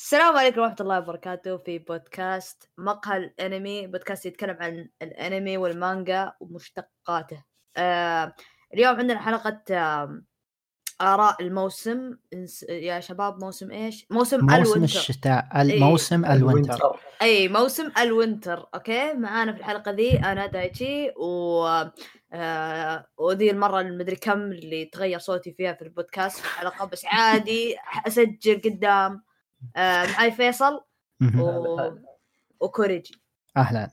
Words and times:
السلام 0.00 0.36
عليكم 0.36 0.60
ورحمة 0.60 0.76
الله 0.80 0.98
وبركاته 0.98 1.56
في 1.56 1.78
بودكاست 1.78 2.70
مقهى 2.78 3.16
الأنمي 3.16 3.86
بودكاست 3.86 4.26
يتكلم 4.26 4.56
عن 4.60 4.88
الأنمي 5.02 5.56
والمانجا 5.56 6.32
ومشتقاته. 6.40 7.44
آه 7.76 8.34
اليوم 8.74 8.96
عندنا 8.96 9.18
حلقة 9.18 9.62
آه 9.70 10.22
آراء 11.00 11.42
الموسم. 11.42 12.16
يا 12.68 13.00
شباب 13.00 13.44
موسم 13.44 13.70
إيش؟ 13.70 14.06
موسم, 14.10 14.40
موسم 14.40 14.54
ال 14.54 14.58
winter 14.58 14.84
الشتاء 14.84 15.48
إيه. 15.54 15.60
الموسم 15.60 16.24
ال 16.24 16.35
winter 16.35 17.00
اي 17.22 17.48
موسم 17.48 17.92
ال 17.98 18.08
winter 18.08 18.68
okay؟ 18.74 19.12
معانا 19.12 19.52
في 19.52 19.58
الحلقة 19.58 19.90
ذي 19.90 20.18
أنا 20.18 20.46
دايتشي 20.46 21.10
و 21.16 21.64
آه 22.32 23.06
وذي 23.16 23.50
المرة 23.50 23.80
المدري 23.80 24.16
كم 24.16 24.40
اللي 24.40 24.84
تغير 24.84 25.18
صوتي 25.18 25.52
فيها 25.52 25.72
في 25.72 25.82
البودكاست 25.82 26.38
في 26.38 26.44
الحلقة. 26.44 26.84
بس 26.84 27.04
عادي 27.04 27.76
أسجل 28.06 28.60
قدام. 28.64 29.29
آه 29.76 30.06
معي 30.06 30.30
فيصل. 30.32 30.80
و... 31.38 31.90
وكوريجي 32.60 33.14
أهلا. 33.56 33.90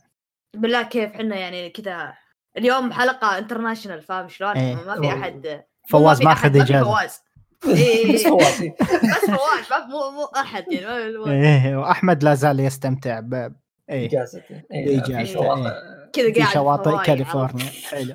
بالله 0.54 0.84
كيف 0.84 1.14
حنا 1.14 1.36
يعني 1.36 1.70
كذا؟ 1.70 2.14
اليوم 2.58 2.92
حلقة 2.94 3.38
international 3.38 4.02
فاهم 4.02 4.28
شلون؟ 4.28 4.52
إيه. 4.58 4.76
ما 4.76 5.02
في 5.02 5.08
احد 5.08 5.64
فواز 5.90 6.18
في 6.18 6.26
ما 6.26 6.32
أحد- 6.34 6.38
اخذ 6.38 6.52
في 6.54 6.62
إجازة. 6.62 6.84
فواز. 6.84 7.20
إيه. 7.78 8.14
بس 8.14 8.24
فواز. 8.24 8.62
إيه. 8.62 8.76
بس 8.82 9.26
فواز 9.26 9.70
ما 9.72 9.86
مو 9.86 10.12
مو 10.12 10.24
أحد 10.26 10.66
يعني 10.72 11.68
إيه 11.68 11.76
وأحمد 11.78 12.24
لا 12.24 12.34
زال 12.34 12.60
يستمتع 12.60 13.20
ب 13.20 13.54
إيه. 13.90 14.08
اجازته 14.08 14.62
إيه، 14.74 15.02
في 15.02 15.26
شواطئ- 15.34 16.12
كذا 16.14 16.34
في 16.34 16.40
قاعد 16.42 16.54
شواطئ 16.54 16.90
هواي، 16.90 17.06
كاليفورنيا؟ 17.06 17.66
حلو. 17.90 18.14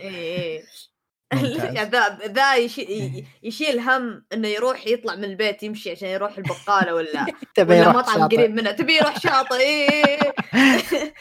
يعني 1.33 1.91
ذا 1.91 2.19
ذا 2.27 2.57
يشي- 2.57 3.25
يشيل 3.43 3.81
هم 3.81 4.25
إنه 4.33 4.49
يروح 4.49 4.87
يطلع 4.87 5.15
من 5.15 5.25
البيت 5.25 5.63
يمشي 5.63 5.91
عشان 5.91 6.09
يروح 6.09 6.39
البقالة 6.39 6.95
ولا 6.95 7.27
تبي 7.55 7.73
ولا 7.73 7.83
يروح 7.83 7.97
مطعم 7.97 8.21
شاطئ. 8.21 8.37
قريب 8.37 8.51
منه 8.51 8.71
تبي 8.71 8.97
يروح 8.97 9.19
شاطئ 9.19 9.57
إيه 9.57 9.91
إيه،. 9.91 10.33
إيه. 10.55 11.15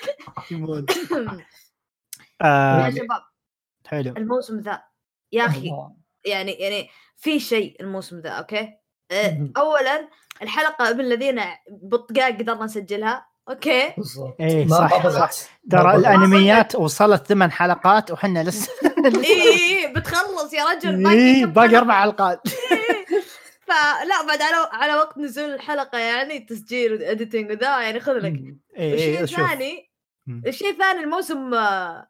آه، 2.41 2.85
يا 2.85 2.91
شباب 2.91 3.21
حلو 3.87 4.13
الموسم 4.17 4.59
ذا 4.59 4.83
يا 5.31 5.45
أخي. 5.45 5.71
يعني 6.25 6.51
يعني 6.51 6.89
في 7.17 7.39
شيء 7.39 7.81
الموسم 7.81 8.19
ذا 8.19 8.29
أوكي 8.29 8.77
آه،. 9.11 9.49
اولا 9.57 10.09
الحلقة 10.41 10.89
ابن 10.89 10.99
الذين 10.99 11.41
بطقاق 11.69 12.37
قدرنا 12.37 12.65
نسجلها 12.65 13.30
أوكي. 13.49 13.93
بالضبط. 13.97 14.35
إيه 14.39 14.65
ما- 14.65 14.77
صح 14.77 15.07
صح. 15.09 15.29
ترى. 15.71 15.95
الأنميات 15.95 16.75
وصلت 16.75 17.27
ثمان 17.27 17.51
حلقات 17.51 18.11
وحنا 18.11 18.43
لسه 18.43 18.71
إيه 19.25 19.93
بتخلص 19.93 20.53
يا 20.53 20.65
رجل 20.65 20.91
كم 21.43 21.51
باقي؟ 21.53 21.77
أربع 21.77 22.01
حلقات. 22.01 22.41
فلا 23.67 24.25
بعد 24.27 24.41
على 24.41 24.69
على 24.71 24.93
وقت 24.95 25.17
نزول 25.17 25.53
الحلقة 25.53 25.99
يعني 25.99 26.39
تسجيل 26.39 26.93
واديتنج 26.93 27.49
وذا 27.51 27.81
يعني 27.81 27.99
خذ 27.99 28.13
لك. 28.13 28.33
الشيء 28.77 29.21
الثاني. 29.21 29.91
الشيء 30.47 30.69
الثاني 30.69 30.99
الموسم 30.99 31.53
آه، 31.53 32.07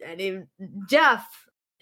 يعني 0.00 0.48
جاف 0.90 1.20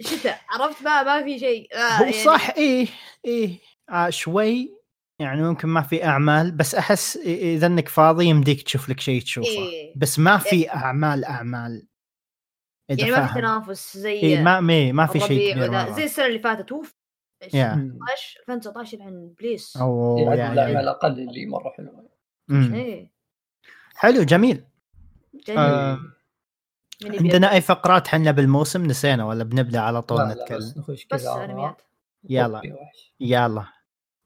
شتاء 0.01 0.41
عرفت؟ 0.51 0.83
ما 0.83 1.03
ما 1.03 1.23
في 1.23 1.39
شيء. 1.39 1.69
آه 1.75 1.79
هو 1.79 2.05
يعني 2.05 2.13
صح 2.25 2.51
إيه 2.51 2.87
إيه 3.25 3.59
آه 3.91 4.11
شوي 4.11 4.75
يعني 5.19 5.43
ممكن 5.43 5.69
ما 5.69 5.83
في 5.83 6.05
أعمال 6.05 6.53
بس 6.53 6.75
أحس 6.75 7.17
إذا 7.17 7.67
إنك 7.67 7.89
فاضي 7.89 8.27
يمديك 8.27 8.63
تشوف 8.63 8.89
لك 8.89 9.01
شيء 9.01 9.23
تشوفه. 9.23 9.49
إيه. 9.49 9.93
بس 9.97 10.19
ما 10.19 10.39
في 10.39 10.71
أعمال 10.71 11.25
أعمال. 11.25 11.89
إذا 12.91 13.01
يعني 13.01 13.13
ما 13.13 13.27
في 13.27 13.35
تنافس 13.35 13.97
زي 13.97 14.13
إيه 14.13 14.43
ما 14.43 14.61
ما, 14.61 14.93
ما 14.93 15.07
في 15.07 15.21
شيء. 15.21 15.59
زي 15.93 16.05
السنة 16.05 16.27
اللي 16.27 16.39
فاتت 16.39 16.73
اوف 16.73 16.95
إيش؟ 17.43 17.55
يا. 17.55 17.75
مم. 17.75 17.99
19 18.07 18.41
2019 18.41 18.97
الحين 18.97 19.35
بليس 19.41 19.77
أو 19.77 20.17
يعني 20.19 20.39
يعني 20.39 20.53
الاعمال 20.53 20.77
الأقل 20.77 21.21
اللي 21.21 21.47
مرة 21.47 21.73
حلوة. 21.77 22.09
إيه. 22.51 23.13
حلو 23.95 24.23
جميل. 24.23 24.65
جميل. 25.47 25.59
آه. 25.59 25.99
عندنا 27.05 27.53
أي 27.53 27.61
فقرات 27.61 28.09
حنا 28.09 28.31
بالموسم؟ 28.31 28.87
نسينا 28.87 29.25
ولا 29.25 29.45
بنبدأ 29.45 29.81
على 29.81 30.03
طول 30.03 30.19
لا 30.19 30.25
لا 30.25 30.43
نتكلم؟ 30.43 30.59
بس 30.59 30.79
نخش 30.79 31.07
بس 31.13 31.27
انميات 31.27 31.83
يلا. 32.29 32.63
يلا. 33.21 33.49
لا، 33.49 33.67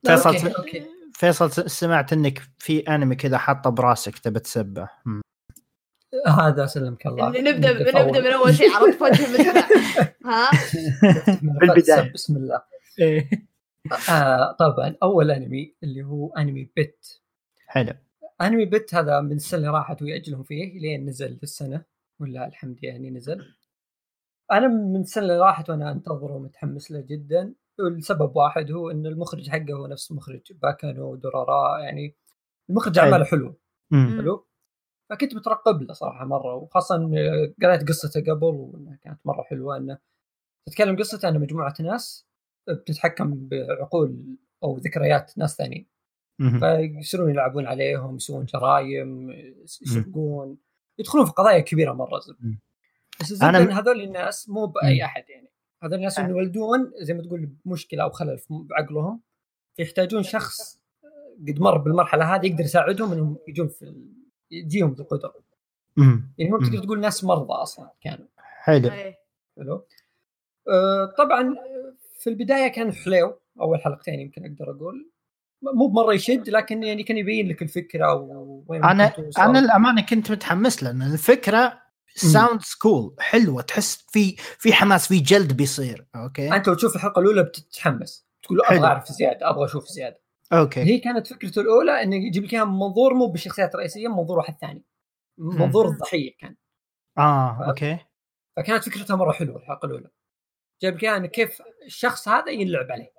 فيصل 0.06 0.48
أوكي 0.48 0.82
فيصل 1.14 1.52
س- 1.52 1.60
سمعت 1.60 2.12
إنك 2.12 2.42
في 2.58 2.80
أنمي 2.80 3.14
كذا 3.16 3.38
حاطه 3.38 3.70
براسك 3.70 4.18
تبى 4.18 4.40
تسبه. 4.40 4.88
هذا 6.26 6.66
سلمك 6.66 7.06
الله. 7.06 7.28
نبدا 7.28 7.72
نبدأ. 7.72 8.20
من 8.20 8.26
أول 8.32 8.54
شيء 8.54 8.70
عرفت 8.70 9.02
وجه 9.02 9.26
ها؟ 10.26 10.50
بالبداية. 11.60 12.12
بسم 12.12 12.36
الله. 12.36 12.62
آه 14.10 14.52
طبعا 14.52 14.96
أول 15.02 15.30
أنمي 15.30 15.74
اللي 15.82 16.02
هو 16.02 16.32
أنمي 16.34 16.70
بت 16.76 17.20
حلو. 17.66 17.92
أنمي 18.40 18.64
بت 18.64 18.94
هذا 18.94 19.20
من 19.20 19.32
السنة 19.36 19.58
اللي 19.60 19.70
راحت 19.70 20.02
ويأجلهم 20.02 20.42
فيه 20.42 20.78
لين 20.78 21.06
نزل 21.08 21.38
السنة 21.42 21.82
ولا 22.20 22.46
الحمد 22.46 22.84
يعني 22.84 23.10
نزل. 23.10 23.44
أنا 24.52 24.68
من 24.68 25.00
السنة 25.00 25.22
اللي 25.24 25.38
راحت 25.38 25.70
وأنا 25.70 25.92
أنتظره 25.92 26.32
ومتحمس 26.32 26.90
له 26.90 27.00
جدا. 27.00 27.54
والسبب 27.78 28.36
واحد 28.36 28.70
هو 28.72 28.90
إن 28.90 29.06
المخرج 29.06 29.50
حقه 29.50 29.72
هو 29.72 29.86
نفس 29.86 30.12
مخرج 30.12 30.52
باكانو 30.52 31.12
ودورارا 31.12 31.78
يعني 31.78 32.14
المخرج. 32.70 32.98
أعماله 32.98 33.24
حلو. 33.24 33.58
حلو 33.92 34.46
فكنت 35.10 35.34
مترقب 35.34 35.82
له 35.82 35.92
صراحة 35.92 36.24
مرة 36.24 36.54
وخاصة 36.54 37.10
قريت 37.62 37.88
قصته 37.88 38.32
قبل 38.32 38.44
وإنها 38.46 38.98
كانت 39.04 39.20
مرة 39.24 39.42
حلوة 39.42 39.76
إنه 39.76 39.98
تتكلم 40.66 40.96
قصته 40.96 41.28
إن 41.28 41.40
مجموعة 41.40 41.74
ناس 41.80 42.26
بتتحكم 42.68 43.48
بعقول 43.48 44.36
أو 44.62 44.76
ذكريات 44.76 45.38
ناس 45.38 45.56
ثانيين. 45.56 45.86
فيصيرون 46.60 47.30
يلعبون 47.30 47.66
عليهم 47.66 48.16
يسوون 48.16 48.44
جرايم 48.44 49.30
يسرقون 49.82 50.58
يدخلون 50.98 51.26
في 51.26 51.32
قضايا 51.32 51.60
كبيرة 51.60 51.92
مرة. 51.92 52.18
بس 53.20 53.42
أنا 53.42 53.58
الزبده 53.58 53.58
م- 53.58 53.62
إن 53.62 53.72
هذول 53.72 54.00
الناس 54.02 54.48
مو 54.48 54.66
بأي. 54.66 55.04
أحد 55.04 55.24
يعني 55.28 55.50
هذول 55.82 55.94
الناس 55.94 56.18
أه. 56.18 56.28
يولدون 56.28 56.92
زي 57.00 57.14
ما 57.14 57.22
تقول 57.22 57.50
بمشكلة 57.64 58.02
أو 58.02 58.10
خلل 58.10 58.38
في 58.38 58.46
بعقلهم 58.50 59.20
فيحتاجون 59.76 60.22
شخص 60.22 60.80
قد 61.48 61.60
مر 61.60 61.78
بالمرحلة 61.78 62.34
هذه 62.34 62.46
يقدر 62.46 62.64
يساعدهم 62.64 63.12
إنهم 63.12 63.36
يجون 63.48 63.68
في 63.68 63.94
يجيهم 64.50 64.96
القدرة 64.98 65.34
مم. 65.96 66.32
يعني 66.38 66.50
هم 66.50 66.58
مم. 66.60 66.66
تقدر 66.66 66.84
تقول 66.84 67.00
ناس 67.00 67.24
مرضى 67.24 67.52
أصلا 67.52 67.90
كانوا 68.00 68.26
حلو. 68.38 68.90
حلو 69.56 69.86
آه 70.68 71.14
طبعا 71.18 71.56
في 72.18 72.30
البداية 72.30 72.68
كان 72.68 72.92
حلو 72.92 73.40
أول 73.60 73.80
حلقتين 73.80 74.20
يمكن 74.20 74.44
أقدر 74.44 74.70
أقول 74.70 75.10
مو 75.62 75.86
بمرة 75.86 76.14
يشد 76.14 76.50
لكن 76.50 76.82
يعني 76.82 77.02
كان 77.02 77.18
يبين 77.18 77.48
لك 77.48 77.62
الفكرة 77.62 78.14
وين 78.68 78.84
أنا 78.84 79.12
ممكن. 79.18 79.40
أنا 79.42 79.58
الامانه 79.58 80.06
كنت 80.06 80.30
متحمس 80.30 80.82
لأن 80.82 81.02
الفكرة 81.02 81.85
sounds 82.16 82.74
cool 82.74 83.16
حلوة 83.18 83.62
تحس 83.62 84.06
في 84.08 84.36
في 84.36 84.72
حماس 84.72 85.08
في 85.08 85.18
جلد 85.18 85.52
بيصير. 85.52 86.06
okay؟ 86.16 86.56
انت 86.56 86.68
لو 86.68 86.74
تشوف 86.74 86.96
الحلقة 86.96 87.20
الأولى 87.20 87.42
بتتحمس. 87.42 88.26
تقول 88.42 88.60
أبغى. 88.64 88.86
أعرف 88.86 89.08
زيادة 89.08 89.50
أبغى 89.50 89.64
أشوف 89.64 89.84
زيادة. 89.84 90.20
okay. 90.52 90.80
هي 90.80 90.98
كانت 90.98 91.26
فكرته 91.26 91.60
الأولى 91.60 92.02
إنه 92.02 92.16
يجيب 92.16 92.44
لك 92.44 92.54
إياها 92.54 92.64
من 92.64 92.78
منظور 92.78 93.14
مو 93.14 93.26
بالشخصيات 93.26 93.74
الرئيسية 93.74 94.08
من 94.08 94.14
منظور 94.14 94.38
واحد 94.38 94.56
ثاني. 94.60 94.84
منظور. 95.38 95.88
الضحيه 95.88 96.36
كان. 96.40 96.56
آه 97.18 97.68
okay. 97.68 97.98
فكانت 98.56 98.84
فكرتها 98.84 99.16
مرة 99.16 99.32
حلوة 99.32 99.56
الحلقة 99.56 99.86
الأولى. 99.86 100.10
جايب 100.82 101.04
لك 101.04 101.30
كيف 101.30 101.62
الشخص 101.86 102.28
هذا 102.28 102.50
ينلعب 102.50 102.92
عليه. 102.92 103.12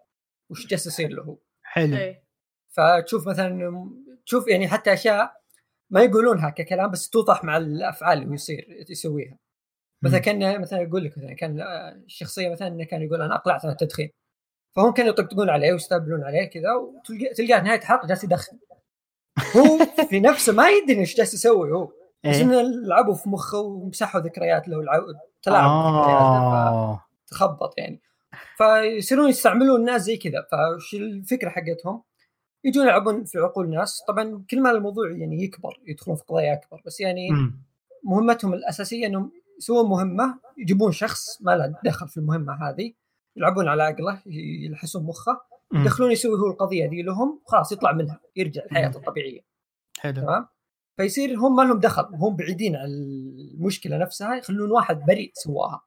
وش 0.50 0.68
جالس 0.68 0.88
يصير 0.88 1.10
له 1.10 1.24
هو. 1.24 1.38
حلو. 1.62 1.98
إيه. 1.98 2.24
فتشوف 2.70 3.28
مثلا 3.28 3.90
تشوف 4.26 4.48
يعني 4.48 4.68
حتى 4.68 4.94
أشياء 4.94 5.37
ما 5.90 6.02
يقولونها 6.02 6.50
ككلام 6.50 6.92
بس 6.92 7.10
توضح 7.10 7.44
مع 7.44 7.58
الأفعال 7.58 8.22
اللي 8.22 8.36
يصير 8.36 8.86
يسويها. 8.90 9.38
مثلا. 10.02 10.20
كأن 10.20 10.62
مثلا 10.62 10.82
يقول 10.82 11.04
لك 11.04 11.18
مثلا 11.18 11.34
كان 11.34 11.62
الشخصيه 12.06 12.50
مثلا 12.50 12.68
إنه 12.68 12.84
كان 12.84 13.02
يقول 13.02 13.22
أنا 13.22 13.36
أقلعت 13.36 13.66
عن 13.66 13.72
التدخين. 13.72 14.10
فهم 14.76 14.94
كانوا 14.94 15.12
يطقطقون 15.12 15.50
عليه 15.50 15.72
ويستهبلون 15.74 16.24
عليه 16.24 16.46
كذا 16.46 16.74
وتلقى 16.74 17.34
تلقاه 17.34 17.62
نهاية 17.62 17.80
الحلقة 17.80 18.08
جالس 18.08 18.24
يدخن. 18.24 18.58
هو 19.56 19.86
في 20.10 20.20
نفسه 20.30 20.54
ما 20.54 20.70
يدري 20.70 21.00
إيش 21.00 21.18
جالس 21.18 21.34
يسوي 21.34 21.72
هو. 21.72 21.86
بس 22.24 22.36
إيه؟ 22.36 22.42
إنه 22.42 22.62
لعبوا 22.62 23.16
في 23.16 23.30
مخه 23.30 23.60
ومسحوا 23.60 24.22
ذكريات 24.22 24.68
له 24.68 24.84
تلاعب 25.42 25.70
آه. 25.70 27.04
فتخبط 27.26 27.74
يعني. 27.78 28.02
فيصيرون 28.58 29.30
يستعملون 29.30 29.80
الناس 29.80 30.02
زي 30.02 30.18
كذا. 30.18 30.46
فش 30.52 30.94
الفكرة 30.94 31.50
حقتهم؟ 31.50 32.04
يجون 32.64 32.86
يلعبون 32.86 33.24
في 33.24 33.38
عقول 33.38 33.66
الناس 33.66 34.04
طبعا 34.08 34.46
كل 34.52 34.62
ما 34.62 34.72
الموضوع 34.72 35.12
يعني 35.12 35.44
يكبر 35.44 35.80
يدخلون 35.88 36.18
في 36.18 36.24
قضايا 36.24 36.54
أكبر. 36.54 36.82
بس 36.86 37.00
يعني 37.00 37.32
مم. 37.32 37.62
مهمتهم 38.04 38.54
الأساسية 38.54 39.08
إنهم 39.08 39.32
يسوون 39.58 39.90
مهمة 39.90 40.40
يجيبون 40.58 40.92
شخص 40.92 41.42
ما 41.42 41.52
له 41.56 41.80
دخل 41.84 42.08
في 42.08 42.18
المهمة 42.18 42.70
هذه 42.70 42.94
يلعبون 43.36 43.68
على 43.68 43.84
عقله 43.84 44.22
يلحسون 44.66 45.04
مخه. 45.04 45.42
يدخلون 45.74 46.12
يسوي 46.12 46.40
هو 46.40 46.48
القضية 46.48 46.86
دي 46.86 47.02
لهم 47.02 47.42
خلاص 47.46 47.72
يطلع 47.72 47.92
منها 47.92 48.20
يرجع 48.36 48.66
لحياته. 48.66 48.98
الطبيعية. 48.98 49.42
حلو. 50.00 50.22
تمام؟ 50.22 50.48
فيصير 50.98 51.38
هم 51.38 51.56
ما 51.56 51.62
لهم 51.62 51.80
دخل 51.80 52.16
هم 52.16 52.36
بعيدين 52.36 52.76
عن 52.76 52.86
المشكلة 52.86 53.98
نفسها 53.98 54.36
يخلون 54.36 54.72
واحد 54.72 55.00
بريء 55.08 55.32
سواها. 55.34 55.82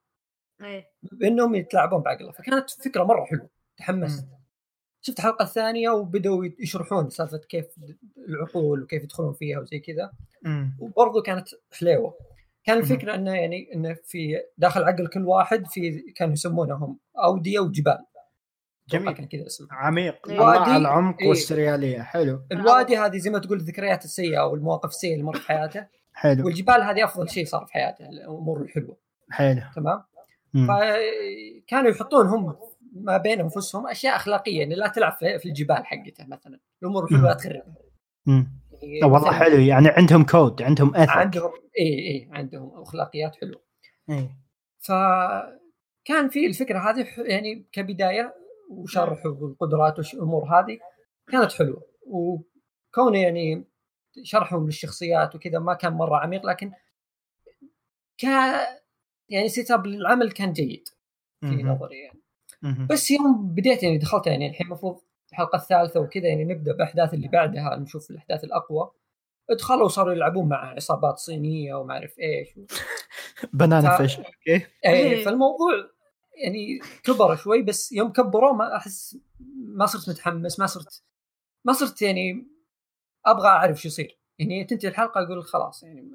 إيه. 0.60 0.86
بإنهم 1.02 1.54
يتلاعبون 1.54 2.02
بعقله. 2.02 2.32
فكانت 2.32 2.70
فكرة 2.70 3.04
مرة 3.04 3.24
حلوة 3.24 3.48
تحمست. 3.76 4.28
شفت 5.02 5.18
الحلقة 5.18 5.42
الثانية 5.42 5.90
وبدأوا 5.90 6.44
يشرحون 6.58 7.10
سالفة 7.10 7.38
كيف 7.38 7.66
العقول 8.28 8.82
وكيف 8.82 9.02
يدخلون 9.02 9.32
فيها 9.32 9.58
وزي 9.60 9.78
كذا. 9.78 10.10
وبرضه 10.78 11.22
كانت 11.22 11.48
حليوة. 11.78 12.14
كان. 12.64 12.78
الفكرة 12.78 13.14
إنه 13.14 13.34
يعني 13.34 13.74
إنه 13.74 13.96
في 14.04 14.40
داخل 14.58 14.82
عقل 14.82 15.06
كل 15.06 15.24
واحد 15.26 15.66
في 15.66 16.00
كانوا 16.16 16.32
يسمونهم 16.32 16.98
أودية 17.18 17.60
وجبال. 17.60 17.98
جميل. 18.88 19.12
كان 19.12 19.26
كذا 19.26 19.46
اسمه. 19.46 19.68
عميق. 19.70 20.28
إيه. 20.28 20.40
وادي- 20.40 20.76
العمق 20.76 21.20
إيه. 21.20 21.28
والسريالية. 21.28 22.02
حلو. 22.02 22.42
الوادي 22.52 22.96
هذه 22.96 23.16
زي 23.18 23.30
ما 23.30 23.38
تقول 23.38 23.58
الذكريات 23.58 24.04
السيئة 24.04 24.40
أو 24.40 24.54
المواقف 24.54 24.88
السيئة 24.88 25.12
اللي 25.12 25.24
مرت 25.24 25.36
في 25.36 25.48
حياته 25.48 25.86
حلو. 26.12 26.44
والجبال 26.46 26.82
هذه 26.82 27.04
أفضل 27.04 27.28
شيء 27.30 27.44
صار 27.46 27.66
في 27.66 27.72
حياته 27.72 28.08
الأمور 28.08 28.62
الحلوة. 28.62 28.96
حلو. 29.30 29.60
تمام؟ 29.76 30.02
مم. 30.54 30.66
فكانوا 30.68 31.90
يحطون 31.90 32.26
هم 32.26 32.56
ما 32.92 33.16
بين 33.16 33.40
انفسهم 33.40 33.86
أشياء 33.86 34.16
أخلاقية 34.16 34.58
يعني 34.58 34.74
لا 34.74 34.88
تلعب 34.88 35.12
في 35.12 35.46
الجبال 35.46 35.86
حقته 35.86 36.26
مثلا 36.26 36.60
الأمور 36.82 37.04
الحلوه 37.04 37.28
لا 37.28 37.34
تخربها. 37.34 37.74
يعني 38.82 39.12
والله 39.12 39.32
حلو 39.32 39.56
يعني 39.56 39.88
عندهم 39.88 40.24
كود 40.24 40.62
عندهم 40.62 40.96
ethic 40.96 41.10
عندهم 41.10 41.50
إي 41.78 41.98
إي 41.98 42.28
عندهم 42.32 42.82
أخلاقيات 42.82 43.36
حلوة 43.36 43.62
إيه. 44.10 44.36
فكان 44.78 46.28
في 46.30 46.46
الفكرة 46.46 46.78
هذه 46.90 47.06
يعني 47.18 47.66
كبداية 47.72 48.34
وشرحوا 48.70 49.30
القدرات 49.30 49.98
والامور 49.98 50.44
هذه 50.44 50.78
كانت 51.32 51.52
حلوة 51.52 51.82
وكونه 52.02 53.18
يعني 53.18 53.64
شرحهم 54.22 54.66
للشخصيات 54.66 55.34
وكذا 55.34 55.58
ما 55.58 55.74
كان 55.74 55.92
مرة 55.92 56.16
عميق 56.16 56.46
لكن 56.46 56.72
ك 58.18 58.24
يعني 59.28 59.48
setup 59.48 59.86
للعمل 59.86 60.32
كان 60.32 60.52
جيد 60.52 60.88
في. 61.40 61.46
نظري 61.46 61.98
يعني. 61.98 62.19
بس 62.90 63.10
يوم 63.10 63.54
بديت 63.54 63.82
يعني 63.82 63.98
دخلت 63.98 64.26
يعني 64.26 64.48
الحين 64.50 64.66
المفروض 64.66 65.00
الحلقة 65.32 65.56
الثالثة 65.56 66.00
وكذا 66.00 66.28
يعني 66.28 66.44
نبدأ 66.44 66.72
بأحداث 66.76 67.14
اللي 67.14 67.28
بعدها 67.28 67.76
نشوف 67.76 68.10
الأحداث 68.10 68.44
الأقوى. 68.44 68.90
دخلوا 69.50 69.88
صاروا 69.88 70.12
يلعبون 70.12 70.48
مع 70.48 70.70
عصابات 70.70 71.18
صينية 71.18 71.74
وما 71.74 71.94
أعرف 71.94 72.18
إيش. 72.18 72.48
بنانا 73.52 73.96
ف- 73.96 74.02
فيش. 74.02 74.18
أوكي. 74.18 74.30
إيه 74.48 74.66
إيه. 74.84 75.24
فالموضوع 75.24 75.72
يعني 76.44 76.78
كبر 77.04 77.36
شوي 77.36 77.62
بس 77.62 77.92
يوم 77.92 78.12
كبروا 78.12 78.52
ما 78.52 78.76
أحس 78.76 79.18
ما 79.56 79.86
صرت 79.86 80.08
متحمس 80.08 80.58
ما 80.60 80.66
صرت 80.66 81.02
ما 81.64 81.72
صرت 81.72 82.02
يعني 82.02 82.46
أبغى 83.26 83.48
أعرف 83.48 83.80
شو 83.80 83.88
يصير. 83.88 84.19
يعني 84.40 84.64
تنتهي 84.64 84.88
الحلقة 84.88 85.22
أقول 85.22 85.44
خلاص 85.44 85.82
يعني 85.82 86.10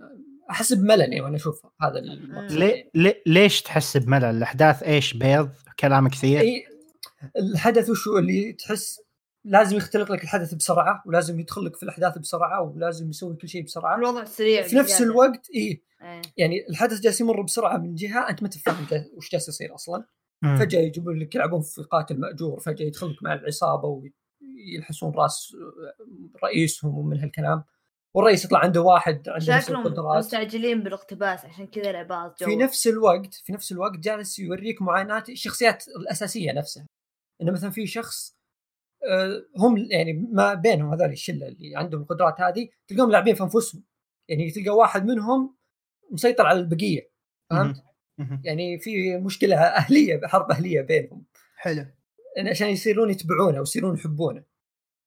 أحس 0.50 0.74
بملل 0.74 1.00
يعني 1.01 1.22
وأنا 1.22 1.36
أشوف 1.36 1.66
هذا 1.81 2.00
المقصد. 2.00 2.57
ليه 2.57 2.89
يعني. 2.95 3.22
ليش 3.25 3.62
تحس 3.62 3.98
بملل؟ 3.98 4.25
الأحداث 4.25 4.83
إيش؟ 4.83 5.13
بيض؟ 5.13 5.50
كلام 5.80 6.07
كثير؟ 6.07 6.39
إي 6.39 6.66
الحدث 7.38 7.89
وشو؟ 7.89 8.18
اللي 8.18 8.54
تحس 8.54 9.01
لازم 9.44 9.77
يختلق 9.77 10.12
لك 10.12 10.24
الحدث 10.24 10.54
بسرعة 10.54 11.04
ولازم 11.06 11.39
يدخل 11.39 11.66
لك 11.66 11.75
في 11.75 11.83
الأحداث 11.83 12.18
بسرعة 12.18 12.62
ولازم 12.62 13.10
يسوي 13.10 13.36
كل 13.36 13.48
شيء 13.48 13.63
بسرعة. 13.63 13.95
الوضع 13.95 14.24
سريع 14.24 14.62
في 14.62 14.75
نفس 14.75 14.94
بزيادة. 14.94 15.12
الوقت 15.12 15.50
إي. 15.56 15.62
إيه. 16.01 16.21
يعني 16.38 16.68
الحدث 16.69 17.00
جالس 17.00 17.21
يمر 17.21 17.42
بسرعة 17.42 17.78
من 17.78 17.95
جهة 17.95 18.30
أنت 18.30 18.44
ما 18.44 18.50
تفهم 18.50 19.04
وش 19.13 19.31
جالس 19.31 19.48
يصير 19.48 19.75
أصلا. 19.75 20.06
مم. 20.42 20.57
فجأة 20.57 20.80
يجيبون 20.80 21.19
لك 21.19 21.36
يلعبون 21.36 21.62
في 21.62 21.81
قاتل 21.81 22.19
مأجور 22.19 22.60
فجأة 22.60 22.86
يدخل 22.86 23.12
لك 23.12 23.24
مع 23.24 23.33
العصابة 23.33 23.88
ويلحسون 23.88 25.13
رأس 25.16 25.56
رئيسهم 26.44 26.98
ومن 26.98 27.19
هالكلام. 27.19 27.63
والرئيس 28.15 28.45
يطلع 28.45 28.59
عنده 28.59 28.81
واحد 28.81 29.29
عنده 29.29 29.56
نفس 29.56 29.69
القدرات. 29.69 30.17
مستعجلين 30.17 30.83
بالاقتباس 30.83 31.45
عشان 31.45 31.67
كذا 31.67 31.89
العبارات 31.89 32.39
جو. 32.39 32.45
في 32.45 32.56
نفس 32.56 32.88
الوقت 32.88 33.33
في 33.33 33.53
نفس 33.53 33.71
الوقت 33.71 33.97
جالس 33.97 34.39
يوريك 34.39 34.81
معاناة 34.81 35.23
الشخصيات 35.29 35.88
الأساسية 35.88 36.51
نفسها. 36.51 36.85
إنه 37.41 37.51
مثلا 37.51 37.69
في 37.69 37.88
شخص 37.88 38.35
آه، 39.09 39.45
هم 39.57 39.77
يعني 39.77 40.13
ما 40.13 40.53
بينهم 40.53 40.94
هذول 40.94 41.12
الشلة 41.12 41.47
اللي 41.47 41.75
عندهم 41.75 42.01
القدرات 42.01 42.41
هذه 42.41 42.69
تلقاهم 42.88 43.12
لاعبين 43.12 43.35
في 43.35 43.44
أنفسهم. 43.44 43.83
يعني 44.29 44.51
تلقى 44.51 44.69
واحد 44.69 45.06
منهم 45.06 45.56
مسيطر 46.11 46.45
على 46.45 46.59
البقية 46.59 47.11
فهمت؟ 47.50 47.83
يعني 48.44 48.79
في 48.79 49.18
مشكلة 49.18 49.56
أهلية 49.81 50.21
حرب 50.23 50.51
أهلية 50.51 50.81
بينهم. 50.81 51.25
حلو. 51.56 51.85
عشان 52.50 52.68
يصيرون 52.68 53.09
يتبعونه 53.09 53.59
ويصيرون 53.59 53.95
يحبونه. 53.95 54.44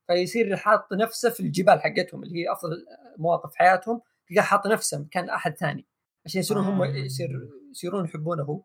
فيصير 0.08 0.56
حاط 0.56 0.92
نفسه 0.92 1.30
في 1.30 1.40
الجبال 1.40 1.80
حقتهم 1.80 2.22
اللي 2.22 2.38
هي 2.38 2.52
أفضل 2.52 2.86
مواقف 3.18 3.54
حياتهم 3.54 4.00
تلقاه 4.28 4.42
حاط 4.42 4.66
نفسه 4.66 4.98
مكان 4.98 5.30
أحد 5.30 5.56
ثاني 5.56 5.86
عشان 6.26 6.40
يصيرون 6.40 6.64
هم 6.64 6.82
آه. 6.82 6.86
يصير 6.86 7.48
يصيرون 7.70 8.04
يحبونه 8.04 8.42
هو 8.42 8.62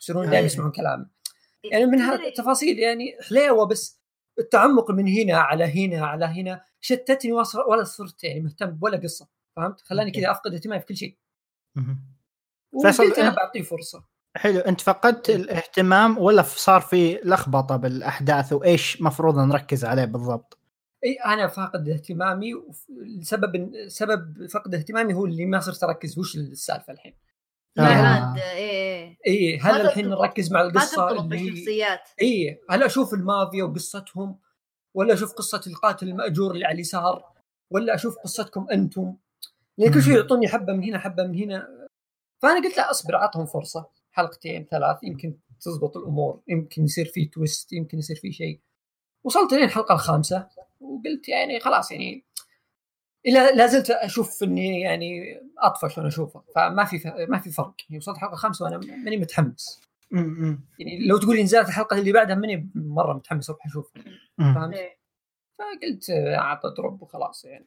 يصيرون 0.00 0.22
أيوة. 0.22 0.32
دائما 0.32 0.46
يسمعون 0.46 0.70
كلامه 0.72 1.06
يعني 1.64 1.86
من 1.86 1.98
هالتفاصيل 2.00 2.78
يعني 2.78 3.16
حليوة 3.28 3.66
بس 3.66 4.00
التعمق 4.38 4.90
من 4.90 5.08
هنا 5.08 5.38
على 5.38 5.64
هنا 5.64 6.06
على 6.06 6.24
هنا 6.24 6.62
شتتني 6.80 7.32
ولا 7.32 7.84
صرت 7.84 8.24
يعني 8.24 8.40
مهتم 8.40 8.78
ولا 8.80 8.96
قصة 8.96 9.28
فهمت 9.56 9.80
خلاني. 9.80 10.10
كذا 10.10 10.30
أفقد 10.30 10.54
اهتمامي 10.54 10.80
في 10.80 10.86
كل 10.86 10.96
شيء. 10.96 11.16
فيصل، 12.82 13.04
أنا 13.04 13.30
أنت- 13.30 13.36
بعطيه 13.36 13.62
فرصة 13.62 14.04
حلو 14.36 14.58
أنت 14.60 14.80
فقدت 14.80 15.30
الاهتمام 15.30 16.18
ولا 16.18 16.42
صار 16.42 16.80
في 16.80 17.20
لخبطة 17.24 17.76
بالأحداث 17.76 18.52
وإيش 18.52 19.02
مفروض 19.02 19.38
نركز 19.38 19.84
عليه 19.84 20.04
بالضبط؟ 20.04 20.58
إي 21.04 21.12
أنا 21.14 21.46
فاقد 21.46 21.88
اهتمامي 21.88 22.52
السبب 22.90 23.70
سبب 23.88 24.46
فقد 24.46 24.74
اهتمامي 24.74 25.14
هو 25.14 25.26
اللي 25.26 25.46
ما 25.46 25.60
صرت 25.60 25.84
أركز 25.84 26.18
وش 26.18 26.36
السالفة 26.36 26.92
الحين. 26.92 27.14
آه. 27.78 27.82
عاد 27.82 28.38
إي 29.26 29.56
ما 29.56 29.62
هل 29.62 29.80
الحين 29.80 30.08
نركز 30.08 30.52
مع 30.52 30.62
ما 30.62 30.68
القصة 30.68 31.10
اللي 31.10 31.38
هي 31.38 31.50
بالشخصيات. 31.50 32.08
إي. 32.22 32.60
هل 32.70 32.82
أشوف 32.82 33.14
المافيا 33.14 33.64
وقصتهم 33.64 34.38
ولا 34.94 35.14
أشوف 35.14 35.32
قصة 35.32 35.60
القاتل 35.66 36.08
المأجور 36.08 36.50
اللي 36.54 36.64
على 36.64 36.74
اليسار 36.74 37.24
ولا 37.70 37.94
أشوف 37.94 38.18
قصتكم 38.18 38.66
أنتم؟ 38.72 39.16
لأن 39.78 39.92
كل 39.92 40.02
شيء. 40.02 40.16
يعطوني 40.16 40.48
حبة 40.48 40.72
من 40.72 40.84
هنا 40.84 40.98
حبة 40.98 41.22
من 41.22 41.34
هنا. 41.34 41.88
فأنا 42.42 42.66
قلت 42.66 42.76
لا 42.76 42.90
أصبر 42.90 43.16
أعطهم 43.16 43.46
فرصة. 43.46 43.88
حلقتين 44.12 44.66
ثلاث 44.70 44.98
يمكن 45.02 45.38
تزبط 45.60 45.96
الأمور 45.96 46.42
يمكن 46.48 46.84
يصير 46.84 47.04
في 47.04 47.24
تويست 47.24 47.72
يمكن 47.72 47.98
يصير 47.98 48.16
في 48.16 48.32
شيء. 48.32 48.60
وصلت 49.24 49.52
لين 49.52 49.64
الحلقة 49.64 49.94
الخامسة 49.94 50.48
وقلت 50.80 51.28
يعني 51.28 51.60
خلاص 51.60 51.92
يعني 51.92 52.24
لا 53.26 53.66
زلت 53.66 53.90
أشوف 53.90 54.42
إني 54.42 54.80
يعني 54.80 55.40
أطفش 55.58 55.98
وأنا 55.98 56.08
أشوفه 56.08 56.42
فما 56.54 56.84
في 56.84 57.26
ما 57.28 57.38
في 57.38 57.50
فرق 57.50 57.74
يعني 57.88 57.98
وصلت 57.98 58.16
الحلقة 58.16 58.32
الخامسه 58.32 58.64
وأنا 58.64 58.76
ماني 58.78 59.16
متحمس. 59.16 59.80
يعني 60.78 61.06
لو 61.06 61.18
تقول 61.18 61.36
لي 61.36 61.42
نزلت 61.42 61.68
الحلقة 61.68 61.98
اللي 61.98 62.12
بعدها 62.12 62.34
ماني 62.34 62.70
مرة 62.74 63.12
متحمس 63.12 63.50
أروح 63.50 63.66
أشوفها 63.66 64.04
مم. 64.38 64.54
فهمت؟ 64.54 64.76
إيه. 64.76 65.00
فقلت 65.58 66.10
أعطيه 66.38 66.74
drop 66.76 67.02
وخلاص 67.02 67.44
يعني 67.44 67.66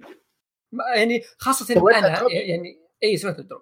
يعني 0.95 1.21
خاصة 1.37 1.65
سويت 1.65 1.95
أنا؟ 1.95 2.27
يعني 2.31 2.79
إي 3.03 3.17
سويت 3.17 3.39
drop 3.39 3.61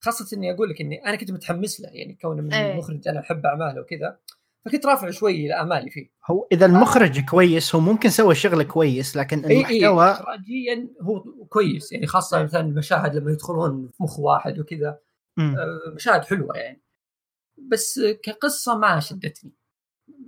خاصة 0.00 0.36
إني 0.36 0.52
أقول 0.52 0.70
لك 0.70 0.80
إني 0.80 1.04
أنا 1.06 1.16
كنت 1.16 1.30
متحمس 1.30 1.80
له 1.80 1.88
يعني 1.88 2.18
كونه 2.22 2.42
من 2.42 2.54
إيه. 2.54 2.76
مخرج 2.76 3.08
أنا 3.08 3.20
أحب 3.20 3.46
أعماله 3.46 3.80
وكذا 3.80 4.18
فكنت 4.64 4.86
رافع 4.86 5.10
شوي 5.10 5.52
امالي 5.52 5.90
فيه. 5.90 6.10
هو 6.30 6.46
إذا 6.52 6.66
المخرج 6.66 7.24
كويس 7.24 7.74
هو 7.74 7.80
ممكن 7.80 8.08
سوى 8.08 8.34
شغل 8.34 8.62
كويس 8.62 9.16
لكن 9.16 9.44
اي 9.44 9.66
اي 9.66 9.86
المحتوى 9.86 10.10
اخراجيا 10.10 10.88
هو 11.02 11.20
كويس. 11.48 11.92
يعني 11.92 12.06
خاصة 12.06 12.42
مثلا 12.42 12.60
المشاهد 12.60 13.16
لما 13.16 13.30
يدخلون 13.30 13.88
في 13.88 14.02
مخ 14.02 14.18
واحد 14.18 14.58
وكذا. 14.58 14.98
آه، 15.38 15.92
مشاهد 15.94 16.24
حلوة 16.24 16.56
يعني. 16.56 16.82
بس 17.58 18.00
كقصة 18.22 18.78
ما 18.78 19.00
شدتني. 19.00 19.52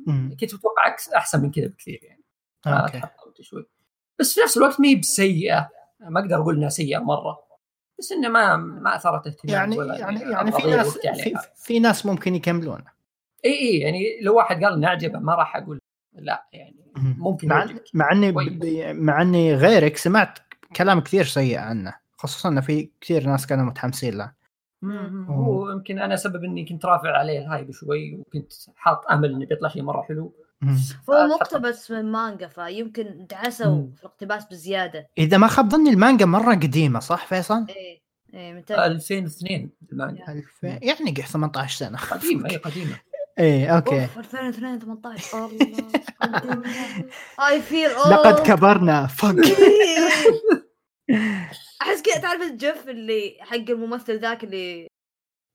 مم. 0.07 0.37
كنت 0.41 0.55
متوقع 0.55 0.97
أحسن 1.17 1.43
من 1.43 1.51
كذا 1.51 1.67
بكثير 1.67 2.01
يعني. 2.03 2.25
أوكي. 2.67 2.99
فتحطمت 2.99 3.41
شوي. 3.41 3.67
بس 4.19 4.35
في 4.35 4.41
نفس 4.41 4.57
الوقت 4.57 4.81
ما 4.81 4.89
هي 4.89 4.95
بسيئة. 4.95 5.71
ما 6.01 6.21
أقدر 6.21 6.37
أقول 6.37 6.57
إنها 6.57 6.69
سيئة 6.69 6.99
مرة. 6.99 7.39
بس 7.99 8.12
إنه 8.12 8.29
ما 8.29 8.57
ما 8.57 8.97
أثرت 8.97 9.27
اهتمامي 9.27 9.53
يعني 9.53 9.79
ولا 9.79 9.99
يعني 9.99 10.21
يعني 10.21 10.53
في 10.53 10.62
ناس. 10.71 10.99
في, 10.99 11.35
في 11.57 11.81
ناس 11.81 12.07
ممكن 12.07 12.35
يكملون 12.35 12.85
اي 13.44 13.50
اي 13.52 13.78
يعني 13.78 14.20
لو 14.22 14.37
واحد 14.37 14.64
قال 14.64 14.72
إنه 14.75 14.87
أعجبه 14.88 15.18
ما 15.18 15.34
راح 15.34 15.56
أقول 15.56 15.78
لا 16.14 16.46
يعني 16.52 16.76
مم. 16.96 17.14
ممكن 17.18 17.49
مع. 17.49 17.66
مع 17.94 18.12
إني 18.12 18.32
كويس. 18.32 18.49
ب- 18.52 18.94
مع 18.96 19.22
إني 19.22 19.54
غيرك 19.54 19.96
سمعت 19.96 20.38
كلام 20.76 21.00
كثير 21.00 21.25
سيء 21.25 21.58
عنه 21.58 21.94
خصوصا 22.18 22.49
إنه 22.49 22.61
في 22.61 22.90
كثير 23.00 23.26
ناس 23.26 23.46
كانوا 23.46 23.64
متحمسين 23.64 24.18
له. 24.18 24.32
هو 25.28 25.70
يمكن 25.70 25.99
أنا 25.99 26.16
سبب 26.16 26.44
إني 26.44 26.64
كنت 26.66 26.84
رافع 26.84 27.18
عليه 27.18 27.38
ال 27.38 27.45
hype 27.45 27.71
شوي 27.70 28.14
وكنت 28.14 28.52
حاط 28.76 29.06
أمل 29.11 29.34
إنه 29.34 29.46
بيطلع 29.46 29.68
شيء 29.68 29.82
مرة 29.82 30.02
حلو. 30.02 30.34
هو 31.11 31.26
مقتبس 31.26 31.90
من 31.90 32.12
مانجا 32.12 32.46
فيمكن 32.49 33.26
دعسوا. 33.30 33.87
في 33.96 34.00
الاقتباس 34.00 34.44
بزيادة 34.46 35.08
إذا 35.18 35.38
ما 35.38 35.46
خاب 35.46 35.70
ظني 35.70 35.90
المانجا 35.90 36.26
مرة 36.26 36.54
قديمة 36.54 37.00
صح 37.00 37.26
فيصل؟ 37.26 37.66
إيه 37.68 38.02
إيه 38.34 38.52
من 38.52 38.62
2002 38.70 39.70
المانجا 39.92 40.25
الف... 40.28 40.62
يعني 40.62 41.11
قح 41.18 41.26
18 41.26 41.76
سنة 41.78 41.99
قديمة 41.99 42.50
اي 42.50 42.56
قديمة 42.56 42.99
إيه 43.39 43.77
أوكي. 43.77 44.03
أوف 44.03 44.19
2002 44.19 44.79
18 44.79 45.47
الله 45.47 46.62
I 47.49 47.62
feel 47.62 47.90
لقد 47.91 48.47
كبرنا. 48.47 49.07
فك 49.07 49.35
أحس 51.83 52.03
كذا 52.03 52.19
تعرف 52.21 52.43
ال 52.42 52.54
GIF 52.54 52.88
اللي 52.89 53.37
حق 53.41 53.55
الممثل 53.57 54.19
ذاك 54.19 54.45
اللي 54.45 54.87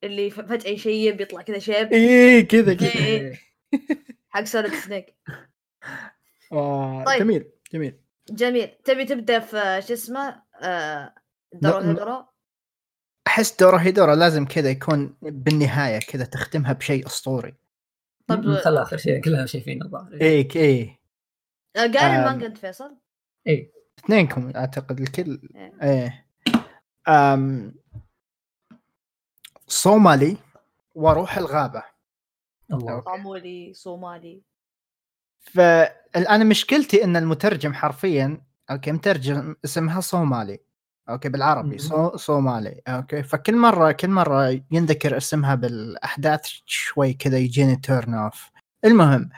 اللي 0.03 0.29
فجأة 0.29 0.69
يشيب 0.71 1.21
يطلع 1.21 1.41
كذا 1.41 1.59
شيب. 1.59 1.93
إيه 1.93 2.47
كذا 2.47 2.73
كذا. 2.73 2.95
إيه. 2.95 3.39
حق 4.29 4.43
سوليد 4.43 4.73
سنيك. 4.73 5.15
آه 6.53 7.03
طيب. 7.03 7.19
جميل 7.19 7.51
جميل. 7.73 7.99
جميل. 8.29 8.67
تبي 8.67 9.05
تبدأ 9.05 9.39
في 9.39 9.81
شو 9.87 9.93
اسمه؟ 9.93 10.41
آه 10.61 11.13
ن- 11.63 11.65
هيدرو 11.67 12.25
أحس 13.27 13.57
دورا 13.59 13.77
هيدورا 13.81 14.15
لازم 14.15 14.45
كذا 14.45 14.69
يكون 14.69 15.17
بالنهاية 15.21 15.99
كذا 15.99 16.25
تختمها 16.25 16.73
بشيء 16.73 17.05
أسطوري. 17.05 17.55
طيب 18.27 18.55
خلى 18.55 18.81
آخر 18.81 18.97
شيء 18.97 19.21
كلنا 19.21 19.45
شايفين 19.45 19.83
الظاهر 19.83 20.13
إيه 20.13 20.47
إيه. 20.55 20.99
آه، 21.75 21.79
قاري 21.79 21.97
آم. 21.99 22.19
المانجا 22.19 22.47
انت 22.47 22.57
فيصل؟ 22.57 22.97
إيه. 23.47 23.71
اثنينكم 23.99 24.51
أعتقد 24.55 24.99
الكل. 24.99 25.39
إيه. 25.55 25.73
إيه. 25.81 26.25
أم 27.07 27.75
صومالي 29.67 30.37
وروح 30.95 31.37
الغابة. 31.37 31.83
الله. 32.73 33.03
صامولي 33.05 33.73
صومالي 33.73 34.41
فالان 35.39 36.49
مشكلتي 36.49 37.03
إن 37.03 37.15
المترجم 37.15 37.73
حرفيا 37.73 38.41
أوكي 38.71 38.91
مترجم 38.91 39.55
اسمها 39.65 40.01
صومالي. 40.01 40.59
أوكي 41.09 41.29
بالعربي. 41.29 41.69
مم. 41.71 41.77
صو 41.77 42.17
صومالي. 42.17 42.81
أوكي. 42.87 43.23
فكل 43.23 43.55
مرة 43.55 43.91
كل 43.91 44.09
مرة 44.09 44.61
ينذكر 44.71 45.17
اسمها 45.17 45.55
بالأحداث 45.55 46.41
شوي 46.65 47.13
كذا 47.13 47.37
يجيني 47.37 47.75
turn 47.75 48.13
off 48.13 48.49
المهم 48.85 49.29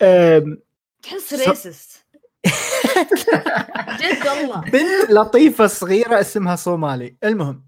تحس 1.02 1.34
racist 1.48 2.04
جد 4.00 4.26
والله. 4.26 4.60
بنت 4.60 5.10
لطيفة 5.10 5.66
صغيرة 5.66 6.20
اسمها 6.20 6.56
صومالي. 6.56 7.16
المهم 7.24 7.64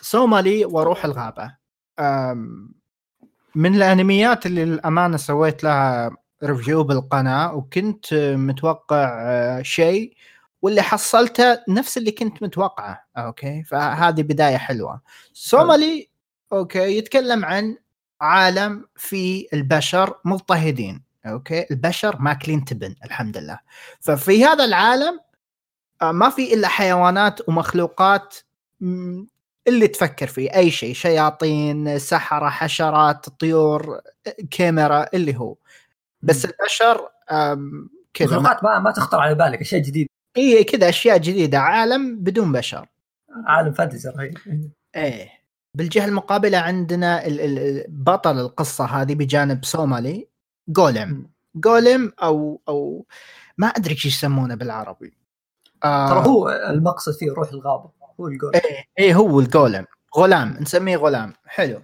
صومالي 0.00 0.64
وروح 0.64 1.04
الغابة. 1.04 1.56
من 3.54 3.74
الأنميات 3.74 4.46
اللي 4.46 4.64
للامانه 4.64 5.16
سويت 5.16 5.64
لها 5.64 6.16
review 6.44 6.84
بالقناة 6.84 7.54
وكنت 7.54 8.14
متوقع 8.14 9.18
أه، 9.20 9.62
شيء 9.62 10.16
واللي 10.66 10.82
حصلته 10.82 11.58
نفس 11.68 11.98
اللي 11.98 12.10
كنت 12.10 12.42
متوقعه. 12.42 13.04
أوكي؟ 13.16 13.62
فهذه 13.62 14.22
بداية 14.22 14.56
حلوة. 14.56 15.00
صومالي 15.32 16.08
أوكي 16.52 16.98
يتكلم 16.98 17.44
عن 17.44 17.76
عالم 18.20 18.84
فيه 18.96 19.46
البشر 19.52 20.14
مضطهدين. 20.24 21.02
أوكي؟ 21.26 21.66
البشر 21.70 22.16
ماكلين 22.20 22.64
تبن 22.64 22.94
الحمد 23.04 23.36
لله. 23.36 23.58
ففي 24.00 24.44
هذا 24.44 24.64
العالم 24.64 25.20
آه، 26.02 26.12
ما 26.12 26.30
في 26.30 26.54
إلا 26.54 26.68
حيوانات 26.68 27.48
ومخلوقات 27.48 28.36
اللي 29.68 29.88
تفكر 29.88 30.26
فيه. 30.26 30.54
أي 30.54 30.70
شيء 30.70 30.94
شياطين 30.94 31.98
سحرة 31.98 32.48
حشرات 32.48 33.28
طيور 33.28 34.00
كاميرا 34.50 35.06
اللي 35.14 35.36
هو. 35.36 35.56
بس 36.22 36.44
البشر 36.44 37.08
كذا. 38.14 38.30
ما- 38.30 38.36
مخلوقات 38.36 38.64
ما, 38.64 38.78
ما 38.78 38.90
تخطر 38.90 39.18
على 39.20 39.34
بالك 39.34 39.60
أشياء 39.60 39.82
جديدة. 39.82 40.15
اي 40.36 40.64
كذا 40.64 40.88
أشياء 40.88 41.18
جديدة 41.18 41.58
عالم 41.58 42.16
بدون 42.16 42.52
بشر. 42.52 42.86
عالم 43.46 43.72
فانتزي 43.72 44.10
رهيب. 44.10 44.38
إيه. 44.96 45.30
بالجهة 45.74 46.04
المقابلة 46.04 46.58
عندنا 46.58 47.26
ال- 47.26 47.40
ال- 47.40 47.58
ال- 47.58 47.84
بطل 47.88 48.38
القصة 48.38 48.84
هذه 48.84 49.14
بجانب 49.14 49.64
صومالي 49.64 50.28
جولم 50.68 51.30
جولم 51.54 52.12
أو 52.22 52.60
أو 52.68 53.06
ما 53.58 53.66
أدري 53.66 53.94
إيش 53.94 54.06
يسمونه 54.06 54.54
بالعربي. 54.54 55.16
آه. 55.84 56.08
ترى 56.10 56.26
هو 56.26 56.48
المقصد 56.50 57.12
فيه 57.12 57.32
روح 57.32 57.48
الغابة 57.52 57.90
هو 58.20 58.26
الجول 58.28 58.52
إيه 58.54 58.84
إيه 58.98 59.14
هو 59.14 59.40
الجولم 59.40 59.86
غلام 60.16 60.56
نسميه 60.60 60.96
غلام. 60.96 61.32
حلو. 61.46 61.82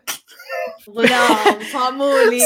غلام 0.91 1.63
صامولي. 1.73 2.41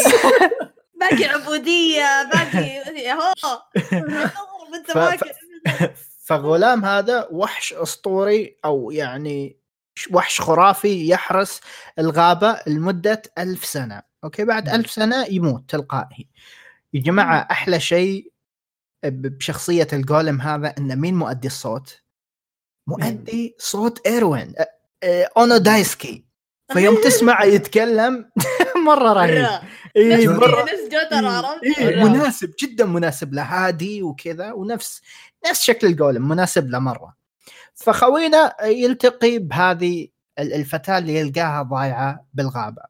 باقي 1.01 1.25
عبودية 1.25 2.31
باقي 2.33 3.13
هو. 3.13 3.33
انت 4.77 4.91
فغلام 6.27 6.85
هذا 6.85 7.29
وحش 7.31 7.73
أسطوري 7.73 8.57
أو 8.65 8.91
يعني 8.91 9.57
وحش 10.11 10.41
خرافي 10.41 11.09
يحرس 11.09 11.61
الغابة 11.99 12.61
لمدة 12.67 13.23
ألف 13.39 13.65
سنة. 13.65 14.03
أوكي؟ 14.25 14.45
بعد 14.45 14.69
ألف 14.69 14.91
سنة 14.91 15.27
يموت 15.27 15.65
تلقائي. 15.71 16.29
يا 16.95 17.01
جماعة 17.01 17.49
أحلى 17.51 17.81
شيء 17.81 18.33
بشخصية 19.05 19.89
ال 19.93 20.01
golem 20.01 20.41
هذا 20.41 20.75
إنه 20.79 20.95
مين 20.95 21.15
مؤدي 21.15 21.47
الصوت؟ 21.47 22.03
مؤدي 22.87 23.57
صوت 23.59 24.07
إيروين. 24.07 24.55
أونو 25.37 25.57
دايسكي. 25.57 26.27
فيوم 26.73 26.97
تسمع 27.05 27.45
يتكلم 27.45 28.31
مرة 28.87 29.13
رهيب. 29.13 29.39
مرة. 29.43 29.61
اي 29.97 30.09
نفس 30.27 30.27
مرة. 30.27 30.63
نفس 30.63 30.83
جوتر 30.93 31.27
عرفت؟ 31.27 31.63
إيه. 31.79 32.05
مناسب 32.05 32.55
جدا 32.63 32.85
مناسب 32.87 33.35
له 33.35 33.43
هادي 33.43 34.03
وكذا 34.03 34.53
ونفس 34.53 35.03
نفس 35.51 35.63
شكل 35.63 35.87
ال 35.87 35.94
golem 35.94 36.29
مناسب 36.29 36.71
له 36.71 36.79
مره 36.79 37.17
فخوينا 37.75 38.55
يلتقي 38.65 39.39
بهذه 39.39 40.09
ال- 40.39 40.53
الفتاة 40.53 40.99
اللي 40.99 41.15
يلقاها 41.21 41.63
ضايعة 41.63 42.27
بالغابة. 42.35 42.83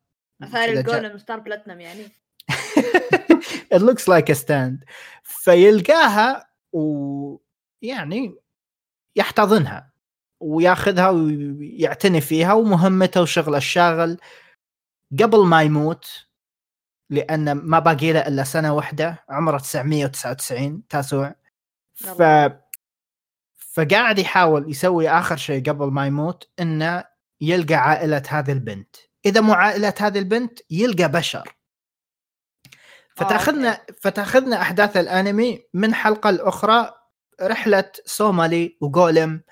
ثاني 0.52 0.82
كذا 0.82 0.82
جا- 0.82 0.98
الجول 1.06 1.20
ستار 1.20 1.38
بلاتنم 1.38 1.80
يعني. 1.80 2.02
It 3.74 3.78
looks 3.78 4.06
like 4.08 4.28
a 4.30 4.34
stand. 4.34 4.84
فيلقاها 5.22 6.46
ويعني 6.72 8.34
يحتضنها 9.16 9.92
وياخذها 10.40 11.10
ويعتني 11.10 12.20
فيها 12.20 12.52
ومهمته 12.52 13.22
وشغله 13.22 13.56
الشاغل. 13.58 14.18
قبل 15.12 15.46
ما 15.46 15.62
يموت 15.62 16.26
لأن 17.10 17.52
ما 17.52 17.78
باقي 17.78 18.12
له 18.12 18.20
إلا 18.20 18.44
سنة 18.44 18.74
واحدة 18.74 19.24
عمره 19.28 19.58
999 19.58 20.86
تاسوع. 20.88 21.34
ف 21.94 22.22
فقاعد 23.72 24.18
يحاول 24.18 24.70
يسوي 24.70 25.08
آخر 25.08 25.36
شيء 25.36 25.70
قبل 25.70 25.86
ما 25.86 26.06
يموت 26.06 26.50
إنه 26.60 27.04
يلقى 27.40 27.74
عائلة 27.74 28.22
هذه 28.28 28.52
البنت. 28.52 28.96
إذا 29.26 29.40
مو 29.40 29.52
عائلة 29.52 29.94
هذه 30.00 30.18
البنت 30.18 30.58
يلقى 30.70 31.08
بشر. 31.08 31.56
فتأخذنا 33.16 33.80
فتأخذنا 34.00 34.62
أحداث 34.62 34.96
الأنمي 34.96 35.64
من 35.74 35.94
حلقة 35.94 36.30
لاخرى 36.30 36.94
رحلة 37.42 37.92
سومالي 38.04 38.78
وجولم 38.80 39.42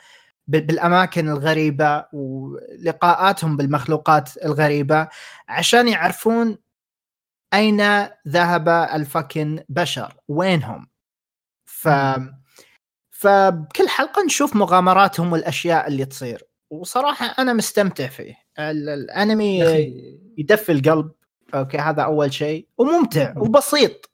بالأماكن 0.46 1.28
الغريبة 1.28 2.04
ولقاءاتهم 2.12 3.56
بالمخلوقات 3.56 4.44
الغريبة 4.44 5.08
عشان 5.48 5.88
يعرفون 5.88 6.58
أين 7.54 7.82
ذهب 8.28 8.68
الفكن 8.68 9.64
بشر 9.68 10.16
وينهم؟ 10.28 10.86
ف 11.66 11.88
فبكل 13.10 13.88
حلقة 13.88 14.22
نشوف 14.24 14.56
مغامراتهم 14.56 15.32
والأشياء 15.32 15.88
اللي 15.88 16.04
تصير. 16.04 16.44
وصراحة 16.70 17.26
أنا 17.26 17.52
مستمتع 17.52 18.06
فيه. 18.06 18.34
ال- 18.58 18.88
الأنمي 18.88 19.58
يدفي 20.38 20.72
القلب. 20.72 21.10
أوكي 21.54 21.78
هذا 21.78 22.02
أول 22.02 22.32
شيء. 22.32 22.68
وممتع 22.78 23.34
وبسيط. 23.36 24.10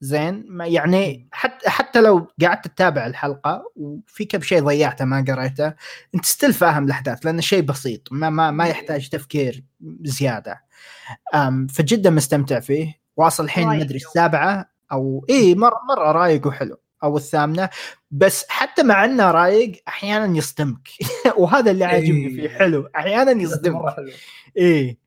زين؟ 0.00 0.44
ما 0.48 0.66
يعني 0.66 1.28
حتى 1.32 1.70
حتى 1.70 2.00
لو 2.00 2.28
قعدت 2.42 2.68
تتابع 2.68 3.06
الحلقة 3.06 3.72
وفي 3.76 4.24
كم 4.24 4.40
شيء 4.40 4.62
ضيعته 4.62 5.04
ما 5.04 5.24
قريته 5.28 5.74
انت 6.14 6.24
still 6.24 6.52
فاهم 6.52 6.84
الأحداث 6.84 7.26
لأنه 7.26 7.40
شيء 7.40 7.62
بسيط 7.62 8.08
ما 8.12 8.30
ما 8.30 8.50
ما 8.50 8.66
يحتاج 8.66 9.08
تفكير 9.08 9.64
زيادة. 10.02 10.64
فجدا 11.74 12.10
مستمتع 12.10 12.60
فيه. 12.60 13.00
واصل 13.16 13.44
الحين 13.44 13.68
ما. 13.68 13.80
ادري 13.82 13.96
السابعة 13.96 14.70
أو 14.92 15.26
اي 15.30 15.54
مره 15.54 15.80
مرة 15.88 16.12
رايق 16.12 16.46
وحلو. 16.46 16.76
أو 17.02 17.16
الثامنة. 17.16 17.68
بس 18.10 18.46
حتى 18.48 18.82
مع 18.82 19.04
إنه 19.04 19.30
رايق 19.30 19.82
أحيانا 19.88 20.36
يصدمك. 20.36 20.88
وهذا 21.38 21.70
اللي 21.70 21.84
عاجبني 21.84 22.26
إيه. 22.26 22.36
فيه 22.36 22.48
حلو. 22.48 22.88
أحيانا 22.96 23.42
يصدمك. 23.42 23.94
إيه. 24.56 24.98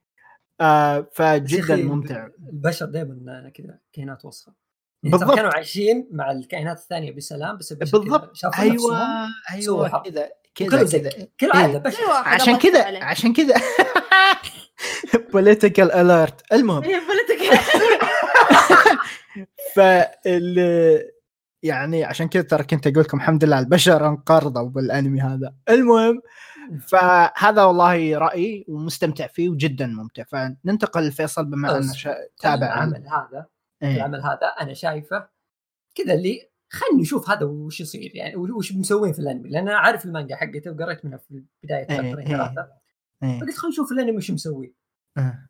آه 0.62 1.10
فجدا 1.14 1.60
أخي 1.74 1.84
ممتع. 1.84 2.28
البشر 2.50 2.86
دائما 2.86 3.52
كذا 3.56 3.80
كائنات 3.94 4.26
وسخه 4.26 4.52
يعني 4.52 4.63
بالضبط. 5.04 5.36
كانوا 5.36 5.52
عايشين 5.54 6.08
مع 6.12 6.32
الكائنات 6.32 6.78
الثانية 6.78 7.12
بسلام 7.12 7.58
بس 7.58 7.74
بالضبط. 7.74 8.36
شافوا 8.36 8.64
أيوه 8.64 9.28
أيوه. 9.52 10.04
كذا 10.04 10.30
كذا 10.56 10.84
كذا. 10.84 11.10
كل 11.40 11.50
عاده 11.54 11.74
إيه. 11.74 11.78
بشر 11.78 12.04
واحد 12.04 12.42
عشان 12.42 12.58
كذا. 12.58 13.04
عشان 13.04 13.34
كذا. 13.34 13.56
بوليتيكال 15.34 15.92
اليرت 15.92 16.54
المهم. 16.54 16.84
فال 19.76 21.14
يعني 21.64 22.04
عشان 22.04 22.28
كذا 22.28 22.42
ترى 22.42 22.64
كنت 22.64 22.88
أقول 22.88 23.00
لكم 23.00 23.18
الحمد 23.18 23.44
لله 23.44 23.60
البشر 23.60 24.08
انقرضوا 24.08 24.70
بالأنمي 24.70 25.22
هذا. 25.22 25.54
المهم. 25.70 26.22
فهذا 26.88 27.64
والله 27.64 28.18
رأيي 28.18 28.66
ومستمتع 28.68 29.28
فيه 29.28 29.50
وجدا 29.50 29.88
ممتع. 29.88 30.24
فننتقل 30.24 31.08
لفيصل 31.08 31.46
بما 31.46 31.78
أنه 31.78 31.94
شا... 31.94 32.16
تابع 32.42 32.68
العمل 32.68 33.04
هذا. 33.08 33.46
إيه. 33.84 33.96
العمل 33.96 34.22
هذا 34.22 34.48
أنا 34.62 34.74
شايفه 34.74 35.28
كذا 35.96 36.14
اللي 36.14 36.50
خلني 36.70 37.02
نشوف 37.02 37.30
هذا 37.30 37.46
وش 37.46 37.82
يصير 37.82 38.16
يعني 38.16 38.36
وش 38.36 38.74
مسوين 38.74 39.14
في 39.14 39.20
الأنمي 39.20 39.50
لأن 39.50 39.68
أنا 39.68 39.78
عارف 39.78 40.06
المانجا 40.06 40.36
حقته 40.36 40.72
وقريت 40.72 41.06
منها 41.06 41.18
في 41.18 41.44
بداية 41.64 41.88
إيه، 41.90 41.98
شابترين 41.98 42.28
إيه. 42.28 42.38
ثلاثة 42.38 42.68
إيه. 43.24 43.40
فقلت 43.40 43.58
خلينا 43.58 43.74
نشوف 43.74 43.92
الأنمي 43.92 44.18
وش 44.18 44.32
مسوي 44.32 44.76
آه. 45.18 45.50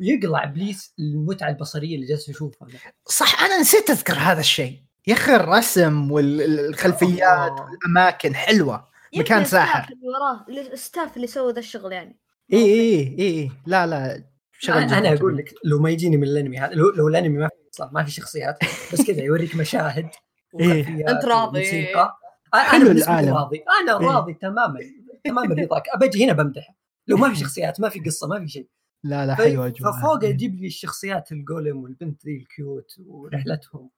ويقلع 0.00 0.44
إبليس 0.44 0.94
المتعة 0.98 1.48
البصرية 1.48 1.94
اللي 1.94 2.06
جالس 2.06 2.30
اشوفها 2.30 2.68
صح 3.06 3.42
أنا 3.42 3.60
نسيت 3.60 3.90
أذكر 3.90 4.14
هذا 4.14 4.40
الشيء 4.40 4.82
يا 5.06 5.14
أخي 5.14 5.36
الرسم 5.36 6.12
والخلفيات 6.12 7.52
والأماكن 7.60 8.34
حلوة 8.34 8.88
مكان 9.16 9.44
ساحر 9.44 9.92
اللي 9.92 10.08
وراه 10.08 10.72
ال 10.72 10.79
staff 10.79 11.16
اللي 11.16 11.26
سوى 11.26 11.52
ذا 11.52 11.58
الشغل 11.58 11.92
يعني 11.92 12.18
اي 12.52 12.64
اي 12.64 13.16
اي 13.18 13.50
لا 13.66 13.86
لا 13.86 14.29
شغل 14.62 14.76
أنا, 14.76 14.98
أنا 14.98 15.12
أقول 15.14 15.36
لك 15.36 15.54
لو 15.64 15.78
ما 15.78 15.90
يجيني 15.90 16.16
من 16.16 16.22
الأنمي 16.24 16.58
هذا 16.58 16.74
لو, 16.74 16.90
لو 16.90 17.08
الأنمي 17.08 17.38
ما 17.38 17.48
في 17.48 17.88
ما 17.92 18.04
في 18.04 18.10
شخصيات 18.10 18.58
بس 18.92 19.02
كذا 19.02 19.22
يوريك 19.22 19.56
مشاهد 19.56 20.08
إيه؟ 20.60 21.10
أنت 21.10 21.24
راضي. 21.24 21.58
موسيقى. 21.58 22.16
أنا 22.54 22.90
العالم. 22.90 23.34
راضي. 23.34 23.64
أنا 23.82 24.00
إيه؟ 24.00 24.06
راضي 24.06 24.34
تماما 24.34 24.80
تماما 25.24 25.54
رضاك 25.54 25.82
أبجي 25.94 26.24
هنا 26.24 26.32
بمدح 26.32 26.74
لو 27.08 27.16
ما 27.16 27.28
في 27.28 27.36
شخصيات 27.44 27.80
ما 27.80 27.88
في 27.88 28.00
قصة 28.00 28.28
ما 28.28 28.40
في 28.40 28.48
شيء. 28.48 28.68
لا 29.04 29.26
لا 29.26 29.34
حلوة 29.34 29.70
ففوق 29.70 30.24
يجيب 30.24 30.60
لي 30.60 30.66
الشخصيات 30.66 31.32
ال 31.32 31.40
golem 31.40 31.82
والبنت 31.82 32.26
ذي 32.26 32.36
ال 32.36 32.48
cute 32.48 32.94
ورحلتهم. 33.06 33.90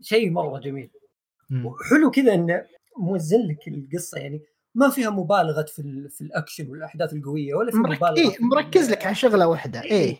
شيء 0.00 0.30
مرة 0.30 0.58
جميل. 0.58 0.90
وحلو 1.64 2.10
كذا 2.10 2.34
إنه 2.34 2.64
موزن 2.98 3.40
لك 3.46 3.68
القصة. 3.68 4.18
يعني 4.18 4.42
ما 4.78 4.90
فيها 4.90 5.10
مبالغة 5.10 5.62
في 5.62 6.08
في 6.10 6.20
الأكشن 6.20 6.70
والأحداث 6.70 7.12
القوية 7.12 7.54
ولا 7.54 7.70
في 7.70 7.76
مبالغة 7.76 8.14
إيه 8.16 8.36
مركز 8.40 8.90
لك 8.90 9.06
على 9.06 9.14
شغلة 9.14 9.46
واحدة. 9.46 9.82
إيه, 9.82 9.90
إيه. 9.90 10.16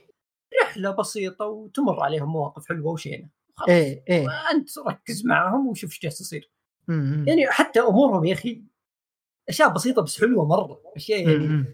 رحلة 0.63 0.91
بسيطة 0.91 1.45
وتمر 1.47 2.01
عليهم 2.01 2.33
مواقف 2.33 2.69
حلوة 2.69 2.93
وشينة. 2.93 3.29
خلاص. 3.55 3.69
إيه 3.69 4.05
إيه. 4.09 4.29
انت 4.55 4.79
ركز 4.79 5.27
معهم 5.27 5.67
وشوف 5.67 5.91
إيش 5.91 6.01
جالس 6.01 6.21
يصير. 6.21 6.51
يعني 7.27 7.47
حتى 7.47 7.81
أمورهم 7.81 8.25
يا 8.25 8.33
أخي 8.33 8.63
أشياء 9.49 9.69
بسيطة 9.69 10.03
بس 10.03 10.21
حلوة 10.21 10.47
مرة. 10.47 10.81
أشياء 10.97 11.29
يعني 11.29 11.65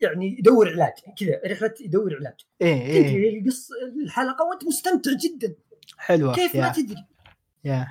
يعني 0.00 0.38
يدور 0.38 0.68
علاج. 0.68 0.92
كذا 1.18 1.40
رحلة 1.46 1.74
يدور 1.80 2.16
علاج. 2.16 2.46
إيه 2.62 3.02
تدري 3.02 3.38
القصة 3.38 3.74
الحلقة 4.04 4.44
وأنت 4.44 4.64
مستمتع 4.64 5.10
جدا. 5.12 5.54
حلوة 5.98 6.34
كيف 6.34 6.56
ما 6.56 6.72
تدري؟ 6.72 7.06
يا. 7.64 7.88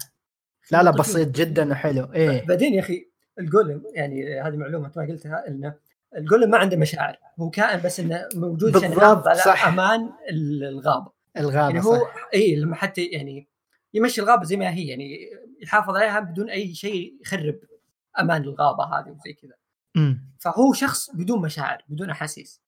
لا 0.71 0.83
لا 0.83 0.91
بسيط 0.91 1.27
جدا 1.27 1.71
وحلو. 1.71 2.03
إيه. 2.13 2.45
بعدين 2.45 2.73
يا 2.73 2.79
أخي 2.79 3.12
الجولم 3.39 3.83
يعني 3.93 4.41
هذه 4.41 4.55
معلومة 4.55 4.91
ما 4.95 5.07
قلتها 5.07 5.47
إنه 5.47 5.75
الجولم 6.17 6.49
ما 6.49 6.57
عنده 6.57 6.77
مشاعر. 6.77 7.17
هو 7.39 7.49
كائن 7.49 7.81
بس 7.81 7.99
إنه 7.99 8.27
موجود 8.35 8.77
عشان 8.77 8.91
يحافظ 8.91 9.27
على 9.27 9.39
صح. 9.39 9.67
أمان 9.67 10.09
الغابة. 10.29 11.11
الغابة 11.37 11.73
يعني 11.73 11.85
هو 11.85 12.07
اي 12.33 12.55
لما 12.55 12.75
حتى 12.75 13.05
يعني 13.05 13.47
يمشي 13.93 14.21
الغابة 14.21 14.43
زي 14.43 14.57
ما 14.57 14.69
هي 14.69 14.87
يعني 14.87 15.29
يحافظ 15.61 15.95
عليها 15.95 16.19
بدون 16.19 16.49
أي 16.49 16.73
شيء 16.73 17.17
يخرب 17.21 17.59
أمان 18.19 18.41
الغابة 18.41 18.83
هذه 18.83 19.09
وزي 19.09 19.33
كذا. 19.33 19.53
فهو 20.39 20.73
شخص 20.73 21.09
بدون 21.09 21.41
مشاعر 21.41 21.83
بدون 21.89 22.09
أحاسيس. 22.09 22.61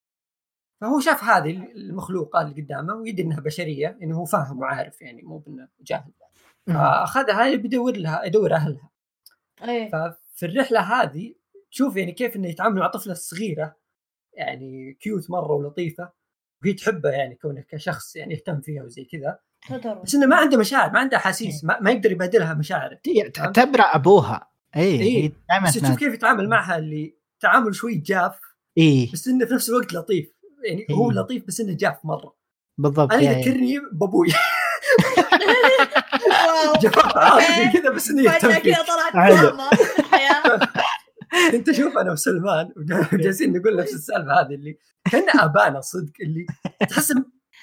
فهو 0.82 1.00
شاف 1.00 1.24
هذه 1.24 1.72
المخلوقه 1.76 2.42
اللي 2.42 2.62
قدامه 2.62 2.94
ويدري 2.94 3.24
إنها 3.24 3.40
بشرية 3.40 3.98
انه 4.02 4.18
هو 4.18 4.26
فاهم 4.26 4.60
وعارف 4.60 5.02
يعني 5.02 5.22
مو 5.22 5.38
بإنه 5.38 5.68
جاهل. 5.82 6.12
فأخذها 6.68 7.56
بيدور 7.56 7.98
لها 7.98 8.24
يدور 8.24 8.54
أهلها. 8.54 8.90
أيه. 9.64 10.16
ففي 10.36 10.46
الرحلة 10.46 10.80
هذه 10.80 11.34
تشوف 11.72 11.96
يعني 11.96 12.12
كيف 12.12 12.36
إنه 12.36 12.48
يتعامل 12.48 12.80
مع 12.80 12.88
طفلة 12.88 13.14
صغيرة 13.14 13.76
يعني 14.34 14.98
كيوت 15.02 15.32
مرة 15.32 15.54
ولطيفة 15.54 16.12
وهي 16.64 16.74
تحبه 16.74 17.10
يعني 17.10 17.36
كونه 17.36 17.62
كشخص 17.62 18.16
يعني 18.16 18.34
يهتم 18.34 18.62
فيها 18.62 18.84
وزي 18.84 19.06
كذا. 19.06 19.40
بس 20.04 20.16
إنه 20.16 20.26
ما 20.26 20.36
عنده 20.36 20.58
مشاعر 20.58 20.92
ما 20.92 21.00
عنده 21.00 21.18
أحاسيس 21.18 21.64
ما, 21.64 21.80
ما 21.82 21.92
يقدر 21.92 22.12
يبادلها 22.12 22.54
مشاعر 22.54 23.00
تعتبره 23.34 23.84
أبوها. 23.94 24.50
اي 24.76 25.02
إيه. 25.02 25.32
بس 25.64 25.74
تشوف 25.74 25.98
كيف 25.98 26.14
يتعامل 26.14 26.50
معها 26.50 26.78
اللي 26.78 27.16
تعامل 27.40 27.76
شوي 27.76 27.96
جاف 27.96 28.40
اي 28.78 29.10
بس 29.14 29.28
إنه 29.28 29.46
في 29.46 29.54
نفس 29.54 29.70
الوقت 29.70 29.94
لطيف. 29.94 30.32
يعني 30.64 30.86
إيه؟ 30.90 30.96
هو 30.96 31.12
لطيف 31.12 31.48
بس 31.48 31.60
إنه 31.60 31.74
جاف 31.74 32.06
مرة. 32.06 32.36
بالضبط 32.78 33.14
أنا 33.14 33.22
يعني. 33.22 33.40
يذكرني 33.40 33.80
بأبوي. 33.92 34.28
جفاف 36.82 37.18
عاطفي 37.18 37.80
كذا 37.80 37.90
بس 37.90 38.10
إنه 38.10 38.24
يهتم 38.24 38.54
كذا 38.54 38.84
طلعت 38.84 39.16
انت 41.54 41.72
شوف 41.72 41.98
أنا 41.98 42.12
وسلمان 42.12 42.70
جالسين 43.14 43.58
نقول 43.58 43.78
نفس 43.78 43.94
السالفة 44.00 44.42
هذه 44.42 44.56
اللي 44.56 44.78
كان 45.12 45.40
آبانا 45.40 45.82
صدق 45.82 46.14
اللي 46.22 46.46
تحس 46.90 47.12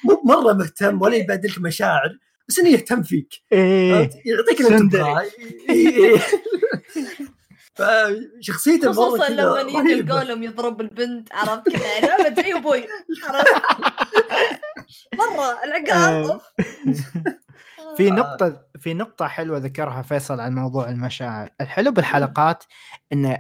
مو 0.05 0.23
مرة 0.25 0.53
مهتم 0.53 1.03
ولا 1.03 1.17
يبادلك 1.17 1.59
مشاعر 1.59 2.19
بس 2.49 2.59
إنه 2.59 2.69
يهتم 2.69 3.03
فيك. 3.03 3.35
إيه. 3.53 4.11
يعطيك 4.25 4.61
الانتباه 4.61 5.23
إيه. 5.71 6.19
فشخصيته 7.75 8.93
خصوصا 8.93 9.29
لما 9.29 9.61
يجي 9.61 9.95
الجولم 9.95 10.43
يضرب 10.43 10.81
البنت 10.81 11.29
عرفت؟ 11.33 11.69
كذا. 11.69 11.87
يعني 11.87 12.07
ما 12.23 12.27
ادري 12.27 12.55
أبوي 12.55 12.85
مرة 15.19 15.65
العقاب. 15.65 16.31
آه. 16.31 16.41
في 17.97 18.11
نقطة 18.11 18.61
في 18.81 18.95
نقطة 18.95 19.27
حلوة 19.27 19.59
ذكرها 19.59 20.03
فيصل 20.03 20.41
عن 20.41 20.55
موضوع 20.55 20.91
المشاعر، 20.91 21.51
الحلو 21.61 21.91
بالحلقات 21.91 22.65
إن 23.13 23.37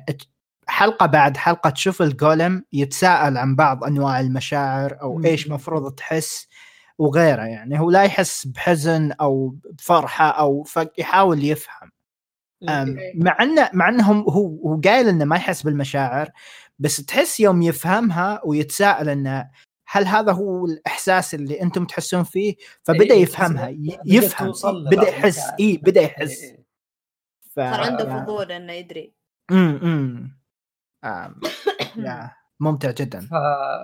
حلقة 0.72 1.06
بعد 1.06 1.36
حلقة 1.36 1.70
تشوف 1.70 2.02
الجولم 2.02 2.64
يتساءل 2.72 3.36
عن 3.36 3.56
بعض 3.56 3.84
أنواع 3.84 4.20
المشاعر 4.20 4.98
أو 5.02 5.24
إيش 5.24 5.48
مفروض 5.48 5.92
تحس 5.94 6.48
وغيره 6.98 7.42
يعني. 7.42 7.80
هو 7.80 7.90
لا 7.90 8.02
يحس 8.02 8.46
بحزن 8.46 9.12
أو 9.12 9.56
بفرحة 9.78 10.28
أو 10.30 10.66
يحاول 10.98 11.44
يفهم. 11.44 11.90
مع 13.14 13.36
انه 13.42 13.70
مع 13.72 13.88
انه 13.88 14.04
هو 14.12 14.68
هو 14.68 14.80
قايل 14.84 15.08
إنه 15.08 15.24
ما 15.24 15.36
يحس 15.36 15.62
بالمشاعر 15.62 16.30
بس 16.78 16.96
تحس 16.96 17.40
يوم 17.40 17.62
يفهمها 17.62 18.40
ويتساءل 18.44 19.08
إنه 19.08 19.50
هل 19.86 20.06
هذا 20.06 20.32
هو 20.32 20.66
الإحساس 20.66 21.34
اللي 21.34 21.62
أنتم 21.62 21.84
تحسون 21.84 22.24
فيه؟ 22.24 22.56
فبدأ 22.82 23.14
إيه 23.14 23.22
يفهمها 23.22 23.74
يفهم 24.06 24.52
بدأ 24.90 25.08
يحس 25.08 25.40
اي 25.60 25.76
بدأ 25.76 26.02
يحس. 26.02 26.42
إيه. 26.42 26.64
صار 27.56 27.80
عنده 27.80 28.20
فضول 28.20 28.52
إنه 28.52 28.72
يدري. 28.72 29.12
امم 29.50 30.41
ممتع 32.60 32.90
جدا. 32.90 33.20
ف... 33.20 33.32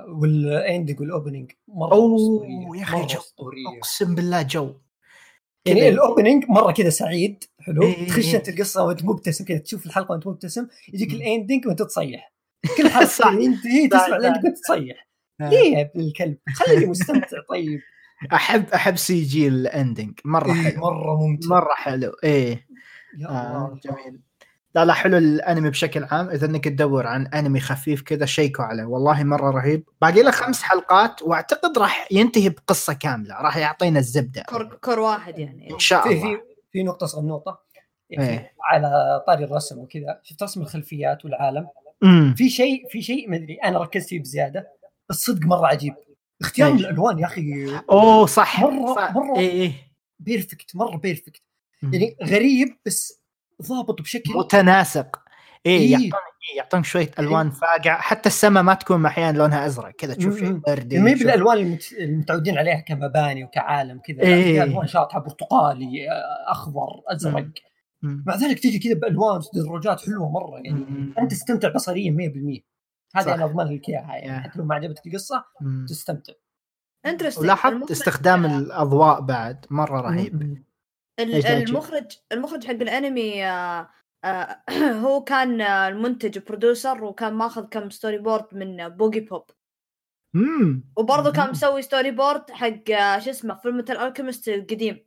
وال 0.08 0.31
ending 0.31 1.00
وال 1.00 1.12
opening 1.12 1.52
مرة 1.68 1.92
أوه 1.94 2.76
يا 2.76 2.82
أخي 2.82 3.06
جو 3.06 3.20
أقسم 3.78 4.14
بالله 4.14 4.42
جو. 4.42 4.74
يعني 5.66 5.88
ال 5.88 5.95
opening 5.95 6.44
مرة 6.48 6.72
كذا 6.72 6.90
سعيد 6.90 7.44
حلو؟ 7.60 7.82
إيه 7.82 8.06
تخش 8.08 8.34
انت 8.34 8.48
القصة 8.48 8.84
وأنت 8.84 9.04
مبتسم 9.04 9.44
كذا 9.44 9.58
تشوف 9.58 9.86
الحلقة 9.86 10.12
وأنت 10.12 10.26
مبتسم 10.26 10.66
يجيك 10.94 11.12
ال 11.12 11.20
ending 11.20 11.66
وأنت 11.66 11.82
تصيح. 11.82 12.32
كل 12.76 12.88
حلقة 12.90 13.32
ينتهي 13.40 13.88
تسمع 13.88 14.16
ال 14.16 14.20
ending 14.20 14.44
وانت 14.44 14.56
تصيح. 14.58 15.08
آه. 15.40 15.48
ليه 15.50 15.76
يا 15.76 15.80
ابن 15.80 16.00
الكلب؟ 16.00 16.38
خليني 16.54 16.86
مستمتع 16.86 17.38
طيب. 17.50 17.80
أحب 18.32 18.64
أحب 18.74 18.96
CG 18.96 19.22
ال 19.22 19.48
ending 19.48 20.20
مرة 20.24 20.52
إيه 20.54 20.62
حلو. 20.62 20.80
مرة 20.80 21.26
ممتع. 21.26 21.48
مرة 21.48 21.74
حلو 21.74 22.12
إيه. 22.24 22.66
يا 23.18 23.28
آه 23.28 23.78
جميل. 23.84 24.20
لا 24.74 24.84
لا 24.84 24.92
حلو 24.92 25.16
الأنمي 25.16 25.70
بشكل 25.70 26.04
عام. 26.04 26.30
إذا 26.30 26.46
إنك 26.46 26.64
تدور 26.64 27.06
عن 27.06 27.26
أنمي 27.26 27.60
خفيف 27.60 28.02
كذا 28.02 28.26
شيكوا 28.26 28.64
عليه. 28.64 28.84
والله 28.84 29.24
مرة 29.24 29.50
رهيب. 29.50 29.84
باقي 30.02 30.22
له 30.22 30.30
خمس 30.30 30.62
حلقات 30.62 31.22
وأعتقد 31.22 31.78
راح 31.78 32.08
ينتهي 32.10 32.48
بقصة 32.48 32.92
كاملة. 32.92 33.34
راح 33.34 33.56
يعطينا 33.56 33.98
الزبدة. 33.98 34.42
cour, 34.42 34.78
cour 34.82 34.98
واحد 35.00 35.38
يعني. 35.38 35.70
إن 35.70 35.78
شاء 35.78 36.08
الله. 36.08 36.20
في 36.20 36.40
في 36.72 36.82
نقطة 36.82 37.06
صغنوطه 37.06 37.60
يعني 38.10 38.28
إيه. 38.28 38.52
على 38.70 39.22
طاري 39.26 39.44
الرسم 39.44 39.78
وكذا. 39.78 40.20
شفت 40.22 40.42
رسم 40.42 40.62
الخلفيات 40.62 41.24
والعالم. 41.24 41.68
مم. 42.02 42.34
في 42.36 42.50
شيء 42.50 42.88
في 42.90 43.02
شيء 43.02 43.30
ما 43.30 43.36
أدري 43.36 43.54
أنا 43.54 43.78
ركزت 43.78 44.08
فيه 44.08 44.20
بزيادة. 44.20 44.72
الصدق 45.10 45.46
مرة 45.46 45.66
عجيب. 45.66 45.94
اختيار 46.40 46.72
الألوان 46.72 47.18
يا 47.18 47.26
أخي. 47.26 47.42
أوه 47.90 48.26
صح. 48.26 48.60
مرة 48.60 48.94
صح. 48.94 49.14
مرة 49.14 49.38
إيه 49.38 49.50
إيه. 49.50 49.72
perfect 50.18 50.76
مرة 50.76 50.96
perfect 50.96 51.42
يعني 51.82 52.16
غريب 52.24 52.68
بس 52.86 53.17
ضابط 53.62 54.02
بشكل 54.02 54.32
متناسق. 54.34 55.20
إيه, 55.66 55.78
إيه. 55.78 55.92
يعطونك 55.92 56.12
إيه 56.50 56.58
يعطونك 56.58 56.84
شوية 56.84 57.10
ألوان 57.18 57.46
إيه؟ 57.46 57.52
فاقعة. 57.52 58.00
حتى 58.00 58.28
السماء 58.28 58.62
ما 58.62 58.74
تكون 58.74 59.06
أحيانا 59.06 59.38
لونها 59.38 59.66
أزرق. 59.66 59.90
كذا 59.90 60.14
تشوف 60.14 60.38
شيء 60.38 60.52
بردي 60.52 60.98
ما 60.98 61.10
هي 61.10 61.14
بالألوان 61.14 61.78
المتعودين 62.00 62.58
عليها 62.58 62.80
كمباني 62.80 63.44
وكعالم 63.44 64.00
كذا. 64.04 64.20
إيه؟ 64.20 64.62
ألوان 64.62 64.86
شاطحة 64.86 65.20
برتقالي 65.20 66.06
أخضر 66.48 67.02
أزرق. 67.08 67.48
مم. 68.02 68.24
مع 68.26 68.36
ذلك 68.36 68.58
تيجي 68.58 68.78
كذا 68.78 68.94
بألوان 68.94 69.40
تدرجات 69.52 70.00
حلوة 70.00 70.30
مرة. 70.30 70.60
يعني 70.64 70.80
مم. 70.80 71.14
أنت 71.18 71.30
تستمتع 71.30 71.68
بصريا 71.68 72.10
100% 72.10 72.64
هذه 73.14 73.34
أنا 73.34 73.44
اضمن 73.44 73.64
لك 73.64 73.88
إياها. 73.88 74.16
يعني 74.16 74.42
حتى 74.42 74.58
لو 74.58 74.64
ما 74.64 74.74
عجبتك 74.74 75.06
القصة 75.06 75.44
مم. 75.60 75.86
تستمتع. 75.88 76.32
ولاحظت 77.38 77.90
استخدام 77.90 78.44
الأضواء 78.46 79.20
بعد. 79.20 79.66
مرة 79.70 80.00
رهيب. 80.00 80.62
المخرج 81.18 82.12
المخرج 82.32 82.66
حق 82.66 82.70
الأنمي 82.70 83.44
آه 83.46 83.90
آه 84.24 84.62
هو 85.04 85.24
كان 85.24 85.60
المنتج 85.60 86.38
producer 86.38 87.04
وكان 87.04 87.34
ماخذ 87.34 87.68
كم 87.68 87.90
storyboard 87.90 88.46
من 88.52 88.88
بوجي 88.88 89.20
بوب 89.20 89.50
امم 90.34 90.84
وبرضه 90.96 91.32
كان 91.32 91.50
مسوي 91.50 91.82
storyboard 91.82 92.50
حق 92.50 92.90
آه، 92.90 93.18
شو 93.18 93.30
اسمه 93.30 93.54
فيلم 93.54 93.78
الالكيمست 93.78 94.48
القديم. 94.48 95.06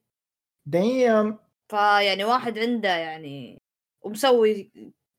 دايم 0.65 1.39
فيعني 1.71 2.24
واحد 2.24 2.60
عنده 2.60 2.89
يعني 2.89 3.62
ومسوي 4.02 4.71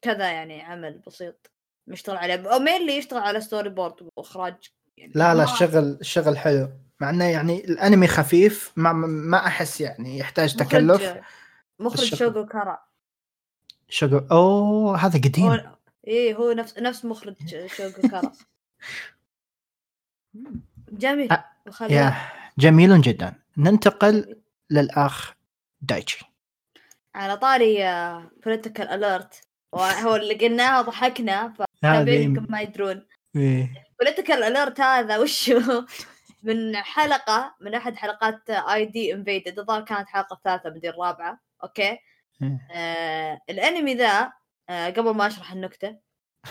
كذا 0.04 0.30
يعني 0.30 0.62
عمل 0.62 0.98
بسيط 0.98 1.50
مشتغل 1.88 2.16
عليه. 2.16 2.54
أو 2.54 2.58
مين 2.58 2.80
اللي 2.80 2.96
يشتغل 2.96 3.22
على 3.22 3.40
storyboard 3.40 4.08
وإخراج 4.16 4.54
يعني. 4.96 5.12
لا 5.14 5.34
لا 5.34 5.44
الشغل 5.44 5.98
الشغل 6.00 6.38
حلو. 6.38 6.68
مع 7.02 7.10
إنه 7.10 7.24
يعني 7.24 7.64
الأنمي 7.64 8.06
خفيف 8.06 8.72
ما 8.76 8.92
ما 8.92 9.46
أحس 9.46 9.80
يعني 9.80 10.18
يحتاج 10.18 10.56
تكلف. 10.56 11.14
مخرج. 11.78 12.14
شوغو 12.14 12.46
كارا. 12.46 12.78
شغل 13.88 14.26
أوه 14.30 14.96
هذا 14.96 15.18
قديم. 15.18 15.44
هو 15.46 15.76
إيه 16.06 16.34
هو 16.34 16.52
نفس 16.52 16.78
نفس 16.78 17.04
مخرج 17.04 17.34
شوغو 17.66 18.08
كارا. 18.10 18.32
جميل 20.92 21.32
أ- 21.32 21.82
يا 21.90 22.14
جميل 22.58 23.00
جدا. 23.00 23.34
ننتقل 23.56 24.36
للأخ 24.70 25.32
دايتشي. 25.80 26.24
على 27.14 27.36
طاري 27.36 27.76
political 28.44 28.88
alert 28.88 29.40
وهو 29.72 30.16
اللي 30.16 30.34
قلناه 30.34 30.80
وضحكنا 30.80 31.52
فتابعين 31.82 32.22
يمكن 32.22 32.46
ما 32.52 32.60
يدرون. 32.60 33.06
إيه. 33.36 33.86
political 33.98 34.42
alert 34.42 34.80
هذا 34.80 35.18
وشو 35.18 35.84
من 36.42 36.76
حلقة 36.76 37.54
من 37.60 37.74
أحد 37.74 37.96
حلقات 37.96 38.50
ID: 38.50 39.14
Invaded 39.14 39.58
الظاهر 39.58 39.82
كانت 39.82 40.08
حلقة 40.08 40.40
ثالثة 40.44 40.70
مدري 40.70 40.88
الرابعة. 40.88 41.40
أوكي؟ 41.62 41.98
إيه. 42.42 42.68
آه 42.74 43.40
الأنمي 43.50 43.94
ذا 43.94 44.32
آه 44.68 44.90
قبل 44.90 45.10
ما 45.10 45.26
أشرح 45.26 45.52
النكتة. 45.52 45.98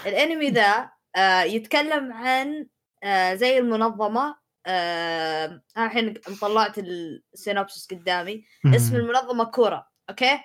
الأنمي 0.05 0.49
ذا 0.49 0.91
آه 1.15 1.41
يتكلم 1.41 2.13
عن 2.13 2.67
آه 3.03 3.33
زي 3.33 3.57
المنظمة. 3.57 4.35
آه 4.65 5.61
الحين 5.77 6.13
طلعت 6.41 6.77
ال 6.77 6.89
synopsis 6.89 7.87
قدامي. 7.93 8.45
اسم 8.65 8.95
المنظمة 8.95 9.43
كورا. 9.43 9.87
أوكي؟ 10.09 10.39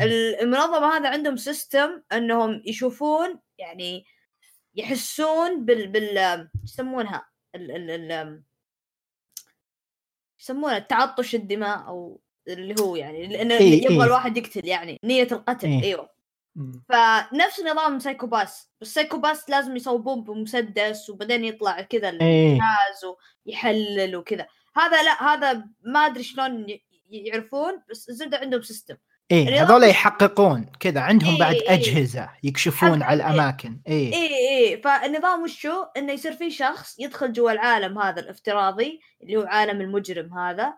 ال- 0.00 0.40
المنظمة 0.40 0.96
هذا 0.96 1.08
عندهم 1.08 1.36
system 1.36 2.02
إنهم 2.12 2.62
يشوفون 2.66 3.40
يعني 3.58 4.04
يحسون 4.74 5.64
بال 5.64 5.88
بال 5.88 6.48
يسمونها؟ 6.64 7.28
ال 7.54 7.70
ال 7.70 7.90
ال 7.90 8.42
يسمونه 10.50 10.78
تعطش 10.78 11.34
الدماء 11.34 11.86
أو 11.86 12.20
اللي 12.48 12.74
هو 12.80 12.96
يعني 12.96 13.26
لأنه 13.26 13.54
إيه، 13.54 13.84
يبغى 13.84 13.96
إيه. 13.96 14.04
الواحد 14.04 14.36
يقتل 14.36 14.66
يعني 14.66 14.98
نية 15.04 15.28
القتل 15.32 15.68
إيه. 15.68 15.82
إيوه. 15.82 16.18
فنفس 16.88 17.60
نظام 17.60 17.98
سايكوباس 17.98 18.70
بس 18.80 18.94
سايكوباس 18.94 19.50
لازم 19.50 19.76
يصوبون 19.76 20.24
بمسدس 20.24 21.10
وبعدين 21.10 21.44
يطلع 21.44 21.80
كذا 21.80 22.10
إيه 22.10 22.52
الجهاز 22.52 23.16
ويحلل 23.46 24.16
وكذا 24.16 24.46
هذا 24.76 25.02
لا 25.02 25.22
هذا 25.22 25.64
ما 25.82 26.06
أدري 26.06 26.22
شلون 26.22 26.66
يعرفون 27.10 27.82
بس 27.90 28.08
الزبدة 28.08 28.38
عندهم 28.38 28.62
system 28.62 28.96
إيه 29.30 29.62
هذول 29.62 29.84
يحققون 29.84 30.66
كذا 30.80 31.00
عندهم 31.00 31.32
إيه، 31.32 31.38
بعد 31.38 31.54
إيه. 31.54 31.74
أجهزة 31.74 32.30
يكشفون 32.42 33.02
على 33.02 33.24
إيه. 33.24 33.30
الأماكن 33.30 33.80
إيه. 33.88 34.12
إي 34.14 34.48
إي 34.48 34.82
فالنظام 34.82 35.42
وشو 35.42 35.82
إنه 35.96 36.12
يصير 36.12 36.32
في 36.32 36.50
شخص 36.50 36.98
يدخل 36.98 37.32
جوا 37.32 37.52
العالم 37.52 37.98
هذا 37.98 38.20
الافتراضي 38.20 39.00
اللي 39.22 39.36
هو 39.36 39.42
عالم 39.42 39.80
المجرم 39.80 40.38
هذا. 40.38 40.74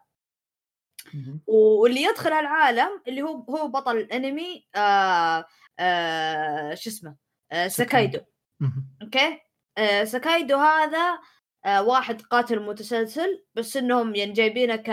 واللي 1.47 2.03
يدخل 2.03 2.33
هالعالم 2.33 3.03
اللي 3.09 3.23
هو 3.23 3.43
هو 3.43 3.69
بطل 3.69 3.97
الأنمي 3.97 4.67
آه 4.77 5.45
آه 5.79 6.75
شو 6.75 6.91
اسمه؟ 6.91 7.17
آه 7.53 7.69
ساكايدو 7.69 8.21
مهم. 8.61 8.87
أوكي؟ 9.03 9.39
آه 9.79 10.05
ساكايدو 10.05 10.57
هذا 10.57 11.19
آه 11.65 11.83
واحد 11.83 12.23
قاتل 12.23 12.61
متسلسل 12.61 13.45
بس 13.55 13.77
إنهم 13.77 14.15
يعني 14.15 14.33
جايبينه 14.33 14.77
ك 14.77 14.91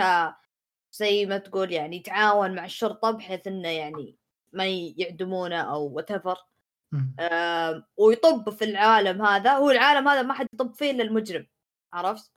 زي 0.92 1.26
ما 1.26 1.38
تقول 1.38 1.72
يعني 1.72 1.96
يتعاون 1.96 2.54
مع 2.54 2.64
الشرطة 2.64 3.10
بحيث 3.10 3.46
إنه 3.46 3.68
يعني 3.68 4.16
ما 4.52 4.66
يعدمونه 4.96 5.60
أو 5.60 6.02
مم. 6.92 7.16
آه 7.20 7.86
ويطب 7.96 8.50
في 8.50 8.64
العالم 8.64 9.22
هذا 9.22 9.52
هو 9.52 9.70
العالم 9.70 10.08
هذا 10.08 10.22
ما 10.22 10.34
حد 10.34 10.46
يطب 10.54 10.74
فيه 10.74 10.90
إلا 10.90 11.02
المجرم 11.02 11.46
عرفت. 11.92 12.32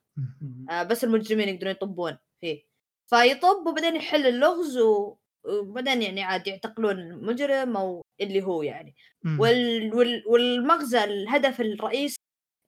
آه 0.69 0.83
بس 0.83 1.03
المجرمين 1.03 1.49
يقدرون 1.49 1.71
يطبون 1.71 2.17
فيه 2.41 2.63
فيطب 3.07 3.67
وبعدين 3.67 3.95
يحل 3.95 4.27
اللغز 4.27 4.77
و... 4.77 5.17
وبعدين 5.43 6.01
يعني 6.01 6.23
عاد 6.23 6.47
يعتقلون 6.47 6.99
المجرم 6.99 7.77
أو 7.77 8.01
اللي 8.21 8.43
هو 8.43 8.63
يعني. 8.63 8.95
وال... 9.39 9.95
وال... 9.95 10.23
والمغزى 10.27 11.03
الهدف 11.03 11.61
الرئيسي 11.61 12.19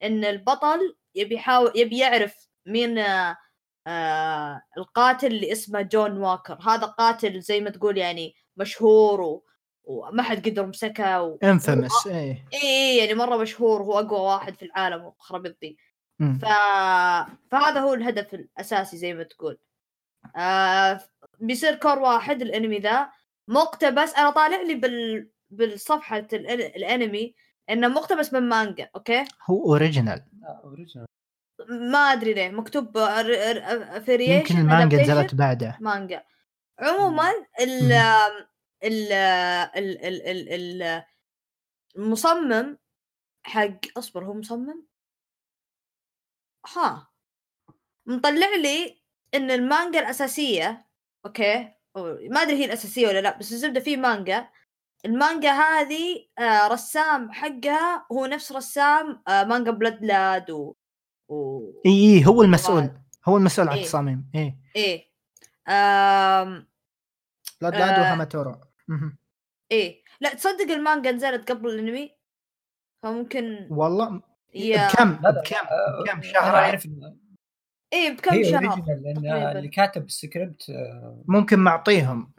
إن 0.03 0.25
البطل 0.25 0.95
يبي 1.15 1.35
يحاول 1.35 1.71
يبي 1.75 1.97
يعرف 1.97 2.47
مين 2.65 2.97
آه 2.97 3.37
آه 3.87 4.61
القاتل 4.77 5.27
اللي 5.27 5.51
اسمه 5.51 5.81
جون 5.81 6.17
واكر. 6.17 6.57
هذا 6.61 6.85
قاتل 6.85 7.41
زي 7.41 7.61
ما 7.61 7.69
تقول 7.69 7.97
يعني 7.97 8.35
مشهور 8.57 9.21
و... 9.21 9.45
وما 9.83 10.23
حد 10.23 10.49
قدر 10.49 10.65
مسكه 10.65 11.21
و... 11.21 11.37
infamous 11.43 12.07
إيه. 12.07 12.45
إي 12.53 12.59
إي 12.63 12.97
يعني 12.97 13.13
مرة 13.13 13.37
مشهور 13.37 13.81
هو 13.81 13.99
أقوى 13.99 14.19
واحد 14.19 14.55
في 14.55 14.65
العالم 14.65 15.05
وخرب 15.05 15.47
ذي. 15.47 15.77
ف... 16.19 16.45
فهذا 17.51 17.79
هو 17.79 17.93
الهدف 17.93 18.33
الأساسي 18.33 18.97
زي 18.97 19.13
ما 19.13 19.23
تقول. 19.23 19.57
آه 20.35 20.99
بيصير 21.39 21.75
كوور 21.75 21.99
واحد 21.99 22.41
الأنمي 22.41 22.79
ذا. 22.79 23.09
مقتبس 23.47 24.13
أنا 24.13 24.29
طالع 24.29 24.61
لي 24.61 24.75
بال 24.75 25.29
بالصفحة 25.49 26.27
الأنمي 26.33 27.35
إنه 27.69 27.87
مقتبس 27.87 28.33
من 28.33 28.49
مانجا 28.49 28.89
أوكي؟ 28.95 29.25
هو 29.49 29.65
original. 29.65 30.25
لا 30.41 30.61
original 30.63 31.05
ما 31.69 31.97
أدري 31.97 32.33
ليه 32.33 32.49
مكتوب 32.49 32.97
افريشن 32.97 34.31
يمكن 34.31 34.57
المانجا 34.57 35.01
نزلت 35.01 35.35
بعده. 35.35 35.77
مانجا. 35.81 36.23
عموما 36.79 37.29
ال. 37.59 37.93
ال 38.83 39.11
ال 39.77 40.05
ال 40.05 40.21
ال 40.27 40.49
ال 40.83 41.03
المصمم 41.95 42.77
حق 43.45 43.79
أصبر 43.97 44.25
هو 44.25 44.33
مصمم؟ 44.33 44.85
ها. 46.75 47.07
مطلع 48.05 48.55
لي 48.55 49.03
إن 49.33 49.51
المانجا 49.51 49.99
الأساسية 49.99 50.87
أوكي؟ 51.25 51.73
أو 51.97 52.17
ما 52.31 52.41
أدري 52.41 52.55
هي 52.55 52.65
الأساسية 52.65 53.07
ولا 53.07 53.21
لا 53.21 53.37
بس 53.37 53.51
الزبدة 53.51 53.79
في 53.79 53.97
مانجا. 53.97 54.49
المانجا 55.05 55.51
هذه 55.51 56.27
آه 56.39 56.67
رسام 56.67 57.31
حقها 57.31 58.05
هو 58.11 58.25
نفس 58.25 58.51
رسام 58.51 59.23
آه 59.27 59.43
مانجا 59.43 59.71
بلاد 59.71 60.05
لاد 60.05 60.51
و, 60.51 60.75
و... 61.29 61.59
إي 61.85 61.91
إي 61.91 62.25
هو 62.25 62.41
المسؤول 62.41 62.89
هو 63.25 63.37
المسؤول 63.37 63.67
عن 63.67 63.73
إيه. 63.73 63.81
التصاميم 63.81 64.29
إيه 64.35 64.57
إيه 64.75 65.05
آم... 65.67 66.67
لا 67.61 67.69
داد 67.69 67.81
آه. 67.81 68.01
وهاماتورو 68.01 68.55
مهم. 68.87 69.17
إيه 69.71 70.03
لا 70.21 70.33
تصدق 70.33 70.71
المانجا 70.71 71.11
نزلت 71.11 71.51
قبل 71.51 71.69
الأنمي 71.69 72.11
فممكن 73.03 73.67
والله 73.69 74.21
يا 74.55 74.87
بكم 74.87 75.09
لا 75.23 75.29
لا 75.29 75.41
بكم 75.41 75.55
آه، 75.55 76.03
بكم 76.03 76.11
أنا 76.11 76.21
شهر 76.21 76.55
أعرف 76.55 76.87
إيه 77.93 78.11
بكم 78.11 78.43
شهر 78.43 78.65
اوريجنال 78.65 79.23
لأن. 79.23 79.57
اللي 79.57 79.67
كاتب 79.67 80.05
السكريبت 80.05 80.69
آه، 80.69 81.23
ممكن 81.27 81.59
معطيهم 81.59 82.31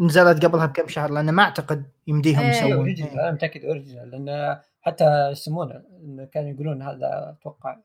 نزلت 0.00 0.44
قبلها 0.44 0.66
بكم 0.66 0.88
شهر 0.88 1.10
لأن 1.10 1.30
ما 1.30 1.42
أعتقد 1.42 1.90
يمديهم 2.06 2.40
إيه. 2.40 2.50
يسوون 2.50 2.72
اوريجنال 2.72 3.10
إيه. 3.10 3.20
أنا 3.20 3.30
متأكد 3.30 3.64
اوريجنال 3.64 4.10
لأن 4.10 4.60
حتى 4.82 5.28
يسمونه 5.30 5.82
كانوا 6.32 6.50
يقولون 6.50 6.82
هذا 6.82 7.36
أتوقع. 7.40 7.76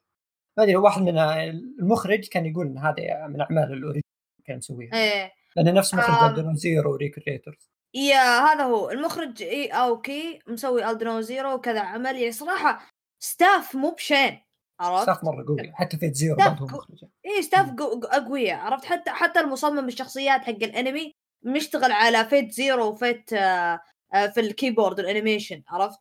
ما 0.58 0.64
أدري 0.64 0.76
واحد 0.76 1.02
من 1.02 1.18
المخرج 1.20 2.28
كان 2.28 2.46
يقول 2.46 2.68
إن 2.68 2.78
هذا 2.78 3.28
من 3.28 3.42
أعمال 3.42 3.64
الاوريجنال 3.74 4.02
كان 4.46 4.58
مسويها 4.58 4.94
إيه. 4.94 5.32
لأن 5.56 5.74
نفس 5.74 5.94
مخرج. 5.94 6.30
الدرون 6.30 6.56
زيرو 6.56 6.94
وريكريتورز 6.94 7.70
يا 7.94 8.40
هذا 8.40 8.64
هو. 8.64 8.90
المخرج 8.92 9.44
إي 9.44 9.68
أوكي 9.68 10.40
مسوي 10.48 10.90
الدنو 10.92 11.22
زيرو 11.22 11.54
وكذا 11.54 11.80
عمل. 11.80 12.16
يعني 12.16 12.32
صراحة 12.32 12.80
staff 13.20 13.76
مو 13.76 13.92
بهين 13.92 14.40
عرفت؟ 14.80 15.04
staff 15.04 15.24
مرة 15.24 15.46
قوي 15.48 15.72
حتى 15.74 15.98
في 15.98 16.14
زيرو 16.14 16.36
مخرج 16.62 17.04
إي 17.26 17.42
staff 17.42 17.70
قو- 17.70 17.74
قو- 18.02 18.06
أقوياء 18.06 18.60
عرفت؟ 18.60 18.86
حتى 18.86 19.12
حتى 19.12 19.40
المصمم 19.40 19.88
الشخصيات 19.88 20.42
حق 20.42 20.50
الانمي 20.64 21.14
مشتغل 21.44 21.92
على 21.92 22.26
فيت 22.26 22.52
زيرو 22.52 22.88
وفيت 22.90 23.34
آه 23.34 23.80
آه 24.14 24.28
في 24.28 24.40
الكيبورد 24.40 25.00
وال 25.00 25.11
animation 25.11 25.64
عرفت؟ 25.70 26.00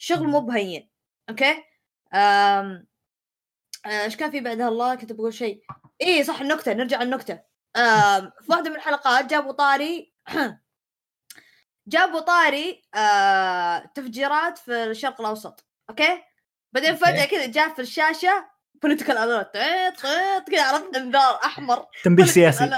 فشغل 0.00 0.26
مو 0.28 0.40
بهين 0.40 0.90
أوكي؟ 1.30 1.64
آه، 2.12 2.84
إيش 3.86 4.16
كان 4.16 4.30
في 4.30 4.40
بعدها؟ 4.40 4.68
الله 4.68 4.94
كنت 4.94 5.12
بقول 5.12 5.34
شيء. 5.34 5.62
اي 6.02 6.24
صح 6.24 6.40
النكتة 6.40 6.72
نرجع 6.72 7.02
النكته 7.02 7.40
في 8.40 8.46
واحدة 8.48 8.70
من 8.70 8.76
الحلقات 8.76 9.26
جابوا 9.26 9.52
طاري 9.52 10.14
جابوا 11.92 12.20
طاري 12.20 12.82
آه، 12.94 13.78
تفجيرات 13.94 14.58
في 14.58 14.84
الشرق 14.84 15.20
الأوسط 15.20 15.66
أوكي؟ 15.90 16.22
بعدين. 16.72 16.96
فجأة 16.96 17.24
كذا 17.24 17.46
جاء 17.46 17.74
في 17.74 17.82
الشاشة 17.82 18.50
political 18.82 19.18
alert 19.18 19.56
كذا 20.50 20.62
عرفت 20.62 20.96
إنذار 20.96 21.40
أحمر 21.44 21.86
تنبيه 22.04 22.24
سياسي. 22.24 22.70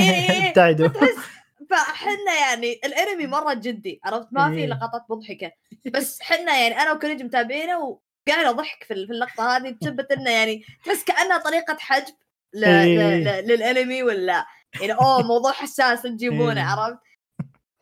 إي 0.00 0.52
إي 0.56 0.74
تحس 0.74 1.41
فحنا 1.72 2.34
يعني 2.40 2.80
الانمي 2.84 3.26
مرة 3.26 3.54
جدي 3.54 4.00
عرفت 4.04 4.28
ما 4.32 4.50
في 4.50 4.56
إيه. 4.56 4.66
لقطات 4.66 5.02
مضحكة 5.10 5.52
بس 5.94 6.22
حنا 6.22 6.58
يعني 6.58 6.78
أنا 6.82 6.92
وكوريجي 6.92 7.22
متابعينه 7.22 7.78
وقاعد 7.78 8.56
ضحك 8.56 8.84
في 8.84 8.94
اللقطة 8.94 9.56
هذه 9.56 9.76
بسبة 9.82 10.06
إنه 10.12 10.30
يعني 10.30 10.64
تحس 10.84 11.04
كأنها 11.04 11.38
طريقة 11.38 11.76
حجب 11.80 12.14
ل... 12.54 12.64
إيه. 12.64 12.98
ل... 12.98 13.24
ل... 13.24 13.46
للانمي 13.46 14.02
ولا 14.02 14.46
يعني 14.80 14.92
أوه 14.92 15.22
موضوع 15.22 15.52
حساس 15.52 16.02
تجيبونه 16.02 16.60
إيه. 16.60 16.66
عرفت؟ 16.66 16.98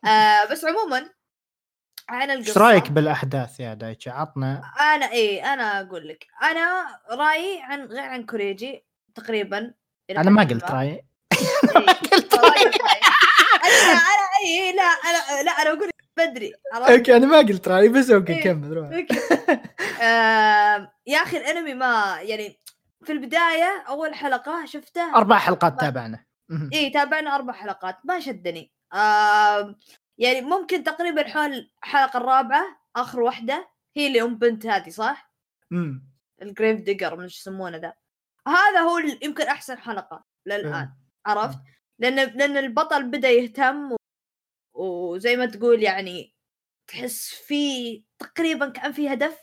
آه 0.04 0.44
بس 0.50 0.64
عموما 0.64 1.10
عن 2.08 2.30
القصة 2.30 2.48
إيش 2.48 2.58
رأيك 2.58 2.90
بالأحداث 2.90 3.60
يا 3.60 3.74
دايتشي 3.74 4.10
عطنا 4.10 4.62
أنا 4.80 5.12
إي 5.12 5.44
أنا 5.44 5.80
أقول 5.80 6.08
لك 6.08 6.26
أنا 6.42 6.86
رأيي 7.10 7.62
عن 7.62 7.84
غير 7.84 8.00
عن 8.00 8.26
كوريجي 8.26 8.84
تقريبا 9.14 9.74
أنا 10.10 10.30
ما 10.30 10.40
حد 10.40 10.52
قلت 10.52 10.70
رأيي 10.70 10.90
إيه، 10.90 11.04
رأيي 12.34 12.64
رأيي. 12.64 13.19
أنا 13.64 14.00
أي 14.44 14.72
لا 14.72 14.82
أنا 14.82 15.42
لا 15.42 15.50
أنا 15.50 15.70
أقول 15.70 15.88
لك 15.88 15.94
بدري 16.16 16.52
أوكي 16.74 17.16
أنا 17.16 17.26
ما 17.26 17.38
قلت 17.38 17.68
رايي 17.68 17.88
بس 17.88 18.10
أوكي 18.10 18.32
إيه. 18.32 18.44
كمل 18.44 18.72
روح 18.72 18.88
يا 21.06 21.22
أخي 21.22 21.36
الأنمي 21.36 21.74
ما 21.74 22.18
يعني 22.22 22.60
في 23.04 23.12
البداية 23.12 23.84
أول 23.88 24.14
حلقة 24.14 24.64
شفته 24.64 25.14
أربع 25.14 25.38
حلقات 25.38 25.80
تابعنا. 25.80 26.24
اي 26.72 26.90
تابعنا 26.90 27.34
أربع 27.34 27.52
حلقات 27.52 27.98
ما 28.04 28.20
شدني 28.20 28.72
يعني 30.18 30.40
ممكن 30.40 30.84
تقريبا 30.84 31.28
حول 31.28 31.70
الحلقة 31.84 32.16
الرابعة 32.16 32.80
آخر 32.96 33.20
واحدة 33.20 33.70
هي 33.96 34.06
اللي 34.06 34.22
أم 34.22 34.38
بنت 34.38 34.66
هذه 34.66 34.88
صح؟ 34.88 35.32
مم. 35.70 36.10
ال 36.42 36.49
grave 36.49 36.80
digger 36.80 37.16
من 37.16 37.24
يسمونه 37.24 37.76
ذا 37.76 37.92
هذا 38.48 38.80
هو 38.80 38.98
يمكن 39.22 39.44
أحسن 39.44 39.78
حلقة 39.78 40.24
للآن 40.46 40.84
مم. 40.84 40.96
عرفت؟ 41.26 41.58
لأن 42.00 42.16
لأن 42.16 42.56
البطل 42.56 43.10
بدأ 43.10 43.30
يهتم 43.30 43.92
و... 43.92 43.96
وزي 44.74 45.36
ما 45.36 45.46
تقول 45.46 45.82
يعني 45.82 46.34
تحس 46.90 47.28
في 47.28 48.04
تقريبا 48.18 48.68
كأن 48.68 48.92
في 48.92 49.12
هدف. 49.12 49.38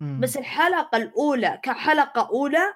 مم. 0.00 0.20
بس 0.20 0.36
الحلقة 0.36 0.96
الأولى 0.96 1.60
كحلقة 1.62 2.28
أولى 2.28 2.74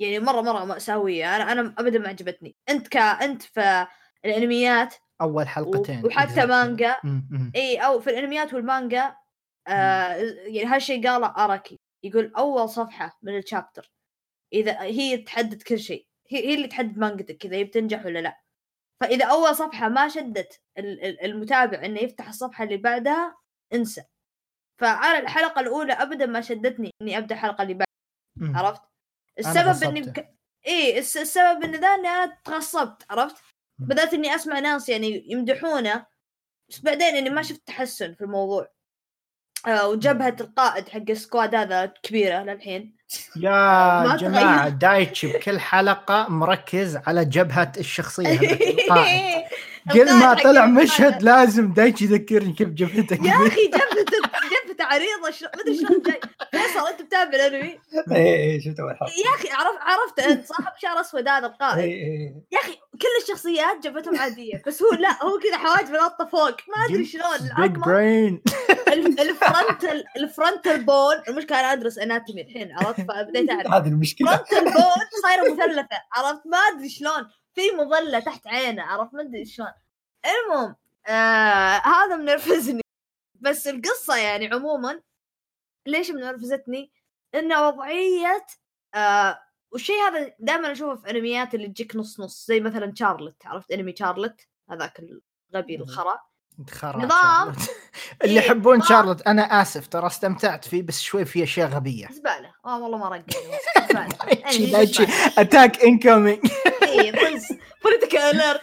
يعني 0.00 0.18
مرة 0.18 0.40
مرة 0.40 0.64
مأساوية. 0.64 1.36
أنا 1.36 1.52
أنا 1.52 1.74
ابدا 1.78 1.98
ما 1.98 2.08
عجبتني. 2.08 2.56
أنت 2.68 2.88
ك 2.88 2.96
أنت 2.96 3.42
في 3.42 3.86
الأنميات 4.24 4.94
أول 5.20 5.48
حلقتين 5.48 6.06
وحتى 6.06 6.46
مانجا. 6.46 6.96
إي 7.56 7.78
أو 7.78 8.00
في 8.00 8.10
الأنميات 8.10 8.54
والمانجا 8.54 9.16
آه 9.68 10.14
يعني 10.46 10.64
هالشيء 10.64 11.08
قاله 11.08 11.26
آراكي. 11.26 11.78
يقول 12.04 12.32
أول 12.36 12.68
صفحة 12.68 13.18
من 13.22 13.38
الشابتر 13.38 13.92
إذا 14.52 14.82
هي 14.82 15.18
تحدد 15.18 15.62
كل 15.62 15.78
شيء. 15.78 16.06
هي, 16.34 16.46
هي 16.48 16.54
اللي 16.54 16.68
تحدد 16.68 16.98
مانجتك 16.98 17.44
اذا 17.44 17.56
هي 17.56 17.64
بتنجح 17.64 18.06
ولا 18.06 18.18
لا 18.18 18.40
فإذا 19.00 19.24
أول 19.26 19.56
صفحة 19.56 19.88
ما 19.88 20.08
شدت 20.08 20.60
ال- 20.78 21.04
ال- 21.04 21.20
المتابع 21.24 21.84
إنه 21.84 22.00
يفتح 22.00 22.28
الصفحة 22.28 22.64
اللي 22.64 22.76
بعدها 22.76 23.36
انسى 23.74 24.04
فأنا 24.80 25.18
الحلقة 25.18 25.60
الأولى 25.60 25.92
ابدا 25.92 26.26
ما 26.26 26.40
شدتني 26.40 26.90
إني 27.02 27.18
أبدأ 27.18 27.34
الحلقة 27.34 27.62
اللي 27.62 27.74
بعدها. 27.74 28.58
عرفت 28.58 28.82
السبب 29.38 29.56
إني. 29.84 30.00
بك... 30.00 30.34
الس- 30.68 31.16
السبب 31.16 31.64
إن 31.64 31.70
ذا 31.74 31.88
إني 31.88 32.08
أنا 32.08 32.38
تغصبت 32.44 33.02
عرفت. 33.10 33.36
بدأت 33.78 34.14
إني 34.14 34.34
أسمع 34.34 34.58
ناس 34.58 34.88
يعني 34.88 35.32
يمدحونه 35.32 36.06
بس 36.68 36.80
بعدين 36.80 37.16
إني 37.16 37.30
ما 37.30 37.42
شفت 37.42 37.66
تحسن 37.66 38.14
في 38.14 38.20
الموضوع 38.24 38.73
وجبهة 39.68 40.36
القائد 40.40 40.88
حق 40.88 41.02
السكواد 41.10 41.54
هذا 41.54 41.92
كبيرة 42.02 42.42
للحين 42.42 42.94
يا 43.36 43.50
ما 44.02 44.16
جماعة. 44.20 44.68
دايتشي 44.68 45.26
بكل 45.26 45.60
حلقة 45.60 46.26
مركز 46.28 46.96
على 47.06 47.24
جبهة 47.24 47.72
الشخصية 47.78 48.28
هذيك 48.28 48.62
القائد 48.80 49.44
كل 49.92 50.12
ما 50.14 50.34
طلع. 50.34 50.66
مشهد 50.66 51.22
لازم 51.22 51.72
دايتشي 51.72 52.04
يذكرني 52.04 52.52
كيف 52.52 52.68
جبهته 52.68 53.14
يا 53.26 53.32
أخي 53.46 53.66
جبهته 53.66 53.93
عريضة 54.94 55.30
شلون 55.30 55.50
ما 55.56 55.62
أدري 55.62 55.78
شلون 55.78 56.02
جاي. 56.02 56.20
فيصل 56.50 56.86
أنت 56.88 57.02
متابع 57.02 57.34
الانمي 57.34 57.80
اي 58.12 58.52
اي 58.52 58.60
شفت 58.60 58.80
اول 58.80 58.96
حلقه 58.96 59.12
يا 59.12 59.34
أخي 59.34 59.48
عرفت 59.50 59.78
عرفت 59.80 60.20
أنت 60.20 60.46
صاحب 60.46 60.72
شعر 60.78 61.00
أسود 61.00 61.28
هذا 61.28 61.46
القائد. 61.46 61.78
اي 61.78 62.34
يا 62.52 62.58
أخي 62.58 62.72
كل 62.74 63.08
الشخصيات 63.22 63.78
جبهتهم 63.82 64.18
عادية 64.18 64.62
بس 64.66 64.82
هو 64.82 64.90
لا 64.90 65.22
هو 65.24 65.38
كذا 65.38 65.58
حواجب 65.58 65.90
ناطه 65.90 66.24
فوق. 66.24 66.56
ما 66.76 66.84
أدري 66.90 67.04
شلون 67.04 67.50
big 67.56 67.70
brain 67.70 68.42
ال 68.88 68.99
ف- 68.99 69.20
ال 69.20 69.31
frontal 69.31 70.04
ال 70.16 70.25
frontal 70.25 70.84
bone 70.84 71.14
المشكلة 71.28 71.60
أنا 71.60 71.72
أدرس 71.72 71.98
anatomy 71.98 72.42
الحين 72.42 72.72
عرفت؟ 72.72 73.00
فبديت 73.00 73.50
أعرف. 73.50 73.72
هذه 73.72 73.88
المشكلة. 73.88 74.36
frontal 74.36 74.64
bone 74.64 75.22
صايرة 75.22 75.52
مثلثة 75.54 75.96
عرفت؟ 76.12 76.46
ما 76.46 76.58
أدري 76.58 76.88
شلون. 76.88 77.28
في 77.54 77.60
مظلة 77.78 78.18
تحت 78.18 78.46
عينه 78.46 78.82
عرفت؟ 78.82 79.14
ما 79.14 79.22
أدري 79.22 79.44
شلون. 79.44 79.68
المهم 80.26 80.74
آه 81.06 81.82
هذا 81.84 82.16
منرفزني. 82.16 82.83
بس 83.44 83.66
القصة 83.66 84.16
يعني 84.16 84.46
عموما 84.54 85.00
ليش 85.86 86.10
منرفزتني؟ 86.10 86.92
إن 87.34 87.52
وضعية 87.52 88.46
آه 88.94 89.38
والشيء 89.72 89.96
هذا 89.96 90.34
دائما 90.38 90.72
أشوفه 90.72 90.94
في 91.02 91.10
أنميات 91.10 91.54
اللي 91.54 91.68
تجيك 91.68 91.96
نص 91.96 92.20
نص 92.20 92.46
زي 92.46 92.60
مثلا 92.60 92.92
شارلت 92.96 93.46
عرفت؟ 93.46 93.70
أنمي 93.70 93.94
شارلت 93.98 94.48
هذاك 94.70 95.00
الغبي 95.54 95.76
الخرا. 95.76 96.18
خرا 96.70 97.04
نظام. 97.04 97.54
اللي 98.24 98.40
إيه، 98.40 98.46
يحبون 98.46 98.76
نظام. 98.76 98.88
شارلوت. 98.88 99.22
أنا 99.22 99.42
آسف 99.42 99.86
ترى 99.86 100.06
استمتعت 100.06 100.68
فيه 100.68 100.82
بس 100.82 101.00
شوي 101.00 101.24
في 101.24 101.42
أشياء 101.42 101.68
غبية. 101.68 102.08
زبالة. 102.12 102.54
آه 102.64 102.78
والله 102.82 102.98
ما 102.98 103.08
زبالة. 103.90 104.08
attack 105.38 105.84
police 107.10 107.52
political 107.84 108.20
alert 108.20 108.60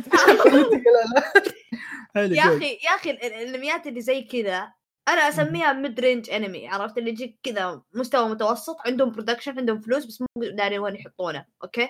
يا 2.16 2.44
أخي 2.58 2.80
يا 2.84 2.96
أخي 2.96 3.12
ال- 3.12 3.24
ال- 3.24 3.34
الأنميات 3.34 3.88
اللي 3.88 4.02
زي 4.02 4.22
كذا 4.22 4.72
أنا 5.08 5.30
أسميها 5.30 5.74
mid 5.74 6.00
range 6.00 6.30
انمي 6.30 6.68
عرفت؟ 6.68 6.98
اللي 6.98 7.10
يجيك 7.10 7.40
كذا 7.44 7.82
مستوى 7.94 8.30
متوسط 8.30 8.78
عندهم 8.86 9.12
production 9.12 9.58
عندهم 9.58 9.82
فلوس 9.82 10.06
بس 10.06 10.22
مو 10.22 10.28
دارين 10.38 10.80
وين 10.80 10.96
يحطونه 10.96 11.46
okay؟ 11.64 11.90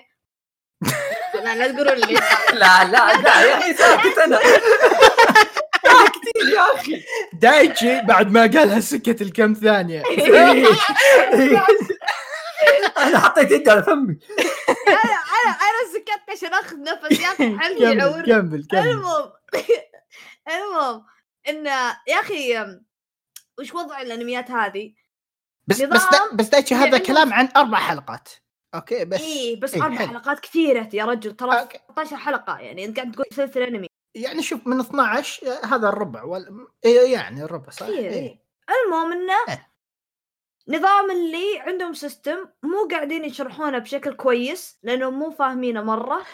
لا 1.34 1.54
لا 1.56 1.72
تقولوا 1.72 1.94
لي. 1.94 2.14
لا 2.60 2.84
لا 2.84 3.12
لا 3.22 3.40
يا 3.42 3.58
أخي 3.58 3.74
ساكت 3.74 4.18
أنا. 4.18 4.38
كثير 6.06 6.48
يا 6.54 6.74
أخي. 6.74 7.02
دايتشي 7.32 8.00
بعد 8.00 8.30
ما 8.32 8.40
قالها 8.40 8.80
سكت 8.80 9.22
الكم 9.22 9.52
ثانية. 9.52 10.02
أنا 12.98 13.18
حطيت 13.18 13.50
يدي 13.50 13.70
على 13.70 13.82
فمي. 13.82 14.18
أنا 14.88 14.98
أنا 15.02 15.50
أنا 15.50 15.92
سكت 15.94 16.30
عشان 16.30 16.54
آخذ 16.54 16.76
نفس 16.82 17.20
يا 17.20 17.26
أخي 17.28 17.58
حلقي 17.58 17.74
كمل 17.80 17.98
يعور 17.98 18.22
كمل 18.22 18.66
كمل. 18.70 18.88
المهم 18.88 19.30
المهم 20.48 21.04
إن 21.48 21.66
يا 22.08 22.20
أخي 22.20 22.64
وش 23.60 23.74
وضع 23.74 24.00
الأنميات 24.00 24.50
هذه؟ 24.50 24.94
بس 25.66 25.82
بس 25.82 26.02
دا 26.10 26.36
بس 26.36 26.48
دايتشي 26.48 26.74
هذا 26.74 26.84
عندهم- 26.84 27.02
كلام 27.02 27.32
عن 27.32 27.48
أربع 27.56 27.78
حلقات 27.78 28.28
okay 28.74 29.04
بس 29.04 29.20
إيه 29.20 29.60
بس 29.60 29.74
إيه، 29.74 29.82
أربع 29.82 29.96
حلو. 29.96 30.08
حلقات 30.08 30.40
كثيرة 30.40 30.88
يا 30.92 31.04
رجل 31.04 31.36
ترى 31.36 31.60
okay. 31.60 31.78
16 31.92 32.16
حلقة 32.16 32.58
يعني 32.58 32.84
أنت 32.84 32.96
قاعد 32.96 33.12
تقول 33.12 33.26
سلسلة 33.32 33.68
أنمي 33.68 33.86
يعني 34.14 34.42
شوف 34.42 34.66
من 34.66 34.80
12 34.80 35.46
هذا 35.64 35.88
الربع 35.88 36.22
وال... 36.22 36.66
إيه 36.84 37.12
يعني 37.12 37.42
الربع 37.42 37.70
صح 37.70 37.86
إيه. 37.86 38.08
إيه. 38.10 38.42
المهم 38.84 39.12
انه 39.12 39.34
إيه. 39.48 39.72
نظام 40.68 41.10
اللي 41.10 41.60
عندهم 41.60 41.94
system 41.94 42.48
مو 42.62 42.88
قاعدين 42.90 43.24
يشرحونه 43.24 43.78
بشكل 43.78 44.12
كويس 44.14 44.78
لانهم 44.82 45.18
مو 45.18 45.30
فاهمينه 45.30 45.82
مرة 45.82 46.26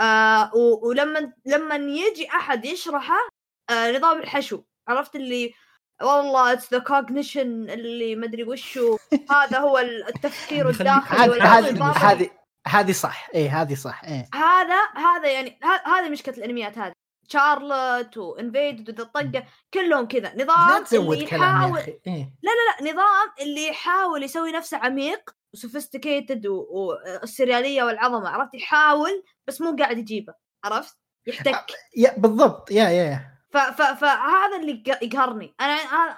آه 0.00 0.50
ولما 0.82 1.32
لما 1.46 1.74
يجي 1.76 2.28
أحد 2.28 2.64
يشرحه 2.64 3.27
آه 3.70 3.92
نظام 3.98 4.18
الحشو 4.18 4.62
عرفت 4.88 5.16
اللي 5.16 5.54
والله 6.02 6.52
it's 6.52 6.72
the 6.72 6.78
cognition 6.78 7.70
اللي 7.70 8.16
ما 8.16 8.26
أدري 8.26 8.44
وشو. 8.44 8.96
هذا 9.30 9.58
هو 9.58 9.78
التفكير 9.78 10.70
يخليك- 10.70 10.80
الداخلي 10.80 11.42
هذه 11.42 12.30
هذه 12.66 12.92
صح. 12.92 13.28
اي 13.34 13.48
هذه 13.48 13.74
صح. 13.74 14.04
إيه. 14.04 14.28
هذا 14.34 14.78
هذا 14.96 15.32
يعني 15.32 15.58
ه- 15.64 15.88
هذه 15.88 16.08
مشكلة 16.08 16.34
الأنميات 16.36 16.78
هذه. 16.78 16.92
شارلوت 17.28 18.16
وانفيد 18.16 18.88
وذا 18.90 19.02
الطقه 19.02 19.44
كلهم 19.74 20.08
كذا. 20.08 20.32
لا 20.34 20.44
نظام 20.44 20.84
تزود 20.84 21.16
اللي 21.16 21.26
كلام 21.26 21.42
يا 21.42 21.48
يحاول 21.56 21.78
أخي 21.78 21.98
إيه. 22.06 22.32
لا 22.42 22.90
نظام 22.92 23.28
اللي 23.40 23.68
يحاول 23.68 24.22
يسوي 24.22 24.52
نفسه 24.52 24.76
عميق 24.78 25.30
وسوفيستيكيتد 25.54 26.46
والسرياليه 26.46 27.82
والعظمة. 27.82 28.28
عرفت؟ 28.28 28.54
يحاول 28.54 29.24
بس 29.48 29.60
مو 29.60 29.76
قاعد 29.76 29.98
يجيبه. 29.98 30.34
عرفت؟ 30.64 30.96
يحتك. 31.26 31.66
يا 31.96 32.14
بالضبط. 32.18 32.70
يا 32.70 32.88
يا. 32.88 33.37
فهذا 33.50 34.56
اللي 34.60 34.82
يق- 34.86 35.04
يقهرني. 35.04 35.54
أنا 35.60 35.72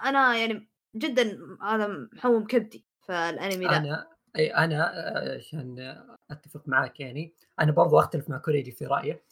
أنا 0.09 0.37
يعني 0.37 0.71
جدا 0.97 1.39
هذا 1.63 1.89
محوم 2.13 2.47
كبدي 2.47 2.87
فالانمي 3.09 3.67
ذا. 3.67 3.77
أنا 3.77 4.07
أي 4.37 4.55
أنا 4.55 4.93
آه، 4.95 5.37
عشان 5.37 5.97
أتفق 6.31 6.63
معاك 6.67 7.01
يعني 7.01 7.35
أنا 7.61 7.73
برضو 7.73 7.99
أختلف 7.99 8.31
مع 8.31 8.39
كوريجي 8.39 8.71
في 8.73 8.87
رأيه 8.87 9.23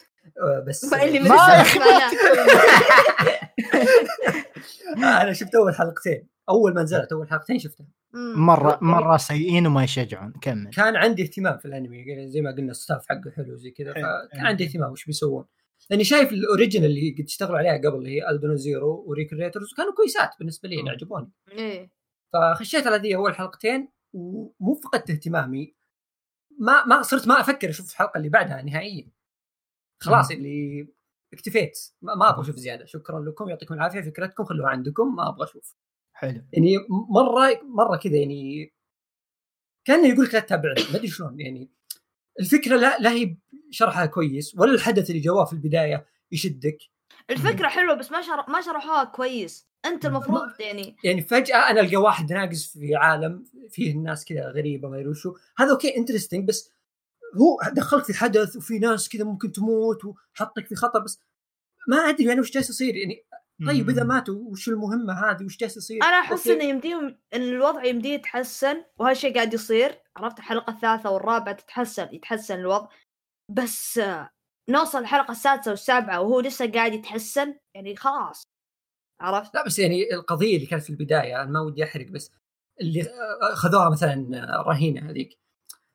آه، 0.42 0.64
بس 0.68 0.84
ما 0.92 1.02
اللي 1.04 1.18
ما-. 1.18 1.62
أنا 5.22 5.32
شفت 5.38 5.54
أول 5.54 5.74
حلقتين. 5.74 6.28
أول 6.48 6.74
ما 6.74 6.82
نزلت 6.82 7.12
أول 7.12 7.28
حلقتين 7.30 7.58
شفتها. 7.58 7.87
مرة 8.37 8.78
مرة 8.82 9.16
سيئين 9.16 9.66
وما 9.66 9.84
يشجعون. 9.84 10.32
كمل. 10.42 10.70
كان 10.70 10.96
عندي 10.96 11.22
اهتمام 11.22 11.58
في 11.58 11.64
الأنمي 11.64 11.98
يعني 11.98 12.28
زي 12.30 12.40
ما 12.40 12.50
قلنا 12.50 12.70
ال 12.70 12.76
staff 12.76 13.06
حقه 13.08 13.30
حلو 13.37 13.56
زي 13.56 13.70
كذا 13.70 13.94
حلو. 13.94 14.04
فكان 14.32 14.46
عندي 14.46 14.64
اهتمام 14.64 14.92
وش 14.92 15.04
بيسوون. 15.04 15.44
لأني 15.90 16.05
شايف 16.05 16.33
ال 16.32 16.39
original 16.39 16.90
اللي 16.90 17.14
قد 17.18 17.24
اشتغلوا 17.24 17.59
عليها 17.59 17.77
قبل 17.79 17.98
اللي 17.98 18.11
هي 18.11 18.31
Aldnoah 18.30 18.54
Zero 18.54 19.04
و 19.06 19.12
Re:Creators 19.12 19.74
كانوا 19.77 19.94
كويسات 19.94 20.31
بالنسبة 20.38 20.68
لي 20.68 20.77
يعني. 20.77 20.90
عجبوني 20.90 21.33
إيه. 21.53 21.90
فخشيت 22.33 22.87
على 22.87 22.96
ذي 22.96 23.16
أول 23.16 23.35
حلقتين 23.35 23.88
ومو 24.12 24.74
فقدت 24.85 25.11
اهتمامي. 25.11 25.74
ما 26.59 26.85
ما 26.85 27.03
صرت 27.03 27.29
ما 27.29 27.40
أفكر 27.40 27.70
أشوف 27.70 27.90
الحلقة 27.90 28.18
اللي 28.18 28.29
بعدها 28.29 28.62
نهائيا. 28.62 29.11
خلاص. 30.03 30.31
اللي 30.31 30.88
اكتفيت. 31.33 31.79
ما 32.03 32.31
أبغى 32.31 32.40
أشوف 32.40 32.57
زيادة. 32.57 32.85
شكرا 32.85 33.20
لكم 33.20 33.48
يعطيكم 33.48 33.74
العافية. 33.74 34.01
فكرتكم 34.01 34.44
خلوها 34.44 34.70
عندكم 34.70 35.16
ما 35.16 35.29
أبغى 35.29 35.44
أشوف. 35.44 35.77
حلو. 36.12 36.42
يعني 36.53 36.77
مرة 37.11 37.61
مرة 37.62 37.96
كذا 37.96 38.16
يعني 38.16 38.72
كأنه 39.87 40.09
يقول 40.09 40.24
لك 40.24 40.35
لا 40.35 40.40
تتابعني 40.40 40.83
ما 40.92 40.96
أدري 40.96 41.09
شلون 41.09 41.40
يعني. 41.40 41.70
الفكرة 42.40 42.77
لا 42.77 42.98
لا 42.98 43.11
هي 43.11 43.37
شرحها 43.70 44.07
كويس 44.07 44.55
ولا 44.59 44.72
الحدث 44.72 45.11
اللي 45.11 45.20
جواه 45.20 45.44
في 45.44 45.53
البداية 45.53 46.07
يشدك. 46.33 46.79
الفكرة 47.31 47.68
حلوة 47.68 47.94
بس 47.94 48.12
ما 48.12 48.22
شرح 48.22 48.48
ما 48.48 48.61
شرحوها 48.61 49.05
كويس. 49.05 49.68
أنت 49.85 50.07
المفروض 50.07 50.40
يعني 50.61 50.96
يعني 51.05 51.22
فجأة 51.22 51.70
أنا 51.70 51.81
ألقى 51.81 51.96
واحد 51.96 52.33
ناقص 52.33 52.66
في 52.66 52.96
عالم 52.96 53.44
فيه 53.70 53.92
الناس 53.92 54.24
كذا 54.24 54.51
غريبة 54.51 54.88
ما 54.88 54.96
أدري 54.96 55.09
وشو. 55.09 55.35
هذا 55.59 55.70
okay 55.70 55.96
interesting 55.96 56.48
بس 56.48 56.70
هو 57.37 57.72
دخلك 57.72 58.05
في 58.05 58.14
حدث 58.14 58.57
وفي 58.57 58.79
ناس 58.79 59.09
كذا 59.09 59.24
ممكن 59.24 59.53
تموت 59.53 60.05
وحطك 60.05 60.66
في 60.66 60.74
خطر 60.74 61.01
بس 61.01 61.20
ما 61.88 61.96
أدري 61.96 62.24
يعني 62.24 62.40
وش 62.40 62.51
جالس 62.51 62.70
يصير 62.70 62.96
يعني. 62.96 63.24
طيب 63.66 63.90
إذا 63.90 64.05
ماتوا 64.05 64.35
وش 64.35 64.68
المهمة 64.68 65.12
هذه؟ 65.12 65.44
وش 65.44 65.57
جالس 65.57 65.77
يصير؟ 65.77 66.03
أنا 66.03 66.18
أحس 66.18 66.48
انه 66.48 66.64
يمديهم 66.64 67.16
إن 67.35 67.42
الوضع 67.42 67.85
يمديه 67.85 68.14
يتحسن 68.14 68.85
وهالشيء 68.98 69.35
قاعد 69.35 69.55
يصير. 69.55 69.98
عرفت؟ 70.18 70.38
الحلقة 70.38 70.70
الثالثة 70.70 71.11
والرابعة 71.11 71.54
تتحسن 71.54 72.09
يتحسن 72.12 72.54
الوضع. 72.54 72.88
بس 73.50 74.00
نوصل 74.70 74.98
الحلقة 74.98 75.33
السادسة 75.33 75.70
والسابعة 75.70 76.20
وهو 76.20 76.40
لسه 76.40 76.72
قاعد 76.72 76.92
يتحسن 76.92 77.59
يعني 77.76 77.96
خلاص. 77.96 78.42
عرفت؟ 79.20 79.54
لا 79.54 79.64
بس 79.66 79.78
يعني 79.78 80.14
القضية 80.14 80.57
اللي 80.57 80.66
كانت 80.66 80.83
في 80.83 80.90
البداية 80.90 81.42
أنا 81.42 81.50
ما 81.50 81.61
ودي 81.61 81.85
أحرق 81.85 82.07
بس 82.07 82.33
اللي 82.81 83.07
خذوها 83.54 83.90
مثلا 83.90 84.46
رهينة 84.66 85.11
هذيك. 85.11 85.38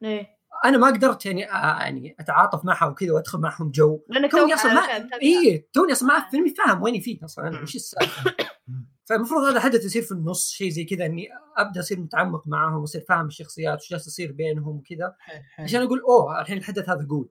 إيه. 0.04 0.38
أنا 0.66 0.78
ما 0.78 0.88
قدرت 0.88 1.26
يعني 1.26 1.52
آه 1.52 1.80
يعني 1.82 2.16
أتعاطف 2.20 2.66
معها 2.66 2.88
وكذا 2.88 3.12
وأدخل 3.12 3.40
معهم 3.40 3.72
جو. 3.72 4.00
لانك 4.08 4.32
توني 4.32 4.54
أصلا 4.54 4.74
ما 4.74 5.10
اي 5.22 5.70
توني 5.74 5.92
أصلا 5.92 6.08
ما 6.08 6.30
فيلمي 6.30 6.50
فاهم 6.50 6.84
وين 6.84 7.02
فيه 7.02 7.26
أصلا 7.26 7.48
أنا 7.48 7.62
وش 7.62 7.76
السالفة؟ 7.76 8.36
فالمفروض 9.06 9.44
هذا 9.44 9.60
حدث 9.60 9.86
يصير 9.86 10.02
في 10.02 10.12
النص 10.12 10.52
شيء 10.52 10.70
زي 10.70 10.84
كذا 10.84 11.06
إني 11.06 11.28
أبدأ 11.58 11.80
أصير 11.80 12.00
متعمق 12.00 12.48
معاهم 12.48 12.82
وأصير 12.82 13.02
فاهم 13.02 13.28
الشخصيات 13.28 13.82
وش 13.82 13.90
جالس 13.90 14.08
يصير 14.08 14.32
بينهم 14.32 14.78
وكذا. 14.78 15.16
عشان 15.60 15.82
أقول 15.82 16.00
أوه 16.00 16.42
الحين 16.42 16.58
الحدث 16.58 16.90
هذا 16.90 17.08
قول 17.10 17.30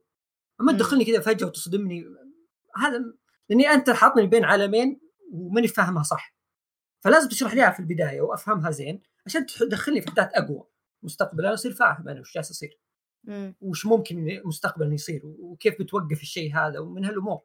أما 0.61 0.73
تدخلني 0.73 1.05
كذا 1.05 1.21
فجأة 1.21 1.47
وتصدمني 1.47 2.05
هذا 2.77 3.05
لأني 3.49 3.69
أنت 3.69 3.91
حاطني 3.91 4.27
بين 4.27 4.45
عالمين 4.45 5.01
وماني 5.33 5.69
فاهمها 5.69 6.03
صح. 6.03 6.37
فلازم 7.01 7.29
تشرح 7.29 7.55
لي 7.55 7.73
في 7.73 7.81
البداية 7.81 8.21
وأفهمها 8.21 8.71
زين 8.71 9.03
عشان 9.27 9.47
تدخلني 9.47 10.01
في 10.01 10.09
احداث 10.09 10.31
أقوى. 10.35 10.65
مستقبلا 11.03 11.55
أصير 11.55 11.73
فاهم 11.73 12.09
أنا 12.09 12.21
وش 12.21 12.35
جالس 12.35 12.51
يصير 12.51 12.79
وش 13.61 13.87
ممكن 13.87 14.41
مستقبلا 14.45 14.95
يصير 14.95 15.23
وكيف 15.25 15.79
بتوقف 15.81 16.23
الشيء 16.23 16.55
هذا 16.55 16.79
ومن 16.79 17.05
هالأمور. 17.05 17.41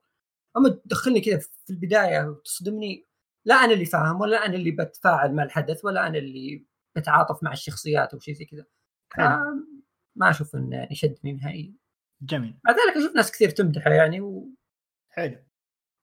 أما 0.58 0.70
تدخلني 0.70 1.22
كذا 1.22 1.38
في 1.38 1.70
البداية 1.70 2.30
وتصدمني 2.30 3.07
لا 3.48 3.56
أنا 3.56 3.74
اللي 3.74 3.86
فاهم 3.86 4.22
ولا 4.22 4.46
أنا 4.46 4.56
اللي 4.56 4.72
بتفاعل 4.72 5.36
مع 5.36 5.44
الحدث 5.44 5.86
ولا 5.86 6.08
أنا 6.08 6.18
اللي 6.18 6.66
بتعاطف 6.96 7.44
مع 7.44 7.52
الشخصيات 7.52 8.14
أو 8.14 8.20
شيء 8.20 8.34
زي 8.34 8.46
كذا. 8.46 8.66
ما 10.16 10.30
أشوف 10.30 10.56
إنه 10.56 10.88
يشدني 10.92 11.34
نهائيا. 11.34 11.74
جميل. 12.22 12.58
مع 12.66 12.72
ذلك 12.72 12.98
أشوف 12.98 13.16
ناس 13.16 13.32
كثير 13.32 13.50
تمدحه 13.50 13.92
يعني 13.92 14.22
و... 14.22 14.50
حلو. 15.10 15.44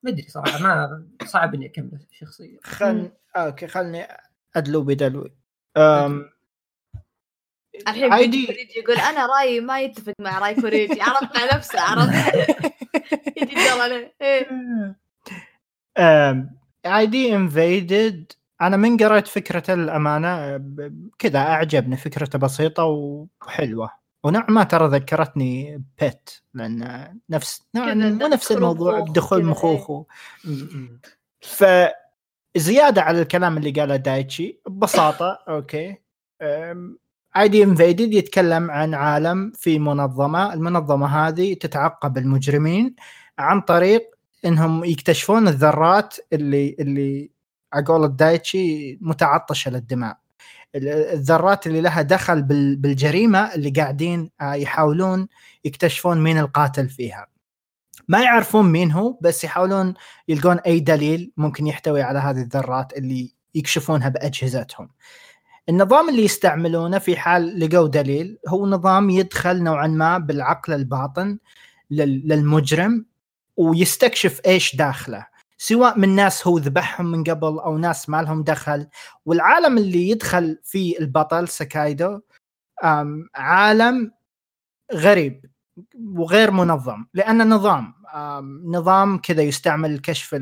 ما 0.03 0.11
أدري 0.11 0.29
صراحة 0.29 0.63
ما 0.63 1.07
صعب 1.33 1.55
إني 1.55 1.67
أكمل 1.67 2.07
الشخصيه 2.11 2.59
خل 2.63 3.11
أوكي 3.37 3.67
خلني 3.67 4.07
أدلو 4.57 4.83
بدلوي 4.83 5.37
أم... 5.77 6.31
الحين 7.89 8.13
عادي 8.13 8.69
يقول 8.77 8.97
أنا 8.97 9.27
رأيي 9.27 9.61
ما 9.61 9.81
يتفق 9.81 10.13
مع 10.21 10.39
رأي 10.39 10.55
كوريجي 10.55 11.03
عرفت 11.03 11.37
على 11.37 11.51
نفسه 11.55 11.81
عرفت. 11.81 12.49
يجي 13.43 13.69
عليه 13.69 14.15
ID 16.87 17.37
Invaded 17.37 18.33
أنا 18.61 18.77
من 18.77 18.97
قريت 18.97 19.29
فكرته 19.29 19.75
الامانه 19.75 20.63
كذا 21.19 21.39
أعجبني 21.39 21.97
فكرته 21.97 22.39
بسيطة 22.39 22.85
وحلوة. 22.85 23.91
ونوعا 24.25 24.51
ما 24.51 24.65
ترى 24.65 24.89
ذكرتني 24.89 25.83
بيت 26.01 26.31
لأن 26.55 27.21
نفس 27.31 27.63
مو 27.75 27.85
نفس 28.29 28.53
الموضوع 28.53 29.01
بدخول 29.01 29.45
مخوخ. 29.45 30.07
ف 31.41 31.65
زياده 32.57 33.03
على 33.03 33.23
الكلام 33.23 33.59
اللي 33.59 33.71
قاله 33.71 33.97
دايتشي 33.97 34.61
ببساطة 34.67 35.39
okay. 35.49 35.97
ID 37.37 37.65
Invaded 37.65 38.15
يتكلم 38.15 38.71
عن 38.71 38.95
عالم 38.95 39.53
في 39.55 39.79
منظمة، 39.79 40.55
المنظمة 40.55 41.07
هذه 41.07 41.55
تتعقب 41.55 42.19
المجرمين 42.19 42.95
عن 43.39 43.61
طريق 43.61 44.14
إنهم 44.45 44.85
يكتشفون 44.85 45.49
الذرات 45.49 46.17
اللي 46.33 46.77
اللي 46.81 47.31
على 47.75 48.05
الدايتشي 48.05 48.99
متعطشة 49.01 49.71
للدماء. 49.71 50.19
الذرات 50.77 51.67
اللي 51.67 51.81
لها 51.81 52.03
دخل 52.03 52.43
بالجريمة 52.77 53.55
اللي 53.55 53.71
قاعدين 53.71 54.31
آه، 54.41 54.55
يحاولون 54.55 55.29
يكتشفون 55.65 56.21
مين 56.21 56.39
القاتل 56.39 56.89
فيها. 56.89 57.27
ما 58.09 58.23
يعرفون 58.23 58.73
مين 58.73 58.93
هو 58.93 59.19
بس 59.21 59.45
يحاولون 59.45 59.95
يلقون 60.29 60.59
أي 60.59 60.81
دليل 60.81 61.33
ممكن 61.37 61.67
يحتوي 61.67 62.03
على 62.03 62.19
هذه 62.19 62.41
الذرات 62.41 62.93
اللي 62.93 63.35
يكشفونها 63.55 64.09
بأجهزتهم. 64.09 64.89
النظام 65.69 66.09
اللي 66.09 66.25
يستعملونه 66.25 66.99
في 66.99 67.17
حال 67.17 67.61
لقوا 67.61 67.89
دليل 67.89 68.39
هو 68.49 68.67
نظام 68.67 69.11
يدخل 69.11 69.63
نوعا 69.63 69.87
ما 69.87 70.19
بالعقل 70.19 70.73
الباطن 70.73 71.39
للمجرم 71.91 73.07
ويستكشف 73.57 74.41
إيش 74.47 74.77
داخله 74.77 75.27
سواء 75.59 75.99
من 75.99 76.09
ناس 76.09 76.47
هو 76.47 76.59
ذبحهم 76.59 77.07
من 77.07 77.25
قبل 77.25 77.59
أو 77.59 77.79
ناس 77.79 78.09
ما 78.09 78.23
لهم 78.23 78.43
دخل. 78.43 78.87
والعالم 79.27 79.79
اللي 79.79 80.11
يدخل 80.11 80.59
فيه 80.65 80.99
البطل 80.99 81.49
سكايدو 81.49 82.21
عالم 83.35 84.13
غريب 84.95 85.45
وغير 86.17 86.51
منظم 86.51 87.07
لأنه 87.15 87.45
نظام 87.45 87.95
نظام 88.65 89.19
كذا 89.19 89.43
يستعمل 89.43 89.95
لكشف 89.95 90.39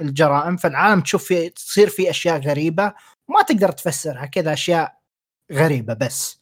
الجرائم. 0.00 0.56
فالعالم 0.56 1.00
تشوف 1.00 1.24
فيه 1.24 1.48
تصير 1.48 1.88
فيه 1.88 2.10
أشياء 2.10 2.40
غريبة 2.40 2.94
ما 3.28 3.42
تقدر 3.48 3.72
تفسرها 3.72 4.26
كذا 4.26 4.52
أشياء 4.52 4.98
غريبة 5.52 5.94
بس. 5.94 6.40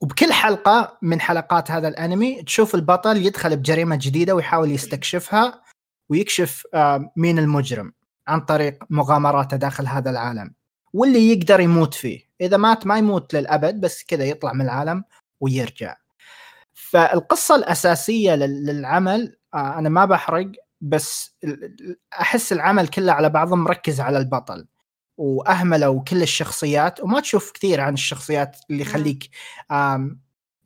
وبكل 0.00 0.32
حلقة 0.32 0.98
من 1.02 1.20
حلقات 1.20 1.70
هذا 1.70 1.88
الأنمي 1.88 2.42
تشوف 2.42 2.74
البطل 2.74 3.16
يدخل 3.16 3.56
بجريمة 3.56 3.98
جديدة 4.00 4.34
ويحاول 4.34 4.70
يستكشفها 4.70 5.62
ويكشف 6.08 6.66
مين 7.16 7.38
المجرم 7.38 7.92
عن 8.28 8.40
طريق 8.40 8.84
مغامراته 8.90 9.56
داخل 9.56 9.86
هذا 9.86 10.10
العالم. 10.10 10.54
واللي 10.92 11.32
يقدر 11.32 11.60
يموت 11.60 11.94
فيه. 11.94 12.28
إذا 12.40 12.56
مات 12.56 12.86
ما 12.86 12.98
يموت 12.98 13.34
للأبد 13.34 13.80
بس 13.80 14.04
كذا 14.04 14.24
يطلع 14.24 14.52
من 14.52 14.60
العالم 14.60 15.04
ويرجع. 15.40 15.96
فالقصة 16.72 17.54
الأساسية 17.54 18.34
للعمل 18.34 19.36
أنا 19.54 19.88
ما 19.88 20.04
بحرق 20.04 20.52
بس 20.80 21.36
أحس 22.20 22.52
العمل 22.52 22.88
كله 22.88 23.12
على 23.12 23.28
بعضه 23.28 23.56
مركز 23.56 24.00
على 24.00 24.18
البطل. 24.18 24.66
وأهملوا 25.18 26.02
كل 26.02 26.22
الشخصيات 26.22 27.00
وما 27.00 27.20
تشوف 27.20 27.52
كثير 27.52 27.80
عن 27.80 27.94
الشخصيات 27.94 28.56
اللي 28.70 28.82
يخليك 28.82 29.30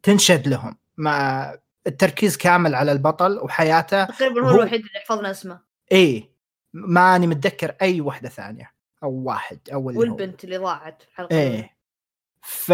تنشد 0.03 0.49
لهم. 0.49 0.77
ما 0.97 1.59
التركيز 1.87 2.37
كامل 2.37 2.75
على 2.75 2.93
البطل 2.93 3.39
وحياته 3.39 4.05
تقريبا 4.05 4.41
هو 4.41 4.51
الوحيد 4.51 4.81
اللي 4.81 5.01
حفظنا 5.05 5.31
اسمه. 5.31 5.61
إيه 5.93 6.33
ماني 6.73 7.27
متذكر 7.27 7.75
أي 7.83 8.01
وحدة 8.01 8.29
ثانية 8.29 8.73
أو 9.03 9.11
واحد 9.11 9.59
أو 9.73 9.91
اللي 9.91 10.01
والبنت 10.01 10.45
هو. 10.45 10.45
اللي 10.45 10.57
ضاعت 10.57 11.03
في 11.03 11.09
الحلقة 11.09 11.37
إيه 11.37 11.77
ف 12.43 12.73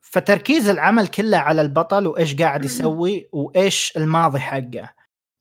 فتركيز 0.00 0.68
العمل 0.68 1.06
كله 1.08 1.38
على 1.38 1.62
البطل 1.62 2.06
وإيش 2.06 2.36
قاعد 2.36 2.64
يسوي 2.68 3.28
وإيش 3.32 3.92
الماضي 3.96 4.38
حقه. 4.38 4.94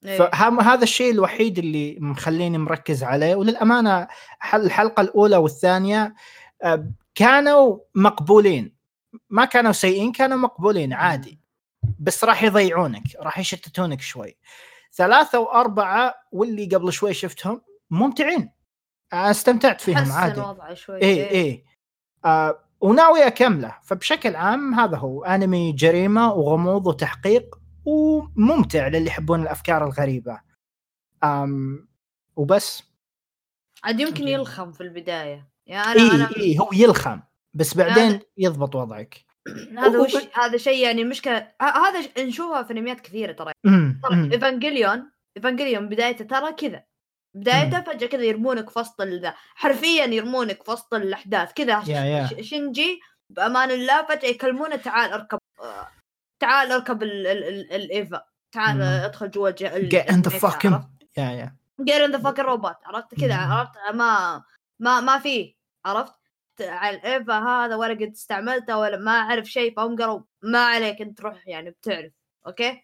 فهذا 0.06 0.84
الشيء 0.84 1.12
الوحيد 1.12 1.58
اللي 1.60 1.98
مخليني 2.00 2.58
مركز 2.58 3.04
عليه. 3.04 3.36
وللأمانة 3.36 4.08
الحلقة 4.54 5.02
الأولى 5.02 5.38
والثانية 5.38 6.16
آه، 6.64 6.92
كانوا 7.16 7.80
مقبولين. 7.96 8.76
ما 9.30 9.46
كانوا 9.46 9.72
سيئين 9.72 10.12
كانوا 10.12 10.38
مقبولين 10.38 10.94
عادي. 10.94 11.40
بس 12.00 12.24
راح 12.24 12.44
يضيعونك 12.44 13.04
راح 13.20 13.40
يشتتونك 13.40 14.02
شوي. 14.02 14.38
ثلاثة 14.94 15.40
وأربعة 15.40 16.16
واللي 16.32 16.66
قبل 16.66 16.94
شوي 16.94 17.14
شفتهم 17.14 17.62
ممتعين. 17.90 18.50
استمتعت 19.14 19.82
فيهم 19.82 20.12
عادي. 20.12 20.42
وضعه 20.42 20.74
شوي. 20.74 21.02
اي 21.02 21.04
اي 21.04 21.30
إيه. 21.30 21.66
آه 22.26 22.60
وناوي 22.82 23.28
أكمله. 23.28 23.76
فبشكل 23.84 24.36
عام 24.36 24.74
هذا 24.74 24.98
هو. 24.98 25.24
أنمي 25.24 25.72
جريمة 25.72 26.34
وغموض 26.34 26.88
وتحقيق 26.88 27.56
وممتع 27.86 28.88
للي 28.88 29.08
يحبون 29.08 29.42
الأفكار 29.42 29.86
الغريبة. 29.86 30.42
أم 31.24 31.88
وبس. 32.36 32.84
عاد 33.84 34.00
يمكن 34.00 34.28
يلخم 34.28 34.72
في 34.72 34.82
البداية. 34.82 35.50
يعني 35.68 35.92
أنا 35.92 36.02
إيه 36.02 36.16
أنا 36.16 36.30
إيه 36.38 36.60
هو 36.60 36.70
يلخم 36.74 37.22
بس 37.54 37.78
بعدين 37.78 38.12
يعني... 38.12 38.24
يضبط 38.38 38.76
وضعك. 38.76 39.26
هذا 39.80 40.00
وش 40.00 40.16
هذا 40.34 40.58
شيء 40.58 40.84
يعني 40.84 41.04
مشكلة. 41.04 41.52
هذا 41.62 42.24
نشوفها 42.24 42.64
في 42.64 42.74
أنميات 42.74 43.02
كثيرة 43.02 43.32
ترى. 43.32 43.52
ترى 44.04 44.34
ايفانجليون 44.34 45.12
ايفانجليون 45.38 45.90
بدايته 45.90 46.26
ترى 46.26 46.54
كذا. 46.54 46.84
بدايته 47.36 47.82
فجأة 47.82 48.08
كذا 48.08 48.24
يرمونك 48.24 48.70
في 48.70 48.80
وسط 48.80 49.02
ذا 49.02 49.34
حرفيا 49.56 50.06
يرمونك 50.06 50.64
في 50.64 50.72
وسط 50.72 50.94
الأحداث. 50.94 51.54
كذا 51.54 51.84
شنجي 52.42 53.00
بأمان 53.30 53.72
الله 53.72 54.06
فجأة 54.06 54.30
يكلمونه 54.30 54.76
تعال 54.76 55.12
اركب 55.12 55.40
تعال 56.40 56.72
اركب 56.72 57.04
الإيفا. 57.04 58.26
تعال 58.52 58.82
ادخل 58.82 59.32
جوا 59.32 59.52
get 59.52 60.10
in 60.10 60.22
the 60.22 60.32
fucking 60.32 60.82
يا 61.18 61.32
يا 61.32 61.56
get 61.82 62.08
in 62.08 62.12
the 62.16 62.22
fucking 62.22 62.40
robot 62.40 62.76
عرفت 62.86 63.16
كذا؟ 63.16 63.36
عرفت؟ 63.36 63.72
ما 63.94 64.44
ما 64.80 65.02
ما 65.02 65.20
في 65.20 65.56
عرفت؟ 65.86 66.14
على 66.62 66.98
الإيفا 66.98 67.34
هذا 67.34 67.76
ولا 67.76 67.94
قد 67.94 68.12
استعملته 68.12 68.78
ولا 68.78 68.98
ما 68.98 69.12
أعرف 69.12 69.46
شيء 69.46 69.76
فهم 69.76 69.96
قالوا 69.96 70.22
ما 70.42 70.66
عليك 70.66 71.02
أنت 71.02 71.22
روح 71.22 71.48
يعني 71.48 71.70
بتعرف 71.70 72.12
okay؟ 72.48 72.84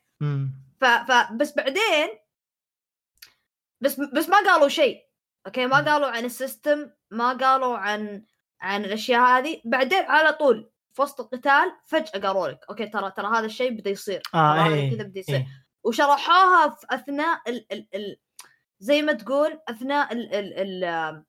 ف, 0.81 0.85
ف 0.85 1.31
بس 1.31 1.55
بعدين 1.55 2.09
بس 3.81 3.99
بس 3.99 4.29
ما 4.29 4.37
قالوا 4.37 4.67
شيء 4.67 5.05
okay؟ 5.45 5.65
ما 5.65 5.91
قالوا 5.91 6.07
عن 6.07 6.25
ال 6.25 6.34
system 6.34 6.89
ما 7.11 7.33
قالوا 7.33 7.77
عن 7.77 8.23
عن 8.61 8.85
الأشياء 8.85 9.21
هذه. 9.21 9.61
بعدين 9.65 10.03
على 10.03 10.33
طول 10.33 10.71
في 10.93 11.01
وسط 11.01 11.19
القتال 11.19 11.71
فجأة 11.85 12.19
قالوا 12.27 12.47
لك 12.47 12.59
okay 12.69 12.87
ترى 12.87 13.11
ترى 13.11 13.27
هذا 13.27 13.45
الشيء 13.45 13.71
بدا 13.71 13.89
يصير 13.89 14.21
آه 14.33 14.67
إيه 14.67 14.95
كذا 14.95 15.03
بدا 15.03 15.19
يصير. 15.19 15.35
إيه. 15.35 15.47
وشرحوها 15.83 16.69
في 16.69 16.87
أثناء 16.89 17.49
ال 17.49 17.73
ال 17.73 17.87
ال 17.95 18.17
زي 18.79 19.01
ما 19.01 19.13
تقول 19.13 19.59
أثناء 19.67 20.13
ال 20.13 20.33
ال 20.35 20.53
ال 20.83 21.23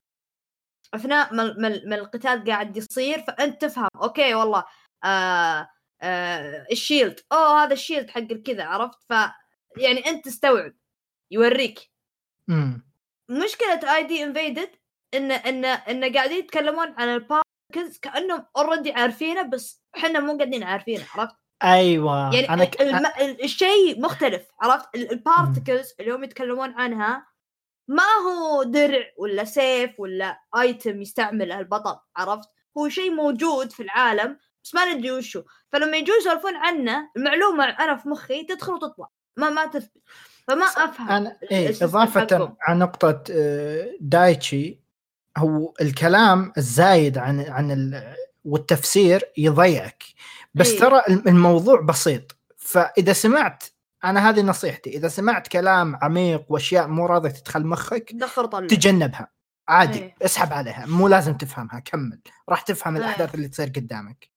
أثناء 0.93 1.33
ما, 1.33 1.55
ما 1.85 1.95
القتال 1.95 2.43
قاعد 2.43 2.77
يصير 2.77 3.19
فأنت 3.19 3.61
تفهم 3.61 3.89
okay 3.95 4.33
والله 4.33 4.65
آه 5.03 5.69
آه 6.01 6.65
ال 6.71 6.78
shield 6.78 7.19
أوه 7.31 7.63
هذا 7.63 7.73
ال 7.73 7.78
shield 7.78 8.09
حق 8.09 8.17
الكذا 8.19 8.63
عرفت؟ 8.63 8.99
ف 9.09 9.13
يعني 9.77 10.09
أنت 10.09 10.25
تستوعب 10.25 10.73
يوريك. 11.31 11.91
امم 12.49 12.93
مشكلة 13.29 13.95
ID: 13.95 14.23
Invaded 14.23 14.69
إن 15.13 15.31
إن 15.31 15.65
إن 15.65 16.13
قاعدين 16.15 16.37
يتكلمون 16.37 16.87
عن 16.97 17.07
ال 17.09 17.13
particles 17.13 17.52
كأنهم 18.01 18.45
already 18.57 18.91
عارفينه 18.91 19.41
بس 19.41 19.83
إحنا 19.97 20.19
مو 20.19 20.37
قاعدين 20.37 20.63
عارفينه 20.63 21.05
عرفت؟ 21.13 21.35
أيوه 21.63 22.33
يعني 22.35 22.49
أنا 22.49 22.65
ك... 22.65 22.81
الم... 22.81 23.05
الشيء 23.43 24.01
مختلف 24.01 24.47
عرفت؟ 24.61 24.95
ال 24.95 25.05
particles 25.05 25.93
اللي 25.99 26.11
هم 26.11 26.23
يتكلمون 26.23 26.73
عنها 26.73 27.27
ما 27.87 28.03
هو 28.27 28.63
درع 28.63 29.03
ولا 29.17 29.43
سيف 29.43 29.99
ولا 29.99 30.39
item 30.57 31.01
يستعمله 31.01 31.59
البطل 31.59 31.95
عرفت؟ 32.17 32.49
هو 32.77 32.89
شيء 32.89 33.11
موجود 33.11 33.71
في 33.71 33.83
العالم 33.83 34.37
بس 34.63 34.75
ما 34.75 34.93
ندري 34.93 35.11
وشو 35.11 35.43
فلما 35.71 35.97
يجوا 35.97 36.15
يسولفون 36.15 36.55
عنه 36.55 37.09
المعلومة 37.17 37.63
أنا 37.63 37.95
في 37.95 38.09
مخي 38.09 38.43
تدخل 38.43 38.73
وتطلع 38.73 39.07
ما 39.37 39.49
ما 39.49 39.65
تثبت 39.65 40.01
فما 40.47 40.65
أفهم 40.65 41.09
أنا 41.09 41.37
إيه 41.51 41.69
إضافة 41.81 42.55
عن 42.61 42.79
نقطة 42.79 43.23
آه، 43.31 43.97
دايتشي 43.99 44.82
هو 45.37 45.73
الكلام 45.81 46.53
الزايد 46.57 47.17
عن 47.17 47.39
عن 47.39 47.71
ال... 47.71 48.15
والتفسير 48.45 49.23
يضيعك. 49.37 50.03
بس 50.53 50.71
إيه؟ 50.71 50.79
ترى 50.79 51.01
الموضوع 51.09 51.81
بسيط. 51.81 52.37
فإذا 52.57 53.13
سمعت 53.13 53.63
أنا 54.03 54.29
هذه 54.29 54.41
نصيحتي 54.41 54.89
إذا 54.89 55.07
سمعت 55.07 55.47
كلام 55.47 55.95
عميق 56.01 56.45
وأشياء 56.49 56.87
مو 56.87 57.05
راضية 57.05 57.29
تدخل 57.29 57.65
مخك 57.65 58.11
تجنبها. 58.67 59.27
عادي. 59.67 59.99
إيه؟ 59.99 60.15
اسحب 60.21 60.53
عليها. 60.53 60.85
مو 60.85 61.07
لازم 61.07 61.33
تفهمها. 61.33 61.79
كمل. 61.79 62.19
راح 62.49 62.61
تفهم 62.61 62.95
إيه. 62.95 63.03
الأحداث 63.03 63.35
اللي 63.35 63.47
تصير 63.47 63.67
قدامك. 63.67 64.29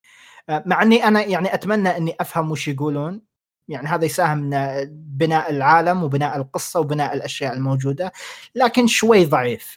آه، 0.49 0.63
مع 0.67 0.83
إني 0.83 1.05
أنا 1.05 1.23
يعني 1.23 1.55
أتمنى 1.55 1.97
إني 1.97 2.17
أفهم 2.21 2.51
وش 2.51 2.69
يقولون. 2.69 3.23
يعني 3.69 3.89
هذا 3.89 4.05
يساهم 4.05 4.51
بناء 4.91 5.51
العالم 5.51 6.03
وبناء 6.03 6.37
القصة 6.37 6.81
وبناء 6.81 7.15
الأشياء 7.15 7.55
الموجودة. 7.55 8.13
لكن 8.55 8.87
شوي 8.87 9.25
ضعيف. 9.25 9.77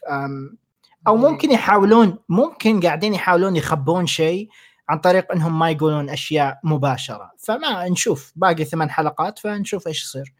أو 1.06 1.16
إيه. 1.16 1.30
ممكن 1.30 1.50
يحاولون 1.50 2.18
ممكن 2.28 2.80
قاعدين 2.80 3.14
يحاولون 3.14 3.56
يخبون 3.56 4.06
شيء 4.06 4.48
عن 4.88 4.98
طريق 4.98 5.32
إنهم 5.32 5.58
ما 5.58 5.70
يقولون 5.70 6.10
أشياء 6.10 6.60
مباشرة. 6.64 7.32
فما 7.38 7.88
نشوف 7.88 8.32
باقي 8.36 8.64
ثمان 8.64 8.90
حلقات 8.90 9.38
فنشوف 9.38 9.86
إيش 9.86 10.02
يصير. 10.04 10.34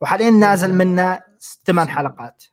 وحاليا 0.00 0.30
نازل 0.30 0.74
منه 0.74 1.22
ثمان 1.64 1.88
حلقات. 1.88 2.44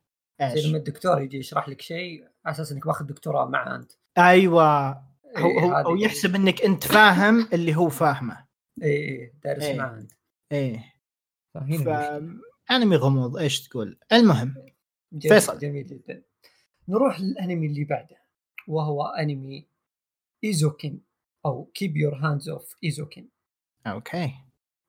إيش؟ 0.41 0.66
لما 0.66 0.78
الدكتور 0.78 1.22
يجي 1.22 1.38
يشرح 1.38 1.70
لك 1.70 1.82
شيء 1.82 2.24
على 2.45 2.55
أساس 2.55 2.72
إنك 2.72 2.88
ماخذ 2.88 3.05
دكتوراه 3.05 3.45
معه 3.45 3.76
أنت. 3.76 3.91
أيوه. 4.18 4.91
هو 5.38 5.49
إيه 5.49 5.66
هو, 5.66 5.74
هو 5.74 5.95
يحسب 5.95 6.36
إنك 6.36 6.61
أنت 6.61 6.84
فاهم 6.84 7.47
اللي 7.53 7.76
هو 7.76 7.89
فاهمه. 7.89 8.45
اي 8.84 8.89
اي 8.89 9.34
دارس 9.43 9.64
إيه. 9.64 9.78
معه 9.78 9.97
أنت. 9.97 10.11
إيه. 10.51 10.93
ف... 11.53 11.57
أنمي 12.72 12.95
غموض 12.95 13.38
إيش 13.38 13.68
تقول؟ 13.68 13.99
المهم. 14.14 14.55
جميل 15.14 15.36
فيصل. 15.36 15.59
جميل 15.59 15.88
جدا. 15.88 16.24
نروح 16.88 17.22
للأنمي 17.22 17.68
اللي 17.68 17.84
بعده 17.84 18.18
وهو 18.68 19.06
أنمي 19.06 19.66
Eizouken 20.43 21.01
أو 21.46 21.66
Keep 21.66 21.97
Your 21.97 22.16
Hands 22.16 22.49
Off 22.49 22.76
Eizouken 22.84 23.30
okay. 23.88 24.34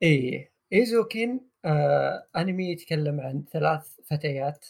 إيه 0.03 0.53
Eizouken 0.73 1.41
آه 1.65 2.27
أنمي 2.37 2.71
يتكلم 2.71 3.21
عن 3.21 3.45
ثلاث 3.53 4.01
فتيات 4.05 4.67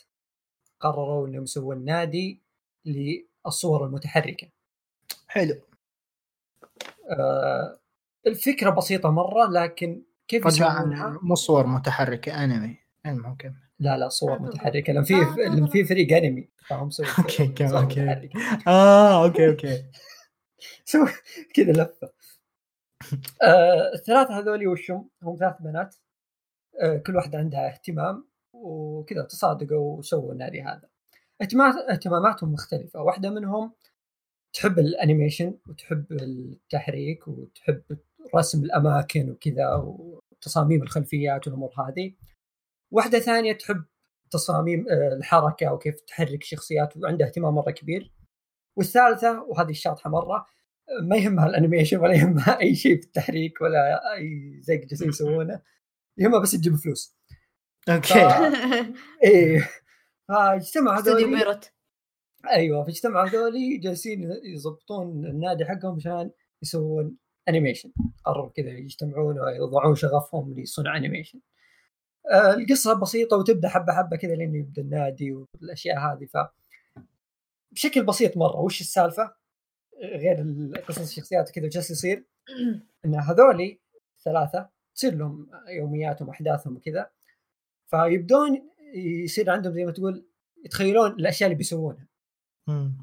قرروا 0.81 1.29
إنهم 1.29 1.43
يسوون 1.43 1.85
نادي 1.85 2.43
للصور 2.85 3.87
المتحركة. 3.87 4.49
حلو. 5.29 5.55
آه 7.11 7.79
الفكرة 8.27 8.71
بسيطة 8.71 9.11
مرة 9.11 9.47
لكن 9.47 10.03
كيف 10.29 10.47
رجاء 10.47 10.87
مو 11.23 11.35
صور 11.35 11.67
متحركه 11.67 12.45
أنمي 12.45 12.79
المهم 13.07 13.37
كمل. 13.37 13.64
لا 13.79 13.99
لا 13.99 14.09
صور 14.09 14.39
متحركة. 14.43 14.93
لأن 14.93 15.05
في 15.05 15.15
لأن 15.37 15.67
في 15.67 15.85
فريق 15.85 16.17
أنمي 16.17 16.49
فهم 16.69 16.91
سووا 16.91 17.09
okay 17.41 17.65
okay. 17.79 18.31
آه 18.67 19.25
okay 19.25 19.49
okay. 19.49 19.85
سووا 20.85 21.09
كذا 21.55 21.73
لفة. 21.73 22.13
آه 23.43 23.93
الثلاثة 23.95 24.39
هذول 24.39 24.67
وشهم 24.67 25.11
هم 25.23 25.37
ثلاث 25.37 25.55
بنات. 25.61 25.97
آه 26.83 26.97
كل 26.97 27.17
واحدة 27.17 27.39
عندها 27.39 27.69
اهتمام 27.69 28.29
وكذا 28.53 29.23
تصادقوا 29.23 29.99
وسووا 29.99 30.33
النادي 30.33 30.63
هذا. 30.63 30.89
اهتماماتهم 31.91 32.53
مختلفة. 32.53 33.03
واحدة 33.03 33.31
منهم 33.31 33.73
تحب 34.53 34.79
ال 34.79 34.86
animation 34.86 35.55
وتحب 35.69 36.13
التحريك 36.13 37.29
وتحب 37.29 37.83
رسم 38.37 38.65
الأماكن 38.65 39.31
وكذا 39.31 39.75
وتصاميم 39.75 40.83
الخلفيات 40.83 41.47
والأمور 41.47 41.71
هذه. 41.79 42.15
واحدة 42.95 43.19
ثانية 43.19 43.53
تحب 43.53 43.85
تصاميم 44.31 44.87
آه، 44.91 45.17
الحركة 45.17 45.73
وكيف 45.73 46.01
تحرك 46.01 46.43
شخصيات 46.43 46.97
وعندها 46.97 47.27
اهتمام 47.27 47.55
مرة 47.55 47.71
كبير. 47.71 48.13
والثالثة 48.77 49.43
وهذه 49.43 49.71
الشاطحة 49.71 50.11
مرة 50.11 50.47
ما 51.03 51.17
يهمها 51.17 51.47
ال 51.47 51.52
animation 51.52 51.97
ولا 51.97 52.15
يهمها 52.15 52.59
أي 52.61 52.75
شيء 52.75 53.01
في 53.01 53.07
التحريك 53.07 53.61
ولا 53.61 54.15
أي 54.15 54.59
زي 54.61 54.77
جالسين 54.77 55.09
يسوونه. 55.09 55.63
يهمها 56.19 56.41
بس 56.41 56.53
تجيب 56.53 56.75
فلوس. 56.75 57.17
أوكي. 57.89 58.15
ف... 58.15 58.15
إيه. 59.25 59.71
فاجتمعوا 60.29 60.99
هذول 60.99 61.61
أيوه 62.51 62.85
فاجتمعوا 62.85 63.29
هذول 63.29 63.81
جالسين 63.81 64.31
يضبطون 64.45 65.27
النادي 65.27 65.65
حقهم 65.65 65.97
عشان 65.97 66.31
يسوون 66.63 67.17
animation 67.49 67.93
قرروا 68.25 68.51
كذا 68.51 68.71
يجتمعون 68.71 69.41
ويضعون 69.41 69.95
شغفهم 69.95 70.55
لصنع 70.61 70.97
animation 70.97 71.41
القصة 72.33 73.01
بسيطة 73.01 73.37
وتبدأ 73.37 73.69
حبة 73.69 73.93
حبة 73.93 74.17
كذا 74.17 74.35
لين 74.35 74.55
يبدأ 74.55 74.83
النادي 74.83 75.33
والأشياء 75.33 75.99
هذه. 75.99 76.25
ف 76.25 76.37
بشكل 77.73 78.05
بسيط 78.05 78.37
مرة 78.37 78.61
وش 78.61 78.81
السالفة؟ 78.81 79.35
غير 80.03 80.45
قصص 80.89 81.09
الشخصيات 81.09 81.51
كذا 81.51 81.69
جالس 81.69 81.91
يصير؟ 81.91 82.25
إن 83.05 83.15
هذولي 83.15 83.81
ثلاثة 84.25 84.69
تصير 84.95 85.15
لهم 85.15 85.51
يومياتهم 85.69 86.31
احداثهم 86.31 86.77
وكذا. 86.77 87.11
فيبدون 87.87 88.71
يصير 88.95 89.51
عندهم 89.51 89.73
زي 89.73 89.85
ما 89.85 89.93
تقول 89.93 90.27
يتخيلون 90.65 91.11
الأشياء 91.11 91.47
اللي 91.47 91.59
بيسوونها. 91.59 92.09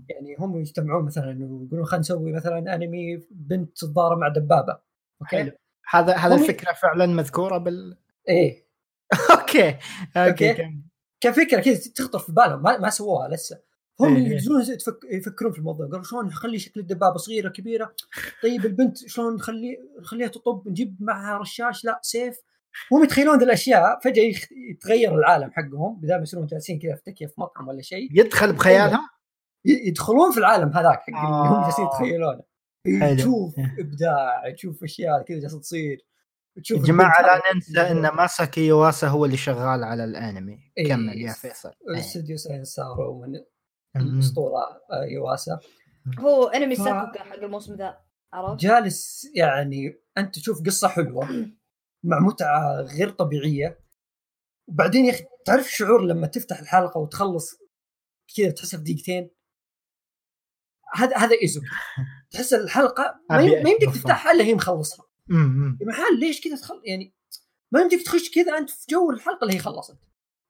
يعني 0.10 0.36
هم 0.40 0.60
يجتمعون 0.60 1.06
مثلا 1.06 1.32
يقولون 1.32 1.86
خلينا 1.86 2.00
نسوي 2.00 2.32
مثلا 2.32 2.76
أنمي 2.76 3.18
بنت 3.32 3.78
تتضارب 3.78 4.18
مع 4.18 4.28
دبابة. 4.28 4.80
okay؟ 5.22 5.38
حلو. 5.38 5.52
هذا 5.90 6.16
هذا 6.16 6.36
الفكرة 6.36 6.74
فعلا 6.74 7.06
مذكورة 7.06 7.58
بال 7.58 7.98
إيه. 8.30 8.71
okay 9.32 9.78
okay 10.18 10.82
كفكرة 11.22 11.62
كذا 11.62 11.80
تخطر 11.96 12.20
في 12.20 12.32
بالهم 12.32 12.64
ما, 12.64 12.78
ما 12.78 12.90
سووها 12.90 13.28
لسه. 13.30 13.60
هم 14.00 14.16
إيه. 14.16 14.24
يجلسون 14.24 14.64
يفكرون 15.12 15.52
في 15.52 15.60
الموضوع 15.60 15.88
قالوا 15.88 16.04
شلون 16.04 16.26
نخلي 16.26 16.60
شكل 16.60 16.80
الدبابة 16.80 17.18
صغيرة 17.18 17.50
كبيرة؟ 17.50 17.96
طيب 18.44 18.66
البنت 18.66 18.98
شلون 18.98 19.36
نخلي 19.36 19.80
نخليها 20.00 20.28
تطب 20.28 20.68
نجيب 20.68 20.96
معها 21.00 21.38
رشاش؟ 21.38 21.86
لا 21.86 22.00
سيف. 22.04 22.42
هم 22.92 23.04
يتخيلون 23.04 23.38
ذي 23.38 23.46
الأشياء 23.46 24.00
فجأة 24.00 24.34
يتغير 24.72 25.16
العالم 25.20 25.52
حقهم 25.52 26.00
بدل 26.02 26.16
ما 26.16 26.22
يصيرون 26.22 26.46
جالسين 26.46 26.80
كذا 26.80 26.96
في 26.96 27.02
تكيه 27.06 27.26
في 27.26 27.34
مطعم 27.38 27.68
ولا 27.68 27.82
شيء. 27.82 28.20
يدخل 28.20 28.54
بخيالهم؟ 28.54 29.00
يدخلون 29.66 30.32
في 30.32 30.38
العالم 30.38 30.70
هذاك 30.70 31.00
حق 31.00 31.26
اللي 31.26 31.50
هم 31.50 31.64
جالسين 31.64 31.86
آه. 31.86 31.90
يتخيلونه 31.96 32.42
تشوف 33.18 33.56
إبداع 33.80 34.52
تشوف 34.56 34.84
أشياء 34.84 35.22
كذا 35.22 35.40
جالسة 35.40 35.60
تصير. 35.60 36.06
تشوف 36.56 36.80
يا 36.80 36.84
جماعة 36.84 37.22
لا 37.22 37.42
ننسى 37.54 37.82
إن 37.82 38.08
ماساكي 38.08 38.68
يواسا 38.68 39.08
هو 39.08 39.26
اللي 39.26 39.38
شغال 39.38 39.84
على 39.84 40.04
الأنمي. 40.04 40.60
إيه 40.78 40.88
كمل 40.88 41.22
يا 41.22 41.34
فيصل. 41.34 41.72
استوديو 41.98 42.38
Science 42.38 42.91
Saru 42.91 43.22
من 43.22 43.44
الأسطورة 43.96 44.62
آه، 44.92 45.04
يواسا. 45.04 45.60
هو 46.20 46.48
أنمي 46.48 46.76
ف... 46.76 46.78
ساكوكا 46.78 47.24
حق 47.24 47.36
الموسم 47.36 47.76
ذا 47.76 47.98
عرفت؟ 48.34 48.62
جالس 48.62 49.28
يعني 49.36 50.02
أنت 50.18 50.36
تشوف 50.36 50.66
قصة 50.66 50.88
حلوة 50.88 51.28
مع 52.10 52.20
متعة 52.20 52.82
غير 52.82 53.10
طبيعية. 53.10 53.80
وبعدين 54.68 55.06
يا 55.06 55.12
أخي 55.12 55.24
تعرف 55.46 55.72
شعور 55.72 56.02
لما 56.02 56.28
تفتح 56.28 56.60
الحلقة 56.60 56.98
وتخلص 57.00 57.62
كذا 58.38 58.52
تحسها 58.52 58.78
في 58.78 58.84
دقيقتين؟ 58.84 59.30
هذا 60.96 61.18
هذا 61.18 61.36
Eizou. 61.42 61.62
تحس 62.32 62.54
الحلقة 62.54 63.22
ما 63.30 63.42
يمديك 63.42 63.94
تفتحها 63.94 64.32
إلا 64.32 64.44
هي 64.44 64.54
مخلصها. 64.54 65.11
يا 65.30 65.86
محل 65.86 66.20
ليش 66.20 66.42
كذا 66.42 66.56
تخل 66.56 66.82
يعني 66.86 67.14
ما 67.72 67.82
يمديك 67.82 68.02
تخش 68.02 68.32
كذا 68.32 68.58
أنت 68.58 68.70
في 68.70 68.86
جو 68.90 69.12
الحلقة 69.12 69.44
اللي 69.46 69.56
هي 69.56 69.60
خلصت. 69.60 69.98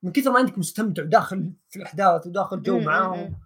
من 0.04 0.12
كثر 0.12 0.32
ما 0.32 0.40
انك 0.40 0.58
مستمتع 0.58 1.04
وداخل 1.04 1.54
في 1.70 1.80
الأحداث 1.80 2.28
وداخل 2.28 2.62
جو 2.62 2.80
معاهم. 2.80 3.40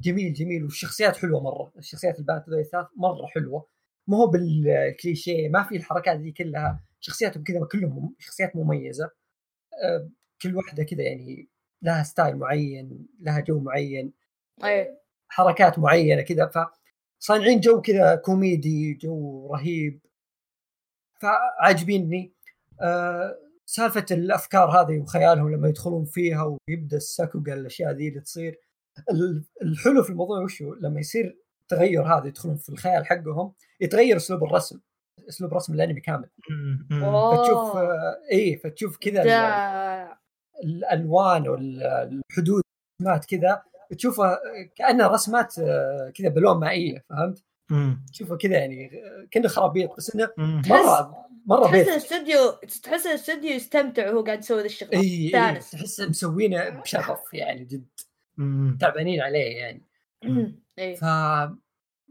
جميل 0.00 0.32
جميل. 0.32 0.64
والشخصيات 0.64 1.16
حلوة 1.16 1.40
مرة. 1.40 1.72
الشخصيات 1.78 2.18
البنات 2.18 2.48
الثلاث 2.48 2.86
مرة 2.96 3.26
حلوة. 3.26 3.68
ما 4.06 4.16
هو 4.16 4.26
بالكليشيه 4.26 5.48
ما 5.48 5.62
في 5.62 5.76
الحركات 5.76 6.20
دي 6.20 6.32
كلها. 6.32 6.84
شخصياتهم 7.00 7.44
كذا 7.44 7.68
كلهم 7.72 8.14
شخصيات 8.18 8.56
مميزة. 8.56 9.10
كل 10.42 10.56
واحدة 10.56 10.82
كذا 10.82 11.02
يعني 11.02 11.48
لها 11.82 12.02
style 12.02 12.36
معين 12.36 13.06
لها 13.20 13.40
جو 13.40 13.60
معين. 13.60 14.12
أيه. 14.64 15.00
حركات 15.28 15.78
معينة 15.78 16.22
كذا. 16.22 16.70
فصانعين 17.20 17.60
جو 17.60 17.80
كذا 17.80 18.16
كوميدي 18.16 18.94
جو 18.94 19.46
رهيب. 19.54 20.00
فعاجبيني. 21.20 22.32
أه 22.80 23.38
سالفة 23.66 24.06
الأفكار 24.10 24.70
هذه 24.70 24.98
وخيالهم 24.98 25.54
لما 25.54 25.68
يدخلون 25.68 26.04
فيها 26.04 26.58
ويبدأ 26.68 26.96
الساكوغا 26.96 27.54
الأشياء 27.54 27.92
ذي 27.92 28.08
اللي 28.08 28.20
تصير. 28.20 28.60
الحلو 29.62 30.02
في 30.02 30.10
الموضوع 30.10 30.42
وشو 30.42 30.74
لما 30.74 31.00
يصير 31.00 31.38
تغير 31.68 32.02
هذا 32.02 32.26
يدخلون 32.26 32.56
في 32.56 32.68
الخيال 32.68 33.06
حقهم 33.06 33.52
يتغير 33.80 34.16
أسلوب 34.16 34.44
الرسم 34.44 34.80
أسلوب 35.28 35.54
رسم 35.54 35.74
الأنمي 35.74 36.00
كامل. 36.00 36.28
فتشوف 36.90 37.76
اي 38.32 38.56
فتشوف 38.56 38.96
كذا 38.96 39.22
الألوان 40.64 41.48
والحدود 41.48 42.62
رسمات 43.02 43.24
كذا 43.24 43.62
تشوفها 43.96 44.38
كأنها 44.76 45.08
رسمات 45.08 45.58
آه، 45.58 46.12
كذا 46.14 46.28
بلون 46.28 46.60
مائية 46.60 47.04
فهمت؟ 47.10 47.44
تشوفها 48.12 48.36
كذا 48.36 48.58
يعني 48.58 48.90
كأنه 49.30 49.48
خرابيط 49.48 49.96
بس 49.96 50.14
إنه 50.14 50.28
مره 50.38 51.28
مرة 51.46 51.66
تحس 51.66 51.88
الاستوديو 51.88 52.50
تحس 52.82 53.06
الاستوديو 53.06 53.50
يستمتع 53.50 54.10
وهو 54.10 54.24
قاعد 54.24 54.38
يسوي 54.38 54.60
ذا 54.60 54.66
الشغل. 54.66 54.92
إي 54.94 55.30
تحس 55.60 56.00
مسوينه 56.00 56.68
بشغف 56.68 57.34
يعني 57.34 57.64
جد. 57.64 57.86
تعبانين 58.80 59.20
عليه 59.20 59.56
يعني. 59.56 59.82
ف 60.96 61.04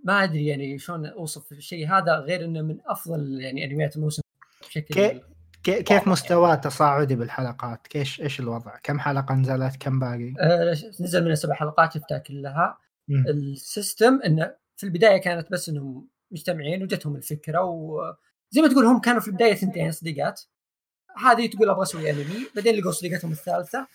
ما 0.03 0.24
أدري 0.24 0.45
يعني 0.45 0.80
شلون 0.80 1.05
أوصف 1.05 1.51
الشيء 1.51 1.88
هذا 1.88 2.14
غير 2.14 2.45
إنه 2.45 2.62
من 2.62 2.78
أفضل 2.86 3.41
يعني 3.41 3.66
أنميات 3.66 3.95
الموسم 3.95 4.22
بشكل 4.62 4.95
كي... 4.95 5.22
كي... 5.64 5.84
كيف 5.84 6.08
مستواه 6.08 6.55
تصاعدي 6.55 7.16
بالحلقات؟ 7.16 7.88
كيش 7.88 8.22
إيش 8.22 8.39
الوضع؟ 8.39 8.78
كم 8.84 8.99
حلقة 8.99 9.36
نزلت؟ 9.36 9.76
كم 9.80 9.99
باقي؟ 9.99 10.34
آه 10.39 10.72
نزل 11.01 11.26
من 11.26 11.32
السبع 11.32 11.53
حلقات 11.53 11.93
شفتها 11.93 12.18
كلها. 12.18 12.78
ال 13.09 13.26
system 13.26 14.22
إنه 14.26 14.66
في 14.78 14.84
البداية 14.84 15.17
كانت 15.17 15.51
بس 15.51 15.69
إنهم 15.69 16.07
مجتمعين 16.32 16.84
وجتهم 16.84 17.15
الفكرة 17.15 17.63
وزي 17.63 18.61
ما 18.61 18.67
تقول 18.67 18.86
هم 18.86 18.99
كانوا 18.99 19.21
في 19.21 19.28
البداية 19.28 19.53
ثنتين 19.53 19.91
صديقات. 19.91 20.41
هذه 21.17 21.47
تقول 21.47 21.69
أبغى 21.69 21.84
أسوي 21.84 22.09
انمي 22.11 22.47
بعدين 22.55 22.75
لقوا 22.75 22.91
صديقتهم 22.91 23.32
الثالثة 23.32 23.88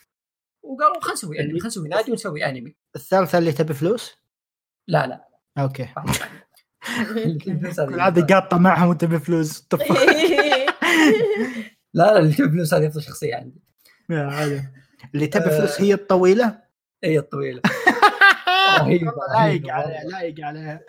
وقالوا 0.63 1.01
خلينا 1.01 1.13
نسوي 1.13 1.41
انمي 1.41 1.53
خلينا 1.53 1.67
نسوي 1.67 1.89
نادي 1.89 2.11
ونسوي 2.11 2.45
انمي 2.45 2.75
الثالثة 2.97 3.39
اللي 3.39 3.53
تبي 3.53 3.75
فلوس؟ 3.75 4.15
لا 4.89 5.07
لا. 5.07 5.29
okay. 5.59 5.89
هذه 8.01 8.27
قاطة 8.31 8.59
معهم 8.59 8.89
وتبي 8.89 9.19
فلوس. 9.19 9.67
لا 11.95 12.05
لا 12.05 12.19
اللي 12.19 12.33
تبي 12.33 12.49
فلوس 12.49 12.75
هذه 12.75 12.87
أفضل 12.87 13.03
شخصية 13.03 13.35
عندي. 13.35 13.63
اللي 15.15 15.27
تبي 15.35 15.51
فلوس 15.51 15.81
هي 15.81 15.95
الطويلة؟ 15.95 16.63
هي 17.05 17.19
الطويلة. 17.19 17.63
رهيبة 18.81 19.13
لايق 19.35 19.73
عليها 19.73 20.05
لايق 20.05 20.35
عليها. 20.41 20.81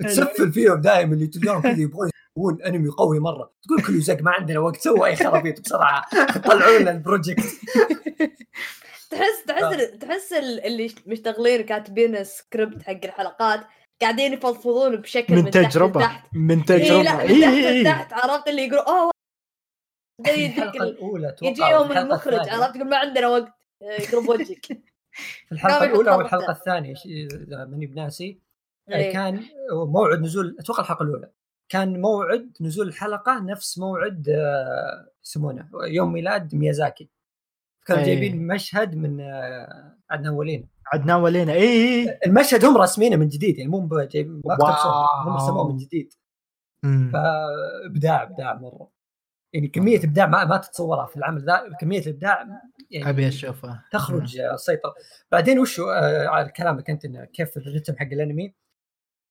تسفل 0.00 0.52
فيهم 0.52 0.80
دائما 0.80 1.14
اللي 1.14 1.26
تلقاهم 1.26 1.62
كذا 1.62 1.80
يبغون 1.80 2.10
يسوون 2.36 2.62
انمي 2.62 2.88
قوي 2.88 3.18
مرة. 3.20 3.52
تقول 3.62 3.82
كل 3.82 4.00
زق 4.00 4.22
ما 4.22 4.30
عندنا 4.30 4.58
وقت 4.58 4.76
سووا 4.76 5.06
أي 5.06 5.16
خرابيط 5.16 5.60
بسرعة 5.60 6.04
طلعوا 6.38 6.78
لنا 6.78 6.90
ال 6.90 6.96
project. 6.96 7.44
تحس 9.10 9.44
تحس 9.48 9.98
تحس 10.00 10.32
اللي 10.32 10.94
مشتغلين 11.06 11.62
كاتبين 11.62 12.24
سكريبت 12.24 12.82
حق 12.82 13.00
الحلقات 13.04 13.66
قاعدين 14.02 14.32
يفضفضون 14.32 14.96
بشكل 14.96 15.34
من, 15.34 15.44
من 15.44 15.50
تجربة 15.50 16.00
تحت. 16.00 16.26
من 16.32 16.64
تجربة. 16.64 17.20
إيه 17.22 17.38
لا 17.38 17.48
من 17.48 17.64
إيه 17.64 17.84
تحت 17.84 18.12
عرفت؟ 18.12 18.48
اللي 18.48 18.66
يقول 18.66 18.78
اوه 18.78 19.10
الحلقة 20.28 20.82
الأولى 20.82 21.36
يجيهم 21.42 21.92
المخرج 21.92 22.48
عرفت؟ 22.48 22.76
يقول 22.76 22.88
ما 22.88 22.96
عندنا 22.96 23.28
وقت. 23.28 23.52
يقرب 23.82 24.28
وجهك. 24.28 24.66
في 25.48 25.52
الحلقة 25.52 25.84
الأولى 25.84 26.10
والحلقة 26.10 26.50
الثانية 26.50 26.94
إذا 27.06 27.64
ماني 27.64 27.86
بناسي 27.86 28.38
إيه. 28.90 29.12
كان 29.12 29.44
موعد 29.72 30.20
نزول 30.20 30.56
أتوقع 30.60 30.82
الحلقة 30.82 31.02
الأولى 31.02 31.30
كان 31.68 32.00
موعد 32.00 32.52
نزول 32.60 32.88
الحلقة 32.88 33.40
نفس 33.44 33.78
موعد 33.78 34.28
آه، 34.28 35.08
يسمونه 35.24 35.68
يوم 35.84 36.12
ميلاد 36.12 36.54
ميازاكي. 36.54 37.10
كانوا 37.86 38.04
جايبين 38.04 38.46
مشهد 38.46 38.94
من 38.94 39.20
آه، 39.20 39.96
عدنان 40.10 40.32
ولينا. 40.32 40.64
عدنان 40.92 41.20
ولينا. 41.20 41.52
اي 41.52 41.60
اي 41.62 42.18
المشهد 42.26 42.64
هم 42.64 42.76
راسمينه 42.76 43.16
من 43.16 43.28
جديد 43.28 43.58
يعني 43.58 43.70
مو 43.70 43.88
جايبين 43.88 44.42
هم 44.46 45.36
رسموه 45.36 45.68
من 45.72 45.76
جديد. 45.76 46.14
فابداع 47.12 48.22
ابداع 48.22 48.54
مرة. 48.54 48.91
يعني 49.52 49.68
كمية 49.68 49.98
إبداع 50.04 50.26
ما, 50.26 50.44
ما 50.44 50.56
تتصورها 50.56 51.06
في 51.06 51.16
العمل 51.16 51.44
ذا 51.44 51.76
كمية 51.80 52.00
الابداع 52.00 52.46
يعني 52.90 53.10
أبي 53.10 53.28
أشوفها. 53.28 53.84
تخرج 53.92 54.38
السيطره 54.38 54.94
بعدين 55.32 55.58
وشو 55.58 55.90
آه 55.90 56.26
على 56.26 56.48
كلامك 56.48 56.90
أنت 56.90 57.04
إنه 57.04 57.24
كيف 57.24 57.56
الرتم 57.56 57.96
حق 57.96 58.06
الأنمي؟ 58.12 58.54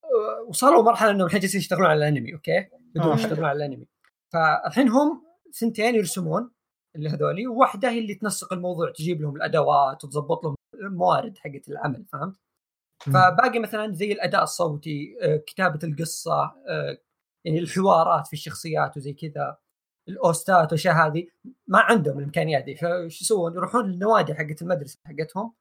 آه 0.04 0.46
وصلوا 0.48 0.84
مرحلة 0.84 1.12
إنهم 1.12 1.26
الحين 1.26 1.40
جالسين 1.40 1.60
يشتغلون 1.60 1.86
على 1.86 2.08
الأنمي 2.08 2.34
أوكي؟ 2.34 2.68
بدون 2.96 3.12
آه. 3.12 3.16
يشتغلون 3.16 3.46
على 3.46 3.66
الأنمي. 3.66 3.88
فالحين 4.34 4.90
هم 4.90 5.24
سنتين 5.52 5.96
يرسمون 5.96 6.52
اللي 6.96 7.10
هذولي 7.10 7.48
وواحدة 7.48 7.90
هي 7.90 8.00
اللي 8.00 8.16
تنسق 8.16 8.54
الموضوع 8.54 8.92
تجيب 8.92 9.22
لهم 9.22 9.36
الأدوات 9.36 10.04
وتظبط 10.04 10.44
لهم 10.44 10.56
الموارد 10.74 11.38
حقت 11.38 11.70
العمل 11.70 12.06
فهمت؟ 12.06 12.36
فباقي 13.00 13.60
مثلا 13.60 13.94
زي 13.94 14.12
الأداء 14.12 14.44
الصوتي 14.44 15.18
آه، 15.22 15.38
كتابة 15.38 15.80
القصة 15.84 16.56
يعني 17.46 17.60
الحوارات 17.60 18.28
في 18.28 18.34
الشخصيات 18.34 18.98
وزي 18.98 19.14
كذا. 19.14 19.58
الاوستات 20.10 20.66
والاشياء 20.66 20.96
هذه 20.96 21.28
ما 21.68 21.80
عندهم 21.80 22.20
الامكانيات 22.20 22.64
دي. 22.64 22.76
فايش 22.76 23.22
يسوون؟ 23.22 23.54
يروحون 23.54 23.86
للنوادي 23.86 24.34
حقت 24.34 24.62
المدرسة 24.62 25.00
حقتهم 25.06 25.54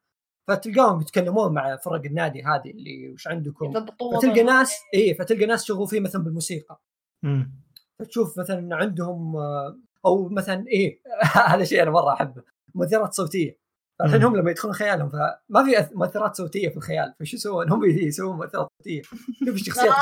فتلقاهم 0.48 1.00
يتكلمون 1.00 1.54
مع 1.54 1.76
فرق 1.76 2.04
النادي 2.04 2.42
هذه 2.42 2.70
اللي 2.70 3.10
وش 3.10 3.28
عندكم؟ 3.28 3.72
فتلقى 4.18 4.42
ناس 4.42 4.80
اي 4.94 5.14
فتلقى 5.14 5.46
ناس 5.46 5.64
شغوفين 5.64 6.02
مثلا 6.02 6.24
بالموسيقى. 6.24 6.80
فتشوف 7.98 8.38
مثلا 8.38 8.76
عندهم 8.76 9.36
آه، 9.36 9.78
أو 10.06 10.28
مثلا 10.28 10.64
إيه 10.68 11.00
هذا 11.46 11.64
شيء 11.64 11.82
أنا 11.82 11.90
مرة 11.90 12.12
أحبه 12.12 12.42
مؤثرات 12.74 13.12
صوتية. 13.14 13.59
الحين 14.04 14.22
هم 14.22 14.36
لما 14.36 14.50
يدخلون 14.50 14.74
خيالهم 14.74 15.08
فما 15.08 15.64
في 15.64 15.88
مؤثرات 15.94 16.36
صوتية 16.36 16.68
في 16.68 16.76
الخيال 16.76 17.14
فشو 17.20 17.36
يسوون؟ 17.36 17.70
هم 17.70 17.84
يسوون 17.84 18.36
مؤثرات 18.36 18.68
صوتية. 18.78 19.02
كيف 19.44 19.54
الشخصيات. 19.54 19.94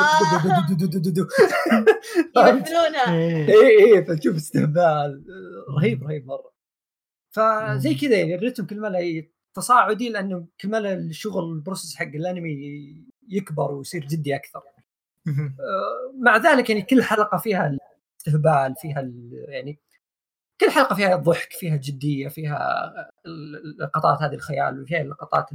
يمثلونها. 2.36 3.14
اي 3.48 3.96
اي 3.96 4.04
فتشوف 4.04 4.36
استهبال. 4.36 5.24
رهيب 5.78 6.04
رهيب 6.04 6.26
مرة. 6.26 6.52
فزي 7.30 7.94
كذا 7.94 8.16
يعني 8.16 8.34
الريتم 8.34 8.66
كل 8.66 8.80
ما 8.80 9.22
تصاعدي 9.54 10.08
لأنه 10.08 10.46
كل 10.60 10.68
ما 10.68 10.94
الشغل 10.94 11.52
ال 11.52 11.58
process 11.58 11.96
حق 11.96 12.06
الأنمي 12.14 12.56
يكبر 13.28 13.72
ويصير 13.72 14.04
جدي 14.04 14.36
أكثر. 14.36 14.62
مع 16.20 16.36
ذلك 16.36 16.70
يعني 16.70 16.82
كل 16.82 17.02
حلقة 17.02 17.38
فيها 17.38 17.78
الاستهبال 18.16 18.74
فيها 18.80 19.10
يعني 19.48 19.78
كل 20.60 20.70
حلقة 20.70 20.96
فيها 20.96 21.16
ضحك 21.16 21.52
فيها 21.52 21.76
جدية 21.76 22.28
فيها 22.28 22.92
لقطات 23.80 24.22
هذه 24.22 24.34
الخيال 24.34 24.82
وفيها 24.82 25.02
لقطات 25.02 25.46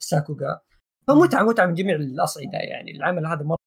الساكوغا. 0.00 0.60
فمتعة 1.08 1.42
متعة 1.42 1.66
من 1.66 1.74
جميع 1.74 1.96
الأصعدة 1.96 2.58
يعني. 2.58 2.90
العمل 2.90 3.26
هذا 3.26 3.42
مرة 3.42 3.58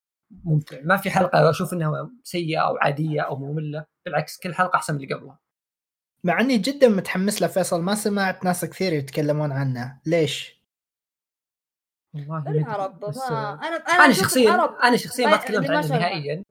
ممتع. 0.44 0.78
ما 0.84 0.98
في 0.98 1.10
حلقة 1.10 1.50
أشوف 1.50 1.74
إنها 1.74 2.12
سيئة 2.24 2.60
أو 2.60 2.78
عادية 2.78 3.22
أو 3.22 3.36
مملة. 3.36 3.86
بالعكس 4.06 4.40
كل 4.40 4.54
حلقة 4.54 4.76
أحسن 4.76 4.96
من 4.96 5.04
اللي 5.04 5.16
قبلها. 5.16 5.40
مع 6.24 6.40
إني 6.40 6.58
جدا 6.58 6.90
متحمس 6.90 7.42
له 7.42 7.48
فيصل. 7.48 7.82
ما 7.82 7.96
سمعت 7.96 8.44
ناس 8.44 8.66
كثير 8.66 8.94
يتكلمون 8.94 9.52
عنه. 9.52 10.02
ليش؟ 10.06 10.60
والله 12.14 12.52
العرب 12.52 13.00
بس 13.00 13.18
ما 13.18 13.54
أنا 13.54 13.76
أنا 13.76 14.12
أشوف 14.12 14.24
شخصيا 14.24 14.56
العرب 14.56 14.76
أنا 14.76 14.98
شخصيا 14.98 15.28
ما 15.28 15.38
تكلمت 15.38 15.70
عنه. 15.70 15.88
نهائيا. 15.88 16.44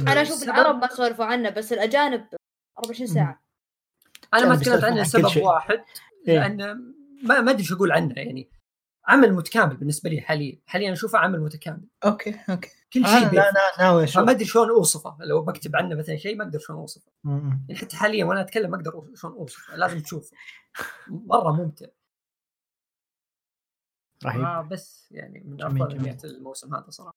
أنا 0.00 0.22
أشوف 0.22 0.42
العرب 0.42 0.76
ما 0.76 0.88
سولفوا 0.88 1.24
عنه 1.24 1.50
بس 1.50 1.72
الأجانب 1.72 2.26
24 2.78 3.06
ساعة. 3.06 3.41
أنا 4.34 4.48
ما 4.48 4.56
تكلمت 4.56 4.84
عنه 4.84 5.02
لسبب. 5.02 5.42
واحد 5.42 5.84
إيه. 6.28 6.38
لأن 6.38 6.56
ما 7.22 7.40
ما 7.40 7.50
أدري 7.50 7.62
إيش 7.62 7.72
أقول 7.72 7.92
عنه 7.92 8.14
يعني 8.16 8.50
عمل 9.06 9.32
متكامل 9.32 9.76
بالنسبة 9.76 10.10
لي 10.10 10.20
حاليا. 10.20 10.60
حاليا 10.66 10.92
أشوفه 10.92 11.18
عمل 11.18 11.40
متكامل. 11.40 11.88
أوكي 12.04 12.38
أوكي. 12.50 12.70
كل 12.92 13.04
آه، 13.04 13.18
شيء 13.18 13.28
بيفرق. 13.28 13.44
لا 13.44 13.52
ناوي 13.78 14.04
أشوف. 14.04 14.22
فما 14.22 14.30
أدري 14.30 14.44
شلون 14.44 14.70
أوصفه. 14.70 15.16
لو 15.20 15.42
بكتب 15.42 15.76
عنه 15.76 15.94
مثلا 15.94 16.16
شيء 16.16 16.36
ما 16.36 16.44
أقدر 16.44 16.58
شلون 16.58 16.78
أوصفه. 16.78 17.12
يعني 17.24 17.74
حتى 17.74 17.96
حاليا 17.96 18.24
وأنا 18.24 18.40
أتكلم 18.40 18.70
ما 18.70 18.76
أقدر 18.76 19.14
شلون 19.14 19.32
اوصفه 19.32 19.76
لازم 19.76 20.00
تشوفه 20.00 20.36
مرة 21.08 21.52
ممتع. 21.52 21.86
رهيب. 24.24 24.40
آه 24.44 24.62
بس 24.62 25.08
يعني 25.12 25.42
من 25.46 25.62
أفضل 25.62 26.16
الموسم 26.24 26.74
هذا 26.74 26.90
صراحة. 26.90 27.16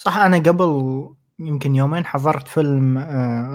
صح 0.00 0.16
أنا 0.16 0.36
قبل 0.36 1.14
يمكن 1.38 1.74
يومين 1.74 2.06
حضرت 2.06 2.48
فيلم 2.48 2.98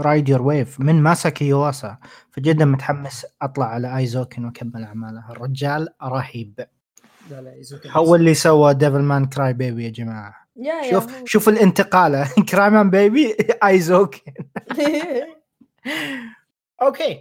Ride 0.02 0.30
Your 0.30 0.42
Wave 0.42 0.80
من 0.80 1.04
ماساكي 1.04 1.48
يواسا. 1.48 1.98
فجدا 2.32 2.66
متحمس 2.66 3.26
أطلع 3.42 3.66
على 3.66 3.98
ايزوكن 3.98 4.46
وأكمل 4.46 4.84
أعماله. 4.84 5.32
الرجال 5.32 5.88
رهيب. 6.04 6.68
لا 7.32 7.42
لا 7.42 7.56
يزوكي 7.56 7.90
هو 7.92 8.16
اللي 8.16 8.34
سوى 8.34 8.74
Devilman 8.74 9.26
Crybaby 9.26 9.86
يا 9.86 9.90
جماعة. 9.90 10.36
يا 10.56 10.74
يا 10.74 10.92
شوف 10.92 11.14
هو. 11.14 11.26
شوف 11.26 11.50
الانتقالة. 11.50 12.28
Cryman 12.50 12.90
Baby 12.90 13.36
ايزوكن 13.64 14.34
أوكي. 16.82 17.20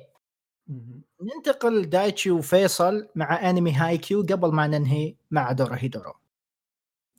ننتقل 1.22 1.90
دايتشي 1.90 2.30
وفيصل 2.30 3.08
مع 3.14 3.50
انمي 3.50 3.72
هاي 3.72 3.98
كيو 3.98 4.22
قبل 4.22 4.52
ما 4.52 4.66
ننهي 4.66 5.14
مع 5.30 5.52
دورا 5.52 5.76
هيدورو. 5.78 6.14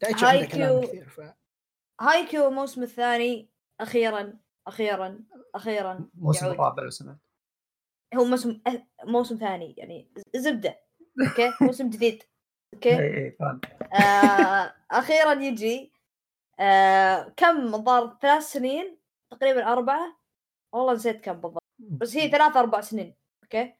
دايتشي 0.01 0.25
عنده 0.25 0.45
كلام 0.45 0.69
هايكيو. 0.69 0.89
كثير 0.89 1.09
ف... 1.09 1.21
هاي 2.01 2.25
كيو 2.25 2.47
الموسم 2.47 2.83
الثاني 2.83 3.49
أخيرا 3.81 4.33
أخيرا 4.67 5.19
أخيرا 5.55 6.09
الموسم. 6.15 6.45
الرابع 6.45 6.83
لو 6.83 6.89
سمحت 6.89 7.17
هو 8.15 8.25
موسم 8.25 8.61
أه، 8.67 8.87
موسم 9.03 9.35
ثاني 9.35 9.73
يعني 9.77 10.11
زبدة 10.35 10.79
أوكي؟ 11.27 11.51
موسم 11.61 11.89
جديد 11.89 12.23
أوكي؟ 12.73 12.99
اي 12.99 13.31
فاهم. 13.31 13.61
آه 13.93 14.73
أخيرا 14.91 15.33
يجي 15.33 15.93
آه 16.59 17.33
كم 17.37 17.75
الظاهر 17.75 18.17
ثلاث 18.21 18.43
سنين 18.43 18.97
تقريبا 19.31 19.71
أربعة. 19.73 20.19
والله 20.73 20.93
نسيت 20.93 21.23
كم 21.23 21.33
بالضبط 21.33 21.63
بس 21.79 22.15
هي 22.15 22.29
ثلاث 22.29 22.57
أربع 22.57 22.81
سنين 22.81 23.15
أوكي؟ 23.43 23.73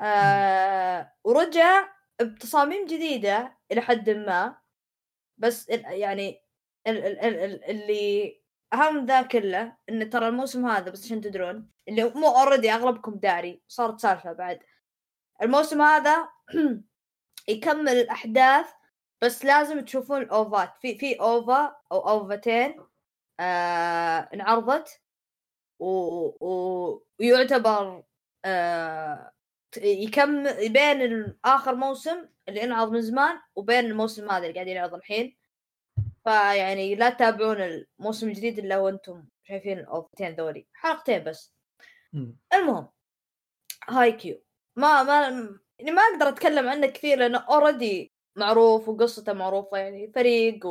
آه 0.00 1.12
ورجع 1.24 1.88
بتصاميم 2.20 2.86
جديدة 2.86 3.58
إلى 3.72 3.80
حد 3.80 4.10
ما 4.10 4.56
بس 5.38 5.68
يعني 5.68 6.42
ال 6.86 6.98
ال 6.98 7.18
ال 7.18 7.36
ال 7.36 7.64
اللي 7.64 8.42
اهم 8.72 9.06
ذا 9.06 9.22
كله 9.22 9.76
إن 9.88 10.10
ترى 10.10 10.28
الموسم 10.28 10.66
هذا 10.66 10.90
بس 10.90 11.04
عشان 11.04 11.20
تدرون 11.20 11.70
اللي 11.88 12.04
مو 12.04 12.28
already 12.28 12.72
أغلبكم 12.72 13.14
داري 13.14 13.62
صارت 13.68 14.00
سالفة 14.00 14.32
بعد. 14.32 14.60
الموسم 15.42 15.82
هذا 15.82 16.28
يكمل 17.48 17.92
الأحداث 17.92 18.66
بس 19.22 19.44
لازم 19.44 19.80
تشوفون 19.80 20.22
الاوفات 20.22 20.76
في 20.80 20.98
في 20.98 21.20
OVA 21.20 21.76
أو 21.92 22.08
اوفتين 22.08 22.76
آه 23.40 24.28
انعرضت 24.34 25.00
و... 25.78 25.86
و... 26.46 27.06
ويعتبر 27.20 28.02
آه 28.44 29.32
يكمل 29.76 30.68
بين 30.72 31.34
آخر 31.44 31.74
موسم 31.74 32.28
اللي 32.48 32.64
انعرض 32.64 32.92
من 32.92 33.02
زمان 33.02 33.40
وبين 33.56 33.84
الموسم 33.84 34.30
هذا 34.30 34.38
اللي 34.38 34.54
قاعدين 34.54 34.76
يعرض 34.76 34.94
الحين. 34.94 35.41
فيعني 36.24 36.94
لا 36.94 37.10
تتابعون 37.10 37.56
الموسم 37.60 38.28
الجديد 38.28 38.58
إلا 38.58 38.78
وأنتم 38.78 39.24
شايفين 39.48 39.78
الاوفتين 39.78 40.34
ذولي 40.34 40.66
حلقتين 40.72 41.24
بس 41.24 41.54
مم. 42.12 42.36
المهم 42.54 42.88
هاي 43.88 44.12
كيو 44.12 44.42
ما 44.76 45.02
ما 45.02 45.20
يعني 45.78 45.90
ما 45.90 46.02
أقدر 46.02 46.28
أتكلم 46.28 46.68
عنه 46.68 46.86
كثير 46.86 47.18
لأنه 47.18 47.38
already 47.38 48.12
معروف 48.36 48.88
وقصته 48.88 49.32
معروفة 49.32 49.78
يعني 49.78 50.12
فريق 50.14 50.66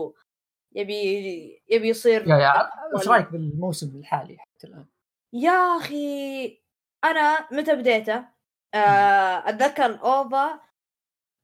ويبي 0.75 1.63
يبي 1.69 1.87
يصير 1.89 2.27
يا 2.27 2.35
يا 2.37 2.69
وش 2.95 3.07
ولا- 3.07 3.15
رأيك 3.15 3.27
بالموسم 3.31 3.99
الحالي 3.99 4.37
حتى 4.37 4.67
الآن؟ 4.67 4.85
يا 5.33 5.51
أخي 5.77 6.61
أنا 7.03 7.47
متى 7.51 7.75
بديته؟ 7.75 8.25
آه 8.73 9.49
أتذكر 9.49 9.85
ال 9.85 10.04
OVA 10.04 10.59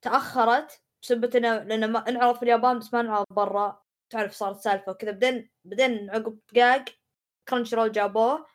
تأخرت 0.02 0.82
بسبب 1.04 1.36
انه 1.36 1.58
لأنه 1.64 1.88
ما 1.88 2.10
انعرض 2.10 2.36
في 2.36 2.44
اليابان 2.44 2.80
بس 2.80 2.94
ما 2.94 3.00
انعرض 3.00 3.26
برا 3.32 3.84
تعرف 4.10 4.34
صارت 4.34 4.60
سالفة 4.60 4.92
وكذا. 4.92 5.12
بعدين 5.12 5.50
بعدين 5.66 6.10
عقب 6.10 6.40
دقائق 6.54 6.86
Crunchyroll 7.50 7.92
جابوه. 7.92 8.48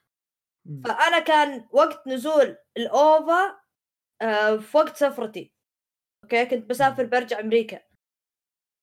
فأنا 0.84 1.18
كان 1.18 1.68
وقت 1.72 2.06
نزول 2.06 2.56
ال 2.76 2.97
OVA 2.97 3.60
آه 4.22 4.56
في 4.56 4.76
وقت 4.76 4.96
سفرتي. 4.96 5.54
أوكي؟ 6.24 6.46
كنت 6.46 6.70
بسافر 6.70 7.04
برجع 7.04 7.40
أمريكا. 7.40 7.80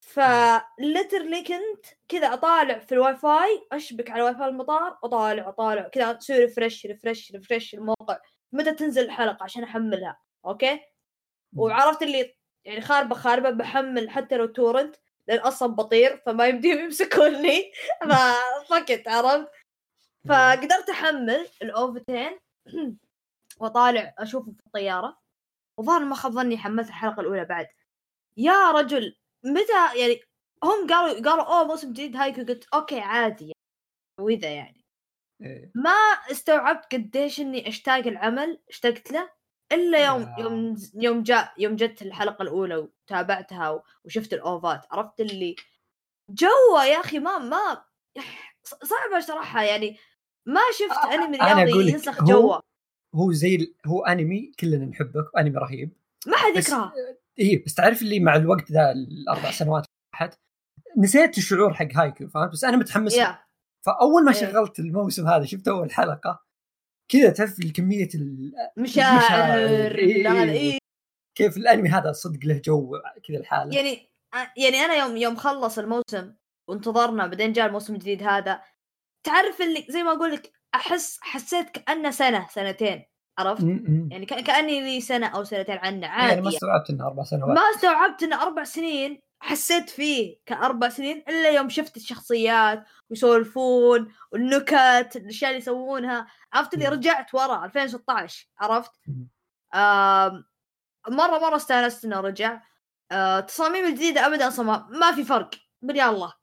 ف 0.01 0.15
literally 0.15 1.43
كنت 1.43 1.85
كذا 2.07 2.33
أطالع 2.33 2.79
في 2.79 2.91
الواي 2.91 3.15
فاي 3.15 3.67
أشبك 3.71 4.11
على 4.11 4.23
واي 4.23 4.35
فاي 4.35 4.47
المطار 4.47 4.99
أطالع 5.03 5.49
أطالع 5.49 5.87
كذا 5.87 6.17
أسوي 6.17 6.37
refresh 6.37 6.85
refresh 6.85 7.31
refresh 7.31 7.73
الموقع. 7.73 8.19
متى 8.51 8.71
تنزل 8.71 9.05
الحلقة 9.05 9.43
عشان 9.43 9.63
أحملها؟ 9.63 10.19
أوكي؟ 10.45 10.79
وعرفت 11.55 12.01
اللي 12.01 12.35
يعني 12.65 12.81
خاربة 12.81 13.15
خاربة 13.15 13.49
بحمل 13.49 14.09
حتى 14.09 14.37
لو 14.37 14.45
torrent 14.45 14.95
لأن 15.29 15.39
أصلا 15.39 15.75
بطير 15.75 16.17
فما 16.25 16.47
يمديهم 16.47 16.79
يمسكوني. 16.85 17.71
ففكت 18.01 19.07
عرفت؟ 19.07 19.51
فقدرت 20.29 20.89
أحمل 20.89 21.47
الاوفتين 21.61 22.39
واطالع 23.59 24.13
أشوفه 24.17 24.51
في 24.51 24.59
الطيارة. 24.67 25.19
وظهر 25.77 25.99
ما 26.05 26.15
خاب 26.15 26.31
ظني 26.31 26.57
حملت 26.57 26.87
الحلقة 26.87 27.21
الأولى 27.21 27.45
بعد. 27.45 27.67
يا 28.37 28.71
رجل 28.71 29.15
متى 29.45 29.99
يعني 29.99 30.21
هم 30.63 30.87
قالوا 30.87 31.13
قالوا 31.29 31.43
أوه 31.43 31.63
موسم 31.63 31.93
جديد 31.93 32.15
هايكو. 32.15 32.41
قلت 32.45 32.67
أوكي 32.73 32.99
عادي 32.99 33.43
يعني. 33.43 33.55
وإذا 34.19 34.49
يعني. 34.55 34.85
إيه. 35.41 35.71
ما 35.75 35.91
استوعبت 36.31 36.93
قديش 36.95 37.39
إني 37.39 37.67
أشتاق 37.69 38.07
العمل 38.07 38.61
اشتقت 38.69 39.11
له. 39.11 39.29
إلا 39.71 40.05
يوم. 40.05 40.35
يوم 40.39 40.75
يوم 40.95 41.23
جاء 41.23 41.53
يوم 41.57 41.75
جت 41.75 42.01
الحلقة 42.01 42.41
الأولى 42.41 42.75
وتابعتها 42.75 43.83
وشفت 44.03 44.33
الأوفات 44.33 44.85
عرفت 44.91 45.21
اللي 45.21 45.55
جوه 46.29 46.85
يا 46.85 46.99
أخي 46.99 47.19
ما 47.19 47.37
ما 47.37 47.83
صعب 48.63 49.13
اشرحها 49.17 49.63
يعني 49.63 49.97
ما 50.45 50.61
شفت 50.79 50.97
آه، 50.97 51.13
أنمي 51.13 51.37
رياضي 51.37 51.91
ينسخ 51.91 52.23
جوه 52.23 52.61
هو 53.15 53.31
زي. 53.31 53.75
هو 53.85 54.05
أنمي 54.05 54.51
كلنا 54.59 54.85
نحبه 54.85 55.29
انمي 55.37 55.57
رهيب 55.57 55.91
ما 56.27 56.37
حد 56.37 56.55
يكرهه 56.55 56.93
إيه 57.39 57.65
بس 57.65 57.73
تعرف 57.73 58.01
اللي 58.01 58.19
مع 58.19 58.35
الوقت 58.35 58.71
ذا 58.71 58.91
الأربع 58.91 59.51
سنوات 59.51 59.85
راحت 60.13 60.39
نسيت 60.97 61.37
الشعور 61.37 61.73
حق 61.73 61.87
هايكو 61.93 62.27
فهمت 62.27 62.51
بس 62.51 62.63
أنا 62.63 62.77
متحمس. 62.77 63.13
يا 63.13 63.39
فأول 63.85 64.25
ما 64.25 64.31
إيه. 64.31 64.37
شغلت 64.37 64.79
الموسم 64.79 65.27
هذا 65.27 65.45
شفت 65.45 65.67
أول 65.67 65.91
حلقة 65.91 66.43
كذا 67.09 67.29
تعرف 67.29 67.55
كميه 67.75 68.09
ال... 68.15 68.53
مشاعر 68.77 69.17
مشاعر، 69.17 69.97
إيه، 69.97 70.51
إيه. 70.51 70.77
كيف 71.37 71.57
الأنمي 71.57 71.89
هذا 71.89 72.11
صدق 72.11 72.39
له 72.45 72.61
جو 72.65 72.91
كذا 73.27 73.37
الحاله 73.37 73.75
يعني 73.75 74.09
يعني 74.57 74.77
أنا 74.77 74.95
يوم 74.95 75.17
يوم 75.17 75.35
خلص 75.35 75.79
الموسم 75.79 76.33
وانتظرنا 76.69 77.27
بعدين 77.27 77.53
جاء 77.53 77.67
الموسم 77.67 77.93
الجديد 77.93 78.23
هذا 78.23 78.61
تعرف 79.23 79.61
اللي 79.61 79.85
زي 79.89 80.03
ما 80.03 80.11
أقول 80.11 80.31
لك 80.31 80.51
أحس 80.75 81.19
حسيت 81.21 81.69
كأنه 81.69 82.11
سنة 82.11 82.47
سنتين 82.47 83.05
عرفت؟ 83.39 83.63
م- 83.63 83.83
م. 83.87 84.09
يعني 84.11 84.25
كأني 84.25 84.81
لي 84.81 85.01
سنة 85.01 85.27
أو 85.27 85.43
سنتين 85.43 85.77
عنه 85.77 86.01
يعني 86.01 86.05
عادي 86.05 86.35
ما 86.35 86.35
يعني. 86.35 86.47
استوعبت 86.47 86.89
إنه 86.89 87.07
أربع 87.07 87.23
سنوات 87.23 87.57
ما 87.57 87.61
استوعبت 87.75 88.23
إنه 88.23 88.43
أربع 88.43 88.63
سنين 88.63 89.21
حسيت 89.41 89.89
فيه 89.89 90.37
كأربع 90.45 90.89
سنين 90.89 91.23
إلا 91.29 91.49
يوم 91.49 91.69
شفت 91.69 91.97
الشخصيات 91.97 92.83
ويسولفون 93.09 94.13
والنكت 94.31 95.11
الأشياء 95.15 95.51
اللي 95.51 95.61
يسوونها 95.61 96.27
عرفت 96.53 96.73
اللي. 96.73 96.87
رجعت 96.87 97.33
ورا 97.35 97.65
2016 97.65 98.47
عرفت؟ 98.59 98.91
مم. 99.07 99.27
آم، 99.79 100.45
مرة 101.09 101.39
مرة 101.39 101.55
استانست 101.55 102.05
إنه 102.05 102.19
رجع 102.19 102.61
آه، 103.11 103.39
التصاميم 103.39 103.85
الجديدة 103.85 104.27
ابدا 104.27 104.47
أصلا 104.47 104.87
ما, 104.89 105.11
في 105.11 105.23
فرق 105.23 105.49
بالله 105.81 106.09
الله 106.09 106.33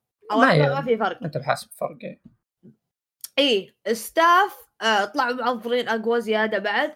ما؟ 0.47 0.53
هي- 0.53 0.69
ما, 0.69 0.83
في 0.83 0.97
فرق 0.99 1.23
أنت 1.25 1.37
بحاسب 1.39 1.69
فرق 1.73 1.99
إيه. 3.39 3.77
ستاف 3.93 4.57
آه، 4.83 5.05
طلعوا 5.05 5.33
معضلين 5.35 5.89
أقوى 5.89 6.21
زيادة 6.21 6.59
بعد 6.59 6.95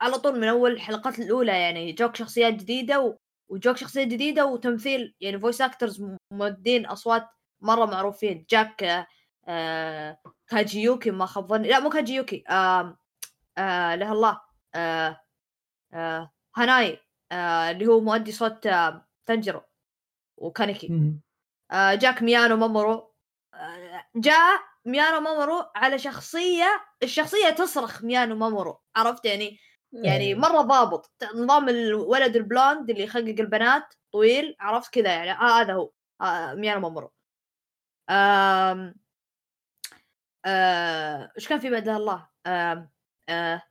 على 0.00 0.18
طول 0.18 0.38
من 0.40 0.48
أول 0.48 0.72
الحلقات 0.72 1.18
الأولى 1.18 1.52
يعني 1.60 1.92
جوك 1.92 2.16
شخصيات 2.16 2.54
جديدة 2.54 3.00
و... 3.00 3.18
وجوك 3.52 3.76
شخصيات 3.76 4.08
جديدة 4.08 4.46
وتمثيل 4.46 5.14
يعني 5.20 5.38
فويس 5.40 5.60
اكترز 5.60 6.04
مودين 6.30 6.86
أصوات 6.86 7.28
مرة 7.60 7.84
معروفين. 7.86 8.46
جاك 8.50 8.82
آه، 8.82 9.06
آه 9.48 10.18
كاجيوكي 10.48 11.10
ما 11.10 11.26
خاب 11.26 11.48
ظني. 11.48 11.68
لا 11.68 11.80
مو 11.80 11.90
كاجيوكي 11.90 12.44
آه 12.50 12.98
آه 13.58 13.94
له 13.94 14.12
الله 14.12 14.40
آه 14.74 15.20
آه 15.94 16.32
هاناي 16.56 16.98
آه 17.32 17.70
اللي 17.70 17.86
هو 17.86 18.00
مؤدي 18.00 18.32
صوت 18.32 18.66
آه 18.66 19.06
تنجرو 19.26 19.62
وكانيكي. 20.36 21.12
آه 21.70 21.94
جاك 21.94 22.22
ميانو 22.22 22.56
مامورو. 22.56 23.14
آه 23.54 24.04
جاء 24.16 24.60
ميانو 24.84 25.20
مامورو 25.20 25.64
على 25.76 25.98
شخصية 25.98 26.84
الشخصية 27.02 27.50
تصرخ 27.50 28.04
ميانو 28.04 28.36
مامورو. 28.36 28.80
عرفت 28.96 29.24
يعني؟ 29.24 29.58
يعني 29.92 30.24
إيه. 30.24 30.34
مرة 30.34 30.60
ضابط. 30.60 31.12
نظام 31.34 31.68
الولد 31.68 32.36
ال 32.36 32.44
blonde 32.44 32.90
اللي 32.90 33.02
يخقق 33.02 33.34
البنات 33.40 33.94
طويل 34.12 34.56
عرفت 34.60 34.94
كذا 34.94 35.08
يعني. 35.10 35.30
آه 35.30 35.60
هذا 35.60 35.72
هو. 35.72 35.90
آه 36.20 36.54
ميانو 36.54 36.80
مامورو. 36.80 37.12
آم 38.10 38.94
آه، 40.44 41.32
إيش 41.36 41.48
كان 41.48 41.58
في 41.58 41.70
بعد 41.70 41.88
الله؟ 41.88 42.26
آم 42.46 42.90
آه 43.28 43.62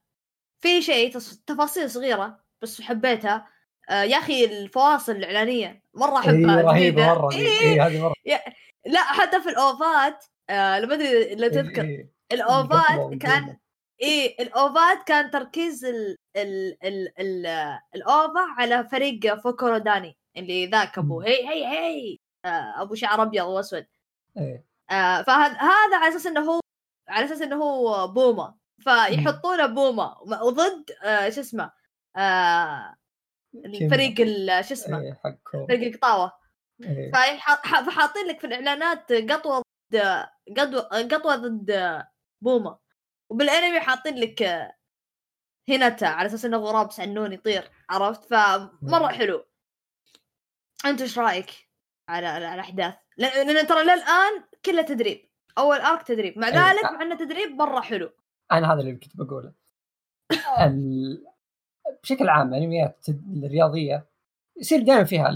في 0.59 0.81
شيء 0.81 1.19
تفاصيل 1.47 1.89
صغيرة 1.89 2.39
بس 2.61 2.81
حبيتها. 2.81 3.47
آه 3.89 4.03
يا 4.03 4.17
أخي 4.17 4.45
الفواصل 4.45 5.11
الإعلانية 5.11 5.83
مرة 5.93 6.19
أحبها 6.19 6.57
اي 6.57 6.63
رهيبة. 6.63 7.13
مرة 7.13 7.33
إيه، 7.35 7.61
اي 7.61 7.79
هذه 7.79 8.01
مرة. 8.01 8.13
لا 8.85 9.03
حتى 9.03 9.41
في 9.41 9.49
الأوفات 9.49 10.25
آه 10.49 10.79
لما 10.79 10.93
أدري 10.93 11.35
لا 11.35 11.47
تذكر. 11.47 11.81
إيه. 11.81 12.11
الأوفات 12.31 13.13
كان 13.21 13.57
إيه 14.01 14.43
الأوفات 14.43 15.03
كان 15.03 15.31
تركيز 15.31 15.85
ال 15.85 16.17
ال 16.37 16.77
ال 16.83 17.07
ال 17.19 17.45
ال 17.95 18.06
OVA 18.06 18.39
على 18.57 18.83
فريق 18.83 19.35
فوكورو 19.35 19.77
داني 19.77 20.17
اللي 20.37 20.65
ذاك 20.67 20.97
أبو. 20.97 21.21
هي 21.21 21.47
هي 21.49 21.65
هي 21.67 22.17
أبو 22.81 22.95
شعر 22.95 23.21
أبيض 23.21 23.45
وأسود 23.45 23.85
إيه. 24.37 24.65
آه 24.91 25.21
فهذا 25.21 25.53
هذا 25.53 25.97
على 25.97 26.07
أساس 26.07 26.27
إنه 26.27 26.41
هو 26.41 26.59
على 27.09 27.25
أساس 27.25 27.41
إنه 27.41 27.55
هو 27.55 28.07
بوما 28.07 28.55
فيحطونه 28.79 29.65
بوما 29.65 30.17
وضد 30.21 30.91
آه 31.03 31.29
شو 31.29 31.41
اسمه 31.41 31.71
آه 32.17 32.95
الفريق 33.55 34.21
ال- 34.21 34.65
شو 34.65 34.73
اسمه 34.73 34.99
إيه،. 35.01 35.21
فريق 35.67 35.93
القطاوة 35.93 36.31
إيه. 36.83 37.11
فحاطين 37.85 38.25
لك 38.27 38.39
في 38.39 38.47
الإعلانات 38.47 39.11
قطوة 39.13 39.61
ضد 40.51 40.75
قطوة 41.13 41.35
ضد 41.35 42.01
بوما 42.43 42.77
وبالانمي 43.31 43.79
حاطين 43.79 44.15
لك 44.15 44.71
هيناتا 45.69 46.05
على 46.05 46.25
أساس 46.25 46.45
إنه 46.45 46.57
غراب 46.57 46.91
سنون 46.91 47.33
يطير 47.33 47.71
عرفت؟ 47.89 48.25
فمرة 48.25 49.07
حلو. 49.07 49.45
أنت 50.85 51.01
إيش 51.01 51.19
رأيك 51.19 51.69
على 52.09 52.27
على 52.27 52.53
الأحداث؟ 52.53 52.95
لأن 53.17 53.67
ترى 53.67 53.83
للآن 53.83 54.43
كله 54.65 54.81
تدريب. 54.81 55.29
أول 55.57 55.77
ارك 55.77 56.03
تدريب. 56.03 56.39
مع 56.39 56.47
أي. 56.47 56.53
ذلك 56.53 56.83
مع 56.83 57.01
إنه 57.01 57.15
تدريب 57.15 57.51
مرة 57.51 57.81
حلو. 57.81 58.11
أنا 58.51 58.73
هذا 58.73 58.79
اللي 58.79 58.95
كنت 58.95 59.17
بقوله. 59.17 59.53
ال... 60.59 61.25
بشكل 62.03 62.29
عام 62.29 62.53
أنميات 62.53 63.05
الرياضية 63.43 64.09
يصير 64.57 64.81
دائما 64.81 65.03
فيها 65.03 65.29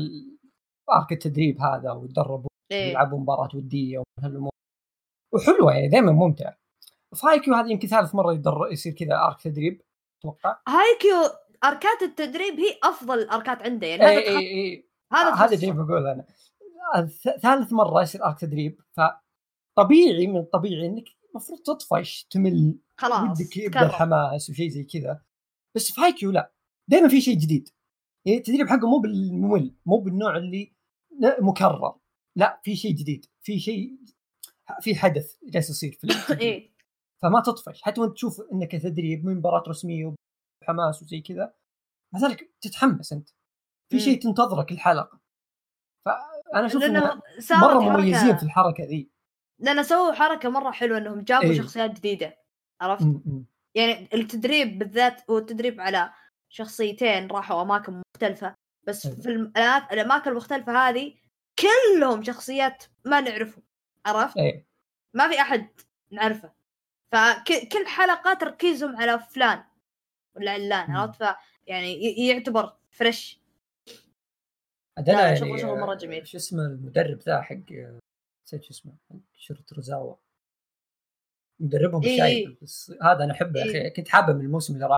ارك 0.89 1.11
التدريب 1.11 1.61
هذا 1.61 1.91
ويتدربوا 1.91 2.49
إيه. 2.71 2.89
يلعبوا 2.89 3.19
مباراة 3.19 3.49
ودية 3.55 4.03
وحلوة 5.33 5.73
يعني 5.73 5.87
دائما 5.87 6.11
ممتع. 6.11 6.53
فايكيو 7.15 7.53
هذه 7.53 7.71
يمكن 7.71 7.87
ثالث 7.87 8.15
مرة 8.15 8.33
يدر... 8.33 8.67
يصير 8.71 8.93
كذا 8.93 9.15
ارك 9.15 9.41
تدريب 9.41 9.81
أتوقع. 10.19 10.57
هايكيو 10.67 11.15
أركات 11.63 12.01
التدريب 12.01 12.59
هي 12.59 12.79
أفضل 12.83 13.19
الاركات 13.19 13.61
عنده 13.61 13.87
يعني 13.87 14.05
اي 14.07 14.17
هذا 14.27 14.37
إي 14.37 14.37
إي 14.37 14.89
هذا 15.13 15.33
هذا. 15.33 15.55
اللي 15.55 15.71
بقول 15.71 16.07
أنا. 16.07 16.25
الث- 16.95 17.39
ثالث 17.39 17.73
مرة 17.73 18.01
يصير 18.01 18.25
arc 18.25 18.39
تدريب 18.39 18.81
فطبيعي 19.77 20.27
من 20.27 20.37
الطبيعي 20.37 20.85
إنك 20.85 21.03
المفروض 21.31 21.59
تطفش 21.59 22.23
تمل 22.29 22.79
خلاص 22.97 23.39
ودك 23.41 23.57
يبدأ. 23.57 23.85
الحماس 23.85 24.49
وشيء 24.49 24.69
زي 24.69 24.83
كذا. 24.83 25.21
بس 25.75 25.91
في 25.91 26.01
هايكيو 26.01 26.31
لا. 26.31 26.53
دائما 26.89 27.07
في 27.07 27.21
شيء 27.21 27.37
جديد. 27.37 27.69
يعني 28.25 28.37
التدريب 28.37 28.67
حقه 28.67 28.89
مو 28.89 28.99
بالممل 28.99 29.75
مو 29.85 29.97
بالنوع 29.97 30.37
اللي 30.37 30.73
مكرر. 31.41 31.95
لا 32.35 32.59
في 32.63 32.75
شيء 32.75 32.91
جديد. 32.95 33.25
في 33.41 33.59
شيء 33.59 33.97
في 34.81 34.95
حدث 34.95 35.35
جالس 35.43 35.69
يصير 35.69 35.91
في 35.91 36.07
فما 37.21 37.41
تطفش 37.41 37.81
حتى 37.81 38.01
وانت 38.01 38.13
تشوف 38.13 38.41
إنك 38.53 38.71
تدريب 38.71 39.25
من 39.25 39.35
مباراه 39.35 39.63
رسمية 39.67 40.15
وحماس 40.63 41.01
وزي 41.01 41.21
كذا 41.21 41.53
مع 42.13 42.19
ذلك 42.19 42.51
تتحمس 42.61 43.13
أنت 43.13 43.29
في 43.89 43.95
مم. 43.95 43.99
شيء 43.99 44.21
تنتظرك 44.21 44.71
الحلقة 44.71 45.19
فانا 46.05 46.65
أشوف 46.65 46.83
مرة 47.51 47.79
مميزين 47.79 48.37
في 48.37 48.43
الحركة 48.43 48.83
ذي 48.83 49.11
لأن 49.59 49.83
سووا 49.83 50.13
حركة 50.13 50.49
مرة 50.49 50.71
حلوة 50.71 50.97
إنهم 50.97 51.21
جابوا 51.21 51.49
إيه. 51.49 51.57
شخصيات 51.57 51.91
جديدة 51.91 52.37
عرفت؟ 52.81 53.03
م- 53.03 53.21
م. 53.25 53.45
يعني 53.75 54.09
التدريب 54.13 54.79
بالذات 54.79 55.29
هو 55.29 55.37
التدريب 55.37 55.81
على 55.81 56.13
شخصيتين 56.49 57.27
راحوا 57.27 57.61
أماكن 57.61 58.01
مختلفة 58.15 58.55
بس 58.87 59.05
أيوة. 59.05 59.21
في 59.21 59.29
الأماكن 59.93 60.31
المختلفة 60.31 60.89
هذه 60.89 61.13
كلهم 61.59 62.23
شخصيات 62.23 62.83
ما 63.05 63.21
نعرفهم 63.21 63.63
عرفت؟ 64.05 64.37
إيه 64.37 64.67
ما 65.13 65.29
في 65.29 65.41
أحد 65.41 65.69
نعرفه 66.11 66.53
فكل 67.15 67.87
حلقة 67.87 68.33
تركيزهم 68.33 68.95
على 68.95 69.19
فلان 69.19 69.63
ولا 70.35 70.51
علان. 70.51 70.91
عرفت؟ 70.91 71.23
ف 71.23 71.35
يعني 71.67 72.01
يعتبر 72.27 72.77
فريش 72.91 73.39
لا، 75.07 75.21
يعني 75.25 75.35
شغل- 75.35 75.59
شغل 75.59 75.79
مرة 75.79 75.95
جميل. 75.95 76.27
شو 76.27 76.37
اسمه 76.37 76.61
المدرب 76.65 77.19
ذا 77.19 77.41
حق 77.41 77.55
نسيت 78.45 78.63
شو 78.63 78.69
اسمه 78.69 78.93
حق 79.09 79.15
شرطة 79.33 79.75
رزاوة 79.77 80.19
مدربهم 81.59 82.03
إيه. 82.03 82.11
الشايب 82.13 82.57
بس 82.61 82.93
هذا 83.03 83.23
أنا 83.23 83.33
أحبه 83.33 83.59
يا 83.59 83.65
إيه. 83.65 83.81
أخي 83.81 83.89
كنت 83.89 84.07
حابه 84.09 84.33
من 84.33 84.41
الموسم 84.45 84.73
اللي 84.73 84.85
راح 84.85 84.97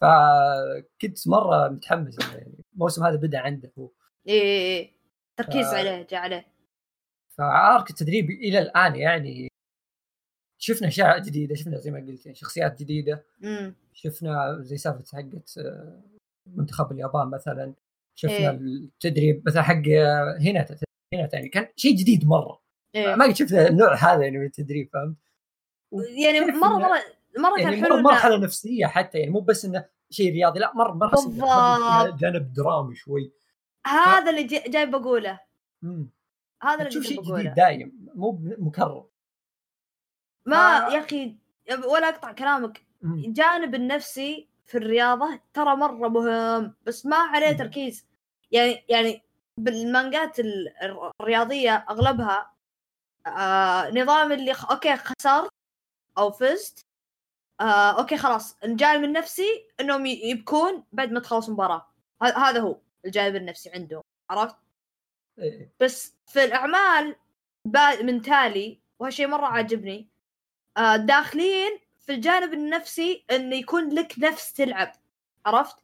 فكنت 0.00 1.28
مرة 1.28 1.68
متحمس 1.68 2.18
يعني 2.34 2.64
الموسم 2.74 3.04
هذا 3.04 3.16
بدأ 3.16 3.38
عنده 3.38 3.72
هو 3.78 3.86
اي 4.28 4.32
إيه 4.34 4.42
إيه. 4.42 4.92
تركيز 5.36 5.66
ف- 5.66 5.74
عليه 5.74 6.02
جاء 6.10 6.20
عليه 6.20 6.46
فعارك 7.38 7.90
التدريب 7.90 8.30
إلى 8.30 8.58
الآن 8.58 8.96
يعني 8.96 9.47
شفنا 10.58 10.88
أشياء 10.88 11.18
جديدة 11.18 11.54
شفنا 11.54 11.78
زي 11.78 11.90
ما 11.90 11.98
قلت 11.98 12.26
يعني 12.26 12.38
شخصيات 12.38 12.78
جديدة 12.78 13.24
امم 13.44 13.74
شفنا 13.92 14.58
زي 14.60 14.76
سالفة 14.76 15.16
حقت 15.16 15.58
آه، 15.58 16.02
منتخب 16.46 16.92
اليابان 16.92 17.28
مثلا 17.28 17.74
شفنا 18.14 18.50
إيه. 18.50 18.50
التدريب 18.50 19.42
مثلا 19.46 19.62
حق 19.62 19.82
آه، 19.88 20.38
هنا 20.40 20.66
هنا 21.14 21.28
يعني 21.32 21.48
كان 21.48 21.68
شيء 21.76 21.96
جديد 21.96 22.26
مرة 22.26 22.60
إيه. 22.94 23.14
ما 23.14 23.24
قد 23.24 23.36
شفنا 23.36 23.68
النوع 23.68 23.94
هذا 23.94 24.22
يعني 24.22 24.38
من 24.38 24.46
التدريب 24.46 24.90
فهمت؟ 24.92 25.16
يعني 26.24 26.40
مرة 26.40 26.78
مرة 26.78 27.00
مرة 27.38 27.56
كان 27.56 27.72
يعني 27.72 27.82
حلو 27.82 27.96
مرحلة 27.96 28.36
نفسية 28.36 28.86
حتى 28.86 29.18
يعني 29.18 29.30
مو 29.30 29.40
بس 29.40 29.64
إنه 29.64 29.84
شيء 30.10 30.32
رياضي 30.32 30.60
لا 30.60 30.72
مرة 30.74 30.92
مرة 30.92 31.10
بالضبط. 31.10 32.20
جانب 32.20 32.52
درامي 32.52 32.94
شوي 32.94 33.32
هذا 33.86 34.30
اللي 34.30 34.44
جاي, 34.44 34.86
بقوله 34.86 35.40
مم. 35.82 36.10
هذا 36.62 36.78
اللي 36.78 36.90
تشوف 36.90 37.04
شيء 37.04 37.22
جديد 37.22 37.54
دايم 37.54 38.10
مو 38.14 38.40
مكرر 38.58 39.06
ما. 40.48 40.88
يا 40.94 40.98
أخي 41.00 41.36
ولا 41.84 42.08
أقطع 42.08 42.32
كلامك. 42.32 42.82
الجانب 43.04 43.74
النفسي 43.74 44.48
في 44.66 44.78
الرياضة 44.78 45.40
ترى 45.54 45.76
مرة 45.76 46.08
مهم 46.08 46.74
بس 46.86 47.06
ما 47.06 47.16
عليه. 47.16 47.52
تركيز 47.52 48.06
يعني 48.50 48.84
يعني 48.88 49.22
بالمانجات 49.56 50.40
ال- 50.40 50.72
الرياضية 51.20 51.86
أغلبها 51.90 52.52
آه 53.26 53.90
نظام 53.90 54.32
اللي 54.32 54.54
خ... 54.54 54.70
أوكي 54.72 54.96
خسرت 54.96 55.50
أو 56.18 56.30
فزت 56.30 56.84
آه 57.60 57.98
أوكي 57.98 58.16
خلاص 58.16 58.56
الجانب 58.64 59.04
النفسي 59.04 59.66
إنهم 59.80 60.06
يبكون 60.06 60.84
بعد 60.92 61.12
ما 61.12 61.20
تخلص 61.20 61.48
مباراة 61.48 61.86
ه- 62.22 62.38
هذا 62.48 62.60
هو 62.60 62.78
الجانب 63.04 63.36
النفسي 63.36 63.70
عندهم 63.70 64.02
عرفت 64.30 64.56
إيه. 65.38 65.72
بس 65.80 66.14
في 66.26 66.44
الأعمال 66.44 67.16
mentally 68.02 68.80
وهالشيء 68.98 69.26
مرة 69.28 69.46
عاجبني 69.46 70.08
داخلين 70.96 71.78
في 72.00 72.14
الجانب 72.14 72.52
النفسي 72.52 73.24
إنه 73.30 73.56
يكون 73.56 73.88
لك 73.88 74.14
نفس 74.18 74.52
تلعب. 74.52 74.92
عرفت؟ 75.46 75.76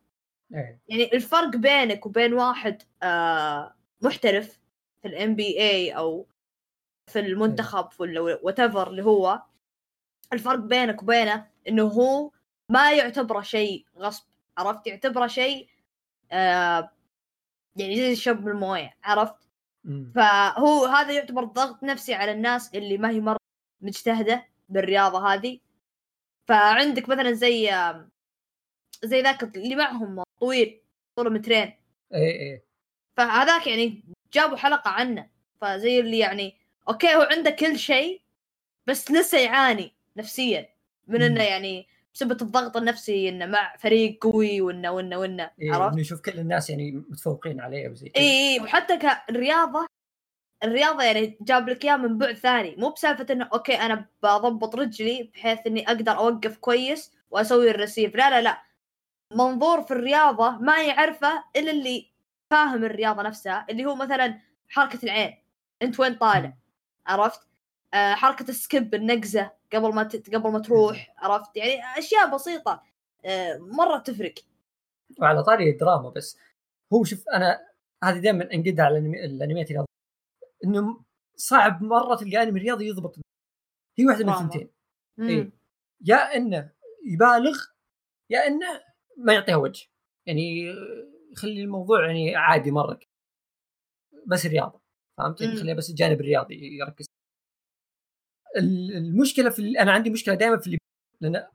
إيه. 0.54 0.80
يعني 0.88 1.12
الفرق 1.12 1.56
بينك 1.56 2.06
وبين 2.06 2.34
واحد 2.34 2.82
آه 3.02 3.74
محترف 4.00 4.60
في 5.02 5.08
ال 5.08 5.34
NBA 5.34 5.90
أو 5.96 6.26
في 7.06 7.20
المنتخب 7.20 7.88
ولا 7.98 8.20
وات 8.20 8.60
اللي 8.60 9.04
هو 9.04 9.42
الفرق 10.32 10.58
بينك 10.58 11.02
وبينه 11.02 11.46
إنه 11.68 11.82
هو 11.82 12.30
ما 12.68 12.92
يعتبره 12.92 13.40
شيء 13.40 13.84
غصب. 13.98 14.24
عرفت؟ 14.58 14.86
يعتبره 14.86 15.26
شيء 15.26 15.68
آه 16.32 16.90
يعني 17.76 17.96
زي 17.96 18.12
الشب 18.12 18.36
بالمويه 18.36 18.96
عرفت؟ 19.04 19.48
مم. 19.84 20.12
فهو 20.14 20.84
هذا 20.84 21.12
يعتبر 21.12 21.44
ضغط 21.44 21.82
نفسي 21.82 22.14
على 22.14 22.32
الناس 22.32 22.74
اللي 22.74 22.98
ما 22.98 23.10
هي 23.10 23.20
مرة 23.20 23.38
مجتهدة. 23.80 24.53
بالرياضة 24.68 25.34
هذه. 25.34 25.58
فعندك 26.48 27.08
مثلا 27.08 27.32
زي 27.32 27.70
زي 29.04 29.22
ذاك 29.22 29.56
اللي 29.56 29.76
معهم 29.76 30.22
طويل 30.40 30.80
طوله 31.16 31.30
مترين. 31.30 31.72
إيه 32.14 32.40
إيه. 32.40 32.64
فهذاك 33.16 33.66
يعني 33.66 34.04
جابوا 34.32 34.56
حلقة 34.56 34.90
عنه. 34.90 35.28
فزي 35.60 36.00
اللي 36.00 36.18
يعني 36.18 36.56
أوكي 36.88 37.14
هو 37.14 37.22
عنده 37.22 37.50
كل 37.50 37.78
شيء 37.78 38.20
بس 38.86 39.10
لسه 39.10 39.38
يعاني 39.38 39.92
نفسيا. 40.16 40.68
من 41.06 41.22
إنه. 41.22 41.42
يعني 41.42 41.86
بسبب 42.14 42.42
الضغط 42.42 42.76
النفسي 42.76 43.28
إنه 43.28 43.46
مع 43.46 43.76
فريق 43.76 44.18
قوي 44.24 44.60
وإنه 44.60 44.90
وإنه 44.90 45.18
وإنه. 45.18 45.50
إيه 45.60 45.72
عرفت؟ 45.72 45.98
نشوف 45.98 46.20
كل 46.20 46.38
الناس 46.38 46.70
يعني 46.70 46.92
متفوقين 46.92 47.60
عليه 47.60 47.88
وزي 47.88 48.12
اي 48.16 48.22
اي 48.22 48.60
وحتى 48.60 48.98
كالرياضه 48.98 49.86
الرياضة 50.64 51.02
يعني 51.02 51.38
جاب 51.40 51.68
لك 51.68 51.84
اياه 51.84 51.96
من 51.96 52.18
بعد 52.18 52.34
ثاني 52.34 52.76
مو 52.78 52.90
بسالفة 52.90 53.26
إنه 53.30 53.48
أوكي 53.52 53.74
أنا 53.74 54.06
بضبط 54.22 54.74
رجلي 54.76 55.30
بحيث 55.34 55.58
إني 55.66 55.86
أقدر 55.86 56.12
أوقف 56.12 56.56
كويس 56.56 57.12
وأسوي 57.30 57.70
ال 57.70 57.76
receive 57.76 58.16
لا 58.16 58.30
لا 58.30 58.40
لا. 58.42 58.62
منظور 59.32 59.82
في 59.82 59.90
الرياضة 59.90 60.50
ما 60.50 60.82
يعرفه 60.82 61.44
إلا 61.56 61.70
اللي 61.70 62.10
فاهم 62.50 62.84
الرياضة 62.84 63.22
نفسها 63.22 63.66
اللي 63.70 63.84
هو 63.84 63.94
مثلا 63.94 64.38
حركة 64.68 64.98
العين 65.04 65.34
أنت 65.82 66.00
وين 66.00 66.14
طالع؟ 66.14 66.54
عرفت؟ 67.06 67.40
آه 67.94 68.14
حركة 68.14 68.48
السكيب 68.48 68.94
النقزة 68.94 69.50
قبل 69.72 69.94
ما. 69.94 70.02
قبل 70.34 70.52
ما 70.52 70.58
تروح 70.58 71.14
عرفت؟ 71.18 71.56
يعني 71.56 71.98
أشياء 71.98 72.34
بسيطة 72.34 72.82
آه 73.24 73.58
مرة 73.58 73.98
تفرق. 73.98 74.34
وعلى 75.18 75.42
طاري 75.42 75.70
الدراما 75.70 76.08
بس 76.10 76.38
هو 76.92 77.04
شوف 77.04 77.28
أنا 77.28 77.60
هذه 78.04 78.18
دائما 78.18 78.54
انقد 78.54 78.80
على 78.80 78.98
الأنميات 78.98 79.70
إنه 80.64 81.04
صعب 81.36 81.82
مرة 81.82 82.16
تلقى 82.16 82.42
أنمي 82.42 82.60
رياضي 82.60 82.86
يضبط. 82.86 83.16
هي 83.98 84.06
واحدة 84.06 84.24
من 84.24 84.32
الثنتين. 84.32 84.70
إيه؟ 85.20 85.52
يا 86.00 86.36
إنه 86.36 86.72
يبالغ 87.06 87.64
يا 88.30 88.46
إنه 88.46 88.80
ما 89.18 89.32
يعطيها 89.32 89.56
وجه. 89.56 89.86
يعني 90.26 90.74
يخلي 91.32 91.62
الموضوع 91.62 92.06
يعني 92.06 92.36
عادي 92.36 92.70
مرة. 92.70 93.00
بس 94.26 94.46
رياضة. 94.46 94.80
فهمت؟ 95.18 95.40
يخليها 95.40 95.74
بس 95.74 95.90
الجانب 95.90 96.20
الرياضي 96.20 96.78
يركز. 96.78 97.06
المشكلة 98.96 99.50
في 99.50 99.80
أنا 99.80 99.92
عندي 99.92 100.10
مشكلة 100.10 100.34
دائما 100.34 100.58
في 100.58 100.66
اللي 100.66 100.78
لأن 101.20 101.46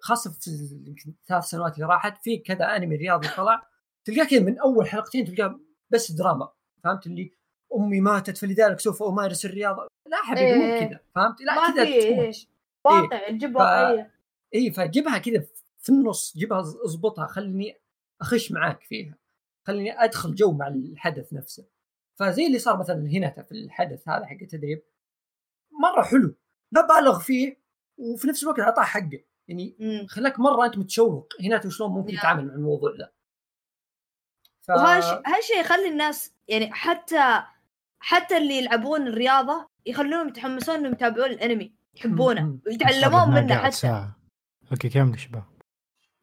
خاصة 0.00 0.30
في 0.30 0.50
يمكن 0.86 1.14
ثلاث 1.28 1.44
سنوات 1.44 1.74
اللي 1.74 1.86
راحت 1.86 2.24
في 2.24 2.38
كذا 2.38 2.76
أنمي 2.76 2.96
رياضي 2.96 3.28
طلع 3.28 3.68
تلقاه 4.04 4.24
كذا 4.24 4.40
من 4.40 4.58
أول 4.58 4.88
حلقتين 4.88 5.24
تلقاه 5.24 5.60
بس 5.90 6.12
دراما. 6.12 6.52
فهمت؟ 6.84 7.06
اللي 7.06 7.30
أمي 7.76 8.00
ماتت 8.00 8.38
فلذلك 8.38 8.80
سوف 8.80 9.02
أمارس 9.02 9.44
الرياضة. 9.44 9.88
لا 10.06 10.16
حبيبي 10.16 10.58
مو 10.58 10.64
إيه. 10.64 10.88
كذا 10.88 11.00
فهمت؟ 11.14 11.40
لا 11.40 11.72
كذا 11.72 11.84
في 11.84 12.46
واقع 12.84 13.28
تجيب 13.28 13.56
واقعيه 13.56 14.14
اي 14.54 14.70
فجيبها 14.72 15.18
كذا 15.18 15.46
في 15.78 15.88
النص 15.88 16.36
جيبها 16.36 16.60
اضبطها 16.60 17.26
خليني 17.26 17.80
أخش 18.20 18.52
معاك 18.52 18.82
فيها. 18.82 19.18
خليني 19.66 20.04
أدخل 20.04 20.34
جو 20.34 20.52
مع 20.52 20.68
الحدث 20.68 21.32
نفسه. 21.32 21.66
فزي 22.18 22.46
اللي 22.46 22.58
صار 22.58 22.78
مثلا 22.78 22.96
هنا 22.96 23.42
في 23.42 23.52
الحدث 23.52 24.08
هذا 24.08 24.26
حق 24.26 24.36
التدريب. 24.42 24.82
مرة 25.80 26.02
حلو. 26.02 26.34
لا 26.72 26.86
بالغ 26.86 27.18
فيه 27.18 27.62
وفي 27.98 28.28
نفس 28.28 28.42
الوقت 28.42 28.60
أعطاه 28.60 28.82
حقه. 28.82 29.24
يعني 29.48 29.76
خلاك 30.08 30.40
مرة 30.40 30.66
أنت 30.66 30.78
متشوق. 30.78 31.32
هنا 31.40 31.68
شلون 31.68 31.90
ممكن 31.90 32.14
يتعامل 32.14 32.46
مع 32.46 32.54
الموضوع 32.54 32.96
ده. 32.96 33.12
ف... 34.60 34.70
وهالشيء 34.70 35.60
يخلي 35.60 35.88
الناس 35.88 36.34
يعني 36.48 36.72
حتى 36.72 37.42
حتى 38.04 38.36
اللي 38.36 38.58
يلعبون 38.58 39.06
الرياضة 39.06 39.68
يخلونهم 39.86 40.28
يتحمسون 40.28 40.74
إنهم 40.74 40.92
يتابعون 40.92 41.30
الأنمي 41.30 41.72
يحبونه 41.94 42.58
ويتعلمون 42.66 43.30
منه 43.34 43.54
حتى. 43.54 43.76
ساعة. 43.76 44.16
أوكي 44.72 44.88
كمل 44.88 45.20
شباب. 45.20 45.44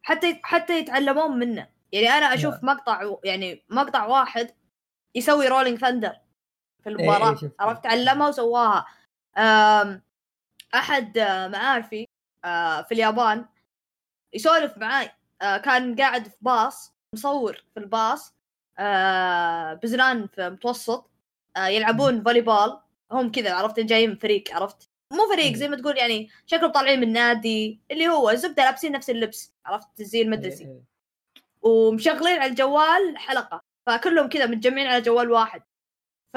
حتى 0.02 0.40
حتى 0.42 0.78
يتعلمون 0.78 1.38
منه. 1.38 1.68
يعني 1.92 2.08
أنا 2.08 2.34
أشوف 2.34 2.54
yeah. 2.54 2.64
مقطع 2.64 3.16
يعني 3.24 3.64
مقطع 3.68 4.06
واحد 4.06 4.50
يسوي 5.14 5.48
rolling 5.48 5.78
thunder 5.78 6.12
في 6.82 6.88
المباراة. 6.88 7.42
إيه 7.42 7.52
عرفت؟ 7.60 7.84
تعلمها 7.84 8.28
وسواها. 8.28 8.86
أحد 10.74 11.18
معارفي 11.52 12.06
في 12.88 12.92
اليابان 12.92 13.44
يسولف 14.32 14.78
معاي. 14.78 15.10
كان 15.40 15.96
قاعد 15.96 16.28
في 16.28 16.36
باص 16.40 16.94
مصور 17.14 17.64
في 17.74 17.80
الباص 17.80 18.34
بزران 19.82 20.26
في 20.26 20.50
متوسط. 20.50 21.10
يلعبون 21.58 22.22
volleyball 22.22 22.80
هم 23.12 23.30
كذا 23.32 23.54
عرفت؟ 23.54 23.80
جايين 23.80 24.16
فريق 24.16 24.54
عرفت؟ 24.54 24.90
مو 25.12 25.28
فريق 25.32 25.54
زي 25.54 25.68
ما 25.68 25.76
تقول 25.76 25.96
يعني 25.96 26.28
شكلهم 26.46 26.72
طالعين 26.72 27.00
من 27.00 27.12
نادي 27.12 27.80
اللي 27.90 28.08
هو 28.08 28.34
زبدة 28.34 28.64
لابسين 28.64 28.92
نفس 28.92 29.10
اللبس 29.10 29.54
عرفت؟ 29.66 30.00
الزي 30.00 30.22
المدرسي 30.22 30.64
إيه، 30.64 30.70
إيه. 30.70 30.82
ومشغلين 31.62 32.38
على 32.40 32.50
الجوال 32.50 33.18
حلقة. 33.18 33.62
فكلهم 33.86 34.28
كذا 34.28 34.46
متجمعين 34.46 34.86
على 34.86 35.00
جوال 35.00 35.30
واحد. 35.30 35.62
ف 36.34 36.36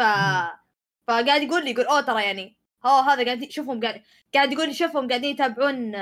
فقاعد 1.07 1.43
يقول 1.43 1.63
لي 1.65 1.71
يقول 1.71 1.85
أوه 1.85 2.01
ترى 2.01 2.23
يعني 2.23 2.57
هو 2.85 2.99
هذا 2.99 3.25
قاعد 3.25 3.49
شوفهم 3.49 3.79
قاعد 3.81 4.03
قاعد 4.33 4.51
يقول 4.53 4.67
لي 4.67 4.73
شوفهم 4.73 5.07
قاعدين 5.07 5.31
يتابعون 5.31 5.95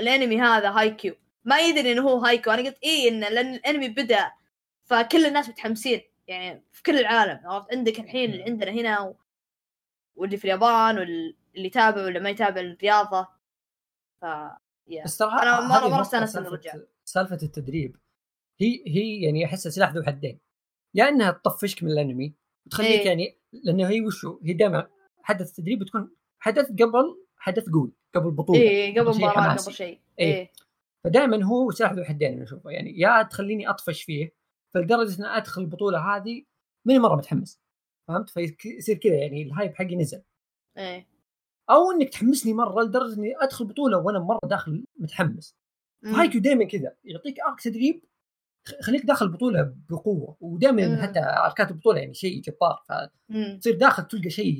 الأنمي 0.00 0.40
هذا 0.40 0.70
هاي 0.70 0.90
كيو 0.90 1.14
ما 1.44 1.58
يدري 1.58 1.92
انه 1.92 2.02
هو 2.02 2.18
هايكيو 2.18 2.50
أنا 2.50 2.62
قلت 2.62 2.78
إيه 2.82 3.08
إن 3.08 3.20
لأن 3.20 3.54
الأنمي 3.54 3.88
بدأ 3.88 4.32
فكل 4.84 5.26
الناس 5.26 5.48
متحمسين. 5.48 6.02
يعني 6.28 6.62
في 6.72 6.82
كل 6.82 6.98
العالم 6.98 7.40
عرفت؟ 7.44 7.74
عندك 7.74 8.00
الحين 8.00 8.30
اللي 8.30 8.42
عندنا 8.42 8.70
هنا 8.70 9.00
و... 9.00 9.16
واللي 10.16 10.36
في 10.36 10.44
اليابان 10.44 10.98
واللي 10.98 11.34
يتابع 11.54 12.04
ولا 12.04 12.20
ما 12.20 12.30
يتابع 12.30 12.60
الرياضة. 12.60 13.28
ف 14.20 14.24
يا. 14.88 15.04
بس 15.04 15.16
ترى 15.16 15.28
أنا 15.28 15.60
مره 15.60 15.88
مره 15.88 16.00
استانست 16.00 16.36
انه 16.36 16.48
رجع 16.48 16.74
سالفة 17.04 17.38
التدريب. 17.42 17.96
هي 18.60 18.84
هي 18.86 19.22
يعني 19.22 19.44
احسها 19.44 19.70
سلاح 19.70 19.92
ذو 19.92 20.02
حدين. 20.02 20.38
يا 20.94 21.08
إنها 21.08 21.30
تطفشك 21.30 21.82
من 21.82 21.90
الأنمي 21.90 22.34
وتخليك 22.66 22.90
إيه؟ 22.90 23.06
يعني 23.06 23.38
لأنه 23.52 23.88
هي 23.88 24.00
وشو 24.00 24.40
هي 24.44 24.52
دائما 24.52 24.88
حدث 25.22 25.50
التدريب 25.50 25.78
بتكون 25.78 26.16
حدث 26.38 26.70
قبل 26.70 27.24
حدث 27.36 27.68
قوي 27.70 27.92
قبل 28.14 28.30
بطولة. 28.30 28.60
اي 28.60 28.98
قبل 28.98 29.16
مباراة 29.16 29.56
قبل 29.56 29.72
شيء. 29.72 30.00
اي 30.20 30.24
إيه. 30.24 30.52
فدائما 31.04 31.44
هو 31.44 31.70
سلاح 31.70 31.92
ذو 31.92 32.04
حدين 32.04 32.32
أنا 32.32 32.42
أشوفه. 32.42 32.70
يعني 32.70 33.00
يا 33.00 33.22
تخليني 33.22 33.70
أطفش 33.70 34.02
فيه 34.02 34.34
فلدرجة 34.76 35.20
إن 35.20 35.24
أدخل 35.24 35.62
البطولة 35.62 36.16
هذه 36.16 36.42
ماني 36.84 36.98
مرة 36.98 37.16
متحمس 37.16 37.60
فهمت؟ 38.08 38.30
فيصير 38.30 38.96
كذا 38.96 39.14
يعني 39.14 39.42
ال 39.42 39.48
hype 39.48 39.74
حقي 39.74 39.96
نزل. 39.96 40.22
إيه. 40.78 41.08
أو 41.70 41.90
إنك 41.90 42.08
تحمسني 42.08 42.52
مرة 42.52 42.82
لدرجة 42.82 43.18
إني 43.18 43.34
أدخل 43.36 43.64
بطوله 43.64 43.98
وأنا 43.98 44.18
مرة 44.18 44.40
داخل 44.44 44.84
متحمس. 44.98 45.56
فهايكيو 46.02 46.40
دائما 46.40 46.64
كذا 46.64 46.96
يعطيك 47.04 47.40
arc 47.40 47.60
تدريب 47.60 48.04
خليك 48.80 49.06
داخل 49.06 49.26
البطولة 49.26 49.74
بقوة 49.90 50.36
ودائما 50.40 51.02
حتى 51.02 51.20
أركات 51.20 51.70
البطولة 51.70 52.00
يعني 52.00 52.14
شيء 52.14 52.40
جبار 52.40 52.84
فتصير 52.88 53.76
داخل 53.76 54.08
تلقى 54.08 54.30
شيء 54.30 54.54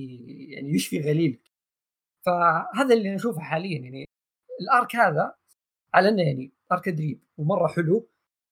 يعني 0.50 0.74
يشفي 0.74 1.00
غليلك 1.00 1.50
فهذا 2.26 2.94
اللي 2.94 3.14
نشوفه 3.14 3.40
حاليا 3.40 3.78
يعني 3.78 4.08
الأرك 4.60 4.96
هذا 4.96 5.34
على 5.94 6.08
إنه 6.08 6.22
يعني 6.22 6.52
أرك 6.72 6.84
تدريب 6.84 7.22
ومرة 7.36 7.66
حلو. 7.66 8.08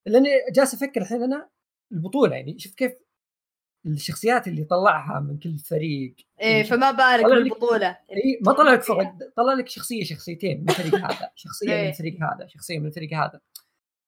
لأني 0.07 0.29
جالس 0.53 0.75
أفكر 0.75 1.01
الحين 1.01 1.23
أنا 1.23 1.51
البطولة 1.93 2.37
يعني 2.37 2.59
شوف 2.59 2.75
كيف 2.75 2.93
الشخصيات 3.87 4.49
اللي 4.49 4.65
طلعها 4.65 5.21
من 5.21 5.39
كل 5.39 5.59
فريق؟ 5.59 6.15
إيه 6.41 6.47
يعني 6.47 6.65
فما 6.65 6.91
بالك 6.91 7.25
بالبطولة. 7.25 7.89
اي 7.89 8.39
ما 8.47 8.53
طلع 8.53 8.73
لك 8.73 8.83
فرق 8.83 9.15
طلع 9.37 9.53
لك 9.53 9.69
شخصية 9.69 10.05
شخصيتين 10.05 10.61
من 10.61 10.69
الفريق 10.69 10.95
هذا 11.11 11.31
شخصية 11.35 11.83
من 11.83 11.89
الفريق 11.89 12.15
هذا 12.15 12.47
شخصية 12.47 12.79
من 12.79 12.87
الفريق 12.87 13.15
هذا. 13.15 13.41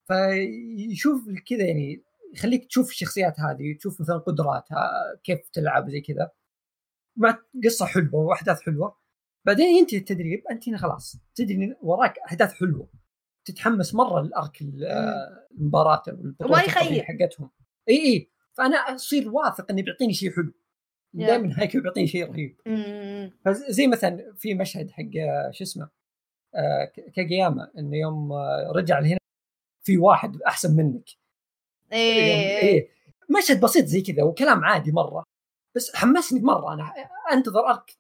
فيشوف 0.09 1.29
كذا 1.47 1.65
يعني 1.65 2.03
يخليك 2.35 2.65
تشوف 2.67 2.91
الشخصيات 2.91 3.41
هذه 3.41 3.77
تشوف 3.79 4.01
مثلا 4.01 4.19
قدراتها 4.19 4.91
كيف 5.25 5.49
تلعب 5.49 5.91
زي 5.91 6.01
كذا. 6.01 6.31
مع 7.17 7.39
قصة 7.65 7.87
حلوة 7.87 8.15
وأحداث 8.15 8.61
حلوة. 8.61 8.97
بعدين 9.45 9.77
ينتهي 9.77 9.99
التدريب 9.99 10.43
أنت 10.51 10.69
هنا 10.69 10.79
خلاص 10.79 11.17
تدري 11.35 11.77
وراك 11.83 12.19
أحداث 12.19 12.53
حلوة. 12.53 12.89
تتحمس 13.45 13.95
مرة 13.95 14.23
للارك 14.23 14.63
المباراة 14.63 16.03
وما 16.41 16.63
يخيب. 16.63 17.03
حقتهم. 17.03 17.51
إي 17.89 17.97
إي. 17.97 18.31
فأنا 18.53 18.77
أصير 18.77 19.31
واثق 19.31 19.71
انه 19.71 19.83
بيعطيني 19.83 20.13
شيء 20.13 20.33
حلو. 20.33 20.53
دائما 21.13 21.55
هيك 21.63 21.77
بيعطيني 21.77 22.07
شيء 22.07 22.31
رهيب. 22.31 22.57
فزي 23.45 23.87
مثلا 23.87 24.33
في 24.37 24.55
مشهد 24.55 24.91
حق 24.91 25.11
شو 25.51 25.65
اسمه 25.65 25.89
آه 26.55 26.93
كاجياما 27.17 27.71
إنه 27.79 27.97
يوم 27.97 28.33
رجع 28.77 28.99
لهنا 28.99 29.19
في 29.83 29.99
واحد 29.99 30.43
أحسن 30.43 30.77
منك. 30.77 31.09
إيه. 31.93 32.59
إيه. 32.59 32.89
مشهد 33.39 33.61
بسيط 33.61 33.85
زي 33.85 34.01
كذا 34.01 34.23
وكلام 34.23 34.65
عادي 34.65 34.93
مرة. 34.93 35.25
بس 35.77 35.97
حمسني 35.97 36.41
مرة. 36.41 36.75
أنا 36.75 36.93
أنتظر 37.33 37.69
ارك 37.69 37.91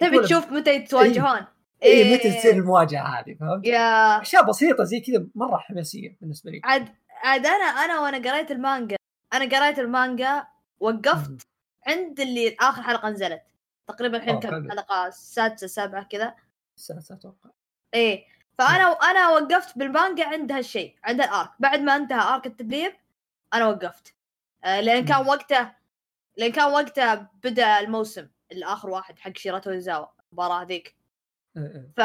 تبي 0.00 0.22
تشوف 0.22 0.52
متى 0.52 0.74
يتواجهون 0.74 1.46
اي 1.82 1.88
إيه 1.88 2.14
متى 2.14 2.30
تصير 2.30 2.54
المواجهة 2.54 3.02
هذه 3.02 3.34
فهمت؟ 3.34 3.66
يا 3.66 4.20
أشياء 4.22 4.48
بسيطة 4.48 4.84
زي 4.84 5.00
كذا 5.00 5.26
مرة 5.34 5.56
حماسية 5.56 6.16
بالنسبة 6.20 6.50
لي. 6.50 6.60
عاد 6.64 6.88
عاد 7.22 7.46
أنا 7.46 7.64
أنا 7.64 8.00
وأنا 8.00 8.30
قريت 8.30 8.50
المانجا 8.50 8.97
أنا 9.32 9.58
قريت 9.58 9.78
المانجا 9.78 10.46
وقفت 10.80 11.48
عند 11.86 12.20
اللي 12.20 12.56
آخر 12.60 12.82
حلقة 12.82 13.08
نزلت. 13.08 13.42
تقريبا 13.88 14.16
الحين 14.16 14.40
كم 14.40 14.70
حلقة؟ 14.70 15.06
السادسه 15.06 15.64
السابعه 15.64 16.02
كذا. 16.04 16.36
السادسه 16.76 17.14
أتوقع. 17.14 17.50
إيه. 17.94 18.24
فأنا 18.58 18.92
أنا 18.92 19.28
وقفت 19.28 19.78
بالمانجا 19.78 20.26
عند 20.28 20.52
هالشيء 20.52 20.96
عند 21.04 21.20
الآرك. 21.20 21.50
بعد 21.58 21.80
ما 21.80 21.96
انتهى 21.96 22.34
آرك 22.34 22.46
التدريب 22.46 22.92
أنا 23.54 23.66
وقفت. 23.66 24.14
آه 24.64 24.80
لأن 24.80 25.04
كان 25.04 25.26
وقته 25.26 25.72
لأن 26.36 26.52
كان 26.52 26.72
وقته 26.72 27.14
بدأ 27.14 27.80
الموسم 27.80 28.28
الآخر 28.52 28.90
واحد 28.90 29.18
حق 29.18 29.36
شيراتو 29.36 29.70
الزاوا 29.70 30.06
المباراة 30.28 30.62
ذيك 30.62 30.96
إيه، 31.56 31.62
إيه. 31.62 31.92
ف 31.96 32.00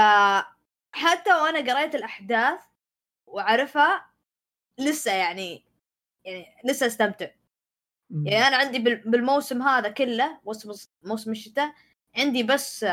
حتى 0.92 1.34
وأنا 1.34 1.74
قريت 1.74 1.96
الأحداث 1.96 2.60
وأعرفها 3.26 4.06
لسه 4.78 5.14
يعني 5.14 5.66
يعني 6.26 6.46
لسه 6.66 6.88
استمتع. 6.88 7.28
يعني 8.26 8.48
أنا 8.48 8.58
عندي 8.58 8.80
بالموسم 8.80 9.62
هذا 9.62 9.90
كله 9.90 10.40
موسم 10.46 10.72
موسم 11.04 11.32
الشتاء 11.32 11.74
عندي 12.18 12.44
بس 12.44 12.84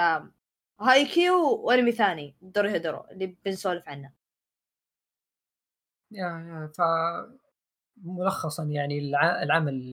هاي 0.81 1.07
كيو 1.07 1.55
وأنمي 1.55 1.93
ثاني 1.93 2.35
دورو 2.43 2.71
هيدورو 2.71 3.05
اللي 3.11 3.37
بنسولف 3.45 3.89
عنه. 3.89 4.13
يا 6.13 6.27
يا 6.27 6.73
ف 6.77 6.81
ملخصا 8.05 8.65
يعني 8.65 8.99
العمل 9.43 9.93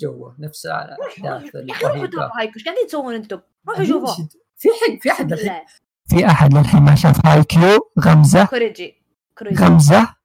جوه 0.00 0.36
نفس 0.38 0.66
الاحداث 0.66 1.54
يا 1.54 1.72
أخي 1.72 1.84
روحوا 1.84 2.06
شوفوا 2.06 2.40
هايكيو 2.40 2.54
إيش 2.54 2.64
قاعدين 2.64 2.86
تسوون 2.86 3.14
أنتم؟ 3.14 3.40
روحوا 3.68 3.84
شوفوا 3.84 4.26
في 4.56 4.68
حد 4.68 4.98
في 5.00 5.10
أحد 5.10 5.32
الحين. 5.32 5.64
في 6.08 6.26
أحد 6.26 6.54
للحين 6.54 6.82
ما 6.82 6.94
شاف 6.94 7.26
هايكيو؟ 7.26 7.90
غمزة؟ 8.00 8.46
كوريجي. 8.46 9.02
كوريجي. 9.38 9.64
غمزة؟ 9.64 10.16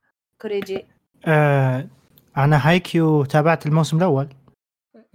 كوريجي. 0.42 0.88
آه 1.26 1.90
أنا 2.44 2.70
هايكيو 2.70 3.26
تابعت 3.26 3.66
الموسم 3.66 3.98
الأول. 3.98 4.30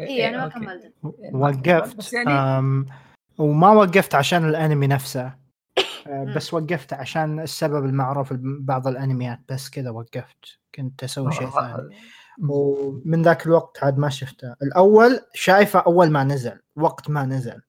اي 0.00 0.28
أنا 0.28 0.38
ما 0.38 0.48
كملت. 0.48 0.94
وقفت 1.32 2.12
يعني... 2.12 2.86
وما 3.38 3.70
وقفت 3.70 4.14
عشان 4.14 4.48
الأنمي 4.48 4.86
نفسه. 4.86 5.26
آه، 6.06 6.24
بس 6.36 6.54
وقفت 6.54 6.92
عشان 6.92 7.40
السبب 7.40 7.84
المعروف 7.84 8.32
ببعض 8.32 8.86
الأنميات. 8.88 9.40
بس 9.48 9.70
كذا 9.70 9.90
وقفت. 9.90 10.58
كنت 10.74 11.04
أسوي 11.04 11.32
شيء 11.32 11.50
ثاني. 11.50 11.96
ومن 12.48 13.22
ذاك 13.22 13.46
الوقت 13.46 13.84
عاد 13.84 13.98
ما 13.98 14.08
شفته. 14.08 14.54
الأول 14.62 15.20
شايفه 15.34 15.78
أول 15.78 16.10
ما 16.10 16.24
نزل 16.24 16.60
وقت 16.76 17.10
ما 17.10 17.24
نزل. 17.24 17.60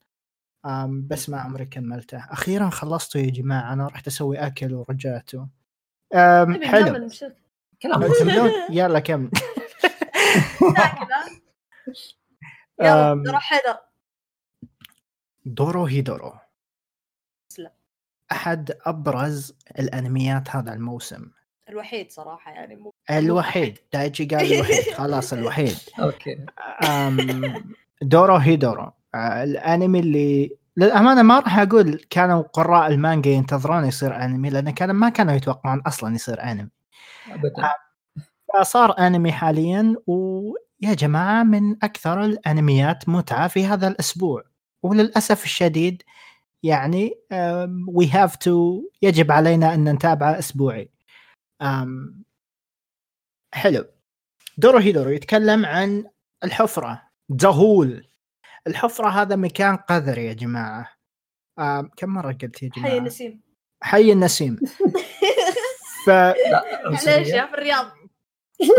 بس 0.88 1.30
ما 1.30 1.40
عمري 1.40 1.66
كملته. 1.66 2.18
أخيرا 2.18 2.70
خلصته 2.70 3.20
يا 3.20 3.32
جماعة. 3.32 3.74
أنا 3.74 3.88
رحت 3.88 4.08
أسوي 4.08 4.38
أكل 4.38 4.74
ورجعته. 4.74 5.48
حلو. 6.64 7.10
كلام. 7.82 8.04
يلا 8.70 9.00
كمل 9.00 9.30
يلا 12.82 13.24
روح 13.32 13.42
حيدر. 13.44 13.78
دورو 15.46 15.86
هيدورو. 15.86 16.34
أحد 18.32 18.72
أبرز 18.86 19.54
الأنميات 19.80 20.50
هذا 20.50 20.74
الموسم. 20.74 21.32
الوحيد 21.70 22.12
صراحة 22.12 22.52
يعني 22.52 22.76
مو 22.76 22.94
الوحيد. 23.10 23.78
دايجي 23.94 24.26
قال 24.26 24.54
الوحيد. 24.54 24.94
خلاص 24.94 25.34
الوحيد. 25.34 25.78
أوكي. 26.00 26.46
دورو 28.02 28.36
هيدورو. 28.36 28.92
آه، 29.16 29.44
الأنمي 29.44 30.00
اللي 30.00 30.58
للأمانة 30.78 31.22
ما 31.22 31.40
راح 31.40 31.60
أقول 31.60 32.06
كانوا 32.10 32.42
قراء 32.42 32.88
المانجا 32.88 33.32
ينتظرون 33.32 33.86
يصير 33.86 34.16
أنمي 34.16 34.50
لأن 34.50 34.70
كانوا 34.70 34.96
ما 34.96 35.10
كانوا 35.10 35.34
يتوقعون 35.34 35.82
أصلا 35.82 36.16
يصير 36.16 36.44
أنمي. 36.44 36.70
ابدا. 37.32 37.64
آه، 37.64 37.76
فصار 38.54 39.00
أنمي 39.00 39.32
حاليا 39.32 39.96
ويا 40.08 40.94
جماعة 40.94 41.44
من 41.44 41.84
أكثر 41.84 42.24
الأنميات 42.24 43.10
متعة 43.10 43.48
في 43.48 43.66
هذا 43.66 43.88
الأسبوع. 43.88 44.44
وللأسف 44.84 45.44
الشديد 45.44 46.04
يعني 46.64 47.12
we 47.88 48.10
have 48.10 48.36
to 48.36 48.82
يجب 49.02 49.32
علينا 49.32 49.74
أن 49.74 49.94
نتابعه 49.94 50.40
أسبوعي. 50.40 50.90
حلو. 53.54 53.86
دورو 54.58 54.78
هيدورو 54.78 55.10
يتكلم 55.10 55.66
عن 55.66 56.06
الحفرة 56.44 57.02
the 57.30 57.63
hole 57.63 58.08
الحفرة 58.68 59.10
هذا 59.10 59.36
مكان 59.36 59.76
قذر 59.76 60.18
يا 60.18 60.34
جماعة. 60.34 60.90
كم 61.98 62.10
مرة 62.10 62.32
قلت 62.42 62.64
يا 62.64 62.70
جماعة؟ 62.76 62.92
حي 62.92 62.98
النسيم. 62.98 63.42
حي 63.84 64.12
النسيم. 64.12 64.60
ف 66.06 66.10
ليش 66.10 67.28
يا 67.28 67.46
في 67.46 67.54
الرياض. 67.54 67.86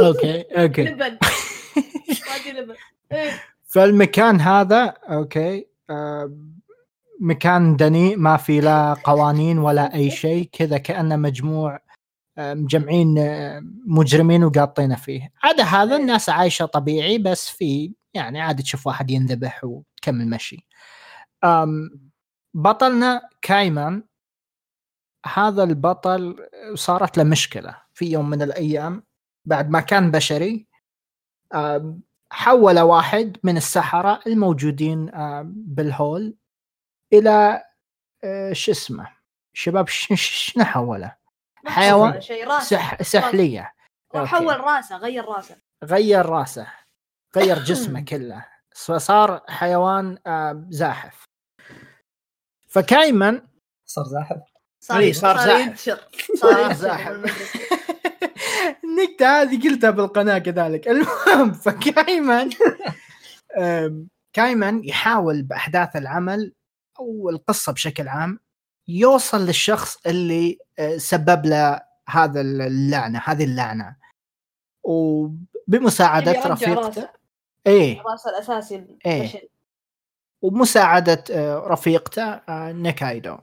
أوكي 0.00 0.40
أوكي. 0.42 0.84
لبن. 0.84 1.18
لبن. 2.46 2.74
إيه. 3.12 3.42
فالمكان 3.68 4.40
هذا 4.40 4.84
أوكي 4.84 5.66
مكان 7.20 7.76
دنيء 7.76 8.16
ما 8.16 8.36
في 8.36 8.60
لا 8.60 8.94
قوانين 9.04 9.58
ولا 9.58 9.94
أي 9.94 10.10
شيء 10.10 10.48
كذا 10.52 10.78
كأنه 10.78 11.16
مجموع 11.16 11.80
مجمعين 12.38 13.14
مجرمين 13.86 14.44
وقاطينه 14.44 14.96
فيه. 14.96 15.32
عدا 15.42 15.62
هذا 15.62 15.96
الناس 15.96 16.28
عايشة 16.28 16.66
طبيعي 16.66 17.18
بس 17.18 17.50
في 17.50 17.92
يعني 18.14 18.40
عادي 18.40 18.62
تشوف 18.62 18.86
واحد 18.86 19.10
ينذبح 19.10 19.64
وتكمل 19.64 20.30
مشي. 20.30 20.66
بطلنا 22.54 23.22
كايمان. 23.42 24.02
هذا 25.34 25.62
البطل 25.62 26.48
صارت 26.74 27.18
له 27.18 27.24
مشكلة 27.24 27.82
في 27.94 28.06
يوم 28.06 28.30
من 28.30 28.42
الأيام 28.42 29.02
بعد 29.44 29.70
ما 29.70 29.80
كان 29.80 30.10
بشري. 30.10 30.66
حول 32.30 32.80
واحد 32.80 33.36
من 33.44 33.56
السحرة 33.56 34.20
الموجودين 34.26 35.10
بالهول 35.46 36.36
إلى 37.12 37.62
شو 38.52 38.72
اسمه؟ 38.72 39.16
شباب 39.52 39.88
شنو 39.88 40.64
حوله؟ 40.64 41.16
حيوان؟ 41.66 42.20
سح... 42.60 43.02
سحلية. 43.02 43.74
حول 44.14 44.60
راسه 44.60 44.96
غير 44.96 45.24
راسه. 45.24 45.56
غير 45.84 46.26
راسه. 46.26 46.66
غير 47.36 47.58
جسمه 47.58 48.04
كله. 48.10 48.46
فصار 48.74 49.40
حيوان 49.48 50.18
زاحف. 50.70 51.24
فكايما 52.68 53.48
صار 53.84 54.04
زاحف. 54.04 54.55
صار, 54.86 54.98
إيه 54.98 55.12
صار, 55.12 55.36
صار 55.36 55.46
زاحف. 55.46 56.00
صار 56.42 56.72
زاحف. 56.72 57.12
النكتة 58.84 59.42
هذه 59.42 59.68
قلتها 59.68 59.90
بالقناة 59.90 60.38
كذلك. 60.38 60.88
المهم 60.92 61.52
فكايمان 61.52 62.50
كايمان 64.32 64.84
يحاول 64.84 65.42
بأحداث 65.42 65.96
العمل 65.96 66.52
أو 66.98 67.30
القصة 67.30 67.72
بشكل 67.72 68.08
عام 68.08 68.38
يوصل 68.88 69.46
للشخص 69.46 70.06
اللي 70.06 70.58
آه، 70.78 70.96
سبب 70.96 71.46
له 71.46 71.80
هذا 72.08 72.40
اللعنة 72.40 73.22
هذه 73.24 73.44
اللعنة. 73.44 73.96
وبمساعدة 74.84 76.42
رفيقته 76.46 77.08
إيه. 77.66 78.00
الراس 78.00 78.26
الأساسي 78.26 78.86
إيه. 79.06 79.48
ومساعدة 80.42 81.24
آه، 81.30 81.58
رفيقته 81.66 82.22
آه، 82.22 82.72
نكايدو. 82.72 83.36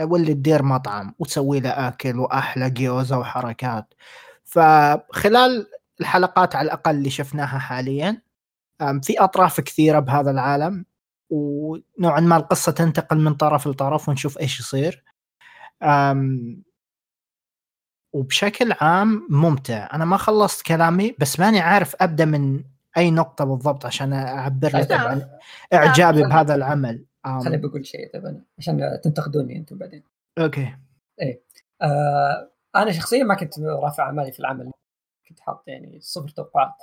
واللي 0.00 0.34
تدير 0.34 0.62
مطعم 0.62 1.14
وتسوي 1.18 1.60
له 1.60 1.88
أكل 1.88 2.18
وأحلى 2.18 2.70
جيوزا 2.70 3.16
وحركات. 3.16 3.94
فخلال 4.44 5.66
الحلقات 6.00 6.56
على 6.56 6.66
الأقل 6.66 6.90
اللي 6.94 7.10
شفناها 7.10 7.58
حاليا 7.58 8.22
في 9.02 9.18
أطراف 9.18 9.60
كثيرة 9.60 9.98
بهذا 9.98 10.30
العالم 10.30 10.84
ونوعا 11.30 12.20
ما 12.20 12.36
القصة 12.36 12.72
تنتقل 12.72 13.18
من 13.18 13.34
طرف 13.34 13.68
لطرف 13.68 14.08
ونشوف 14.08 14.38
إيش 14.38 14.60
يصير. 14.60 15.04
وبشكل 18.12 18.72
عام 18.80 19.26
ممتع. 19.30 19.88
أنا 19.92 20.04
ما 20.04 20.16
خلصت 20.16 20.66
كلامي 20.66 21.14
بس 21.18 21.40
ماني 21.40 21.60
عارف 21.60 21.96
أبدأ 22.00 22.24
من 22.24 22.64
أي 22.96 23.10
نقطة 23.10 23.44
بالضبط 23.44 23.86
عشان 23.86 24.12
أعبر 24.12 24.68
لك 24.68 24.92
عن 24.92 25.28
إعجابي 25.72 26.22
بهذا 26.22 26.54
العمل. 26.54 27.04
خليني 27.24 27.56
بقول 27.56 27.86
شيء 27.86 28.12
طيب 28.12 28.26
أنا 28.26 28.44
عشان 28.58 29.00
تنتقدوني 29.04 29.56
أنتم 29.56 29.78
بعدين. 29.78 30.02
أوكي. 30.38 30.76
إيه. 31.20 31.42
آه 31.82 32.52
أنا 32.76 32.92
شخصيا 32.92 33.24
ما 33.24 33.34
كنت 33.34 33.58
رافع 33.58 34.02
اعمالي 34.02 34.32
في 34.32 34.40
العمل. 34.40 34.72
كنت 35.28 35.40
حاط 35.40 35.68
يعني 35.68 36.00
صفر 36.00 36.28
توقعات. 36.28 36.74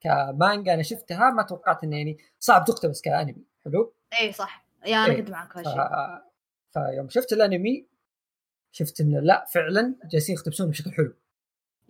كمانجا 0.00 0.74
أنا 0.74 0.82
شفتها 0.82 1.30
ما 1.30 1.42
توقعت 1.42 1.84
انه 1.84 1.96
يعني 1.96 2.18
صعب 2.38 2.64
تقتبس 2.64 3.00
كأنمي. 3.00 3.44
حلو؟ 3.64 3.94
اي 4.20 4.32
صح. 4.32 4.66
يا 4.86 4.96
أنا 4.96 5.12
إيه. 5.12 5.20
كنت 5.20 5.30
معك 5.30 5.52
ف... 5.52 5.68
فيوم 6.72 7.08
شفت 7.08 7.32
الأنمي 7.32 7.88
شفت 8.72 9.00
إنه 9.00 9.20
لا 9.20 9.44
فعلا 9.52 9.94
جالسين 10.04 10.34
يقتبسون 10.34 10.70
بشكل 10.70 10.92
حلو. 10.92 11.14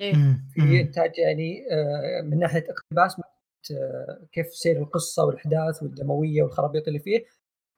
إيه. 0.00 0.14
في 0.54 0.80
إنتاج 0.80 1.18
يعني 1.18 1.66
آه، 1.70 2.22
من 2.22 2.38
ناحية 2.38 2.64
اقتباس 2.70 3.20
آه، 3.70 4.26
كيف 4.32 4.54
سير 4.54 4.78
القصة 4.78 5.24
والأحداث 5.24 5.82
والدموية 5.82 6.42
والخرابيط 6.42 6.88
اللي 6.88 6.98
فيه. 6.98 7.24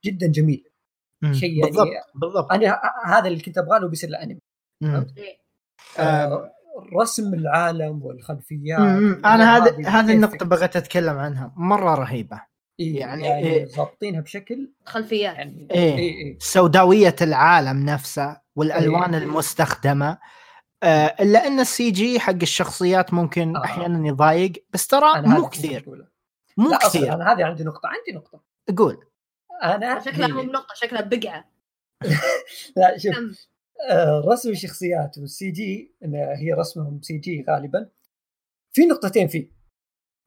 جدا 0.07 0.27
جميل. 0.27 0.65
شيء 1.33 1.51
يعني 1.51 1.71
بالضبط 1.71 1.89
بالضبط. 2.15 2.53
أنا 2.53 2.81
هذا 3.05 3.29
اللي 3.29 3.41
كنت 3.41 3.59
ابغاه 3.59 3.79
لو 3.79 3.89
بيصير 3.89 4.11
له 4.11 4.23
انمي 4.23 4.41
آه 5.99 6.53
رسم 7.01 7.35
العالم 7.35 8.03
والخلفيات 8.03 8.79
أنا 9.25 9.57
هذه 9.57 10.01
هذه 10.01 10.13
النقطة 10.13 10.47
بغيت 10.47 10.77
أتكلم 10.77 11.19
عنها. 11.19 11.53
مرة 11.57 11.95
رهيبة. 11.95 12.41
إيه 12.81 13.01
يعني, 13.01 13.25
يعني 13.25 13.47
إيه. 13.47 13.67
ضابطينها 13.77 14.21
بشكل 14.21 14.73
خلفيات. 14.85 15.37
يعني 15.37 15.69
إيه, 15.71 15.95
إيه, 15.97 16.15
إيه. 16.15 16.39
سوداوية 16.41 17.17
العالم 17.23 17.87
نفسه 17.87 18.41
والألوان 18.57 19.15
إيه. 19.15 19.23
المستخدمة. 19.23 20.19
آه 20.83 21.17
إلا 21.21 21.47
أن 21.47 21.61
ال 21.61 21.91
CG 21.91 22.21
حق 22.21 22.43
الشخصيات 22.43 23.15
ممكن 23.15 23.57
آه. 23.57 23.65
أحيانا 23.65 24.09
يضايق 24.09 24.53
بس 24.71 24.87
ترى 24.87 25.23
مو 25.23 25.49
كثير. 25.49 26.09
مو 26.57 26.79
كثير. 26.79 27.15
أنا 27.15 27.33
هذه 27.33 27.45
عندي 27.45 27.65
نقطة 27.65 27.89
عندي 27.89 28.19
نقطة. 28.19 28.41
قول. 28.77 29.05
أنا 29.63 30.01
شكلها 30.01 30.29
مو 30.29 30.43
نقطة 30.43 30.75
شكلها 30.75 31.01
بقعة. 31.01 31.51
لا 32.77 32.99
شوف 32.99 33.15
آه، 33.91 34.25
رسم 34.27 34.51
الشخصيات 34.51 35.19
وال 35.19 35.51
CG 35.51 35.95
إن 36.05 36.15
هي 36.15 36.53
رسمهم 36.53 37.03
CG 37.03 37.45
غالبا. 37.49 37.91
في 38.73 38.87
نقطتين 38.87 39.29
فيه 39.29 39.51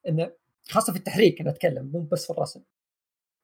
انه 0.08 0.32
خاصة 0.70 0.94
في 0.94 1.00
التحريك 1.00 1.42
أنا 1.42 1.50
أتكلم 1.50 1.92
مو 1.94 2.02
بس 2.02 2.26
في 2.26 2.30
الرسم. 2.30 2.64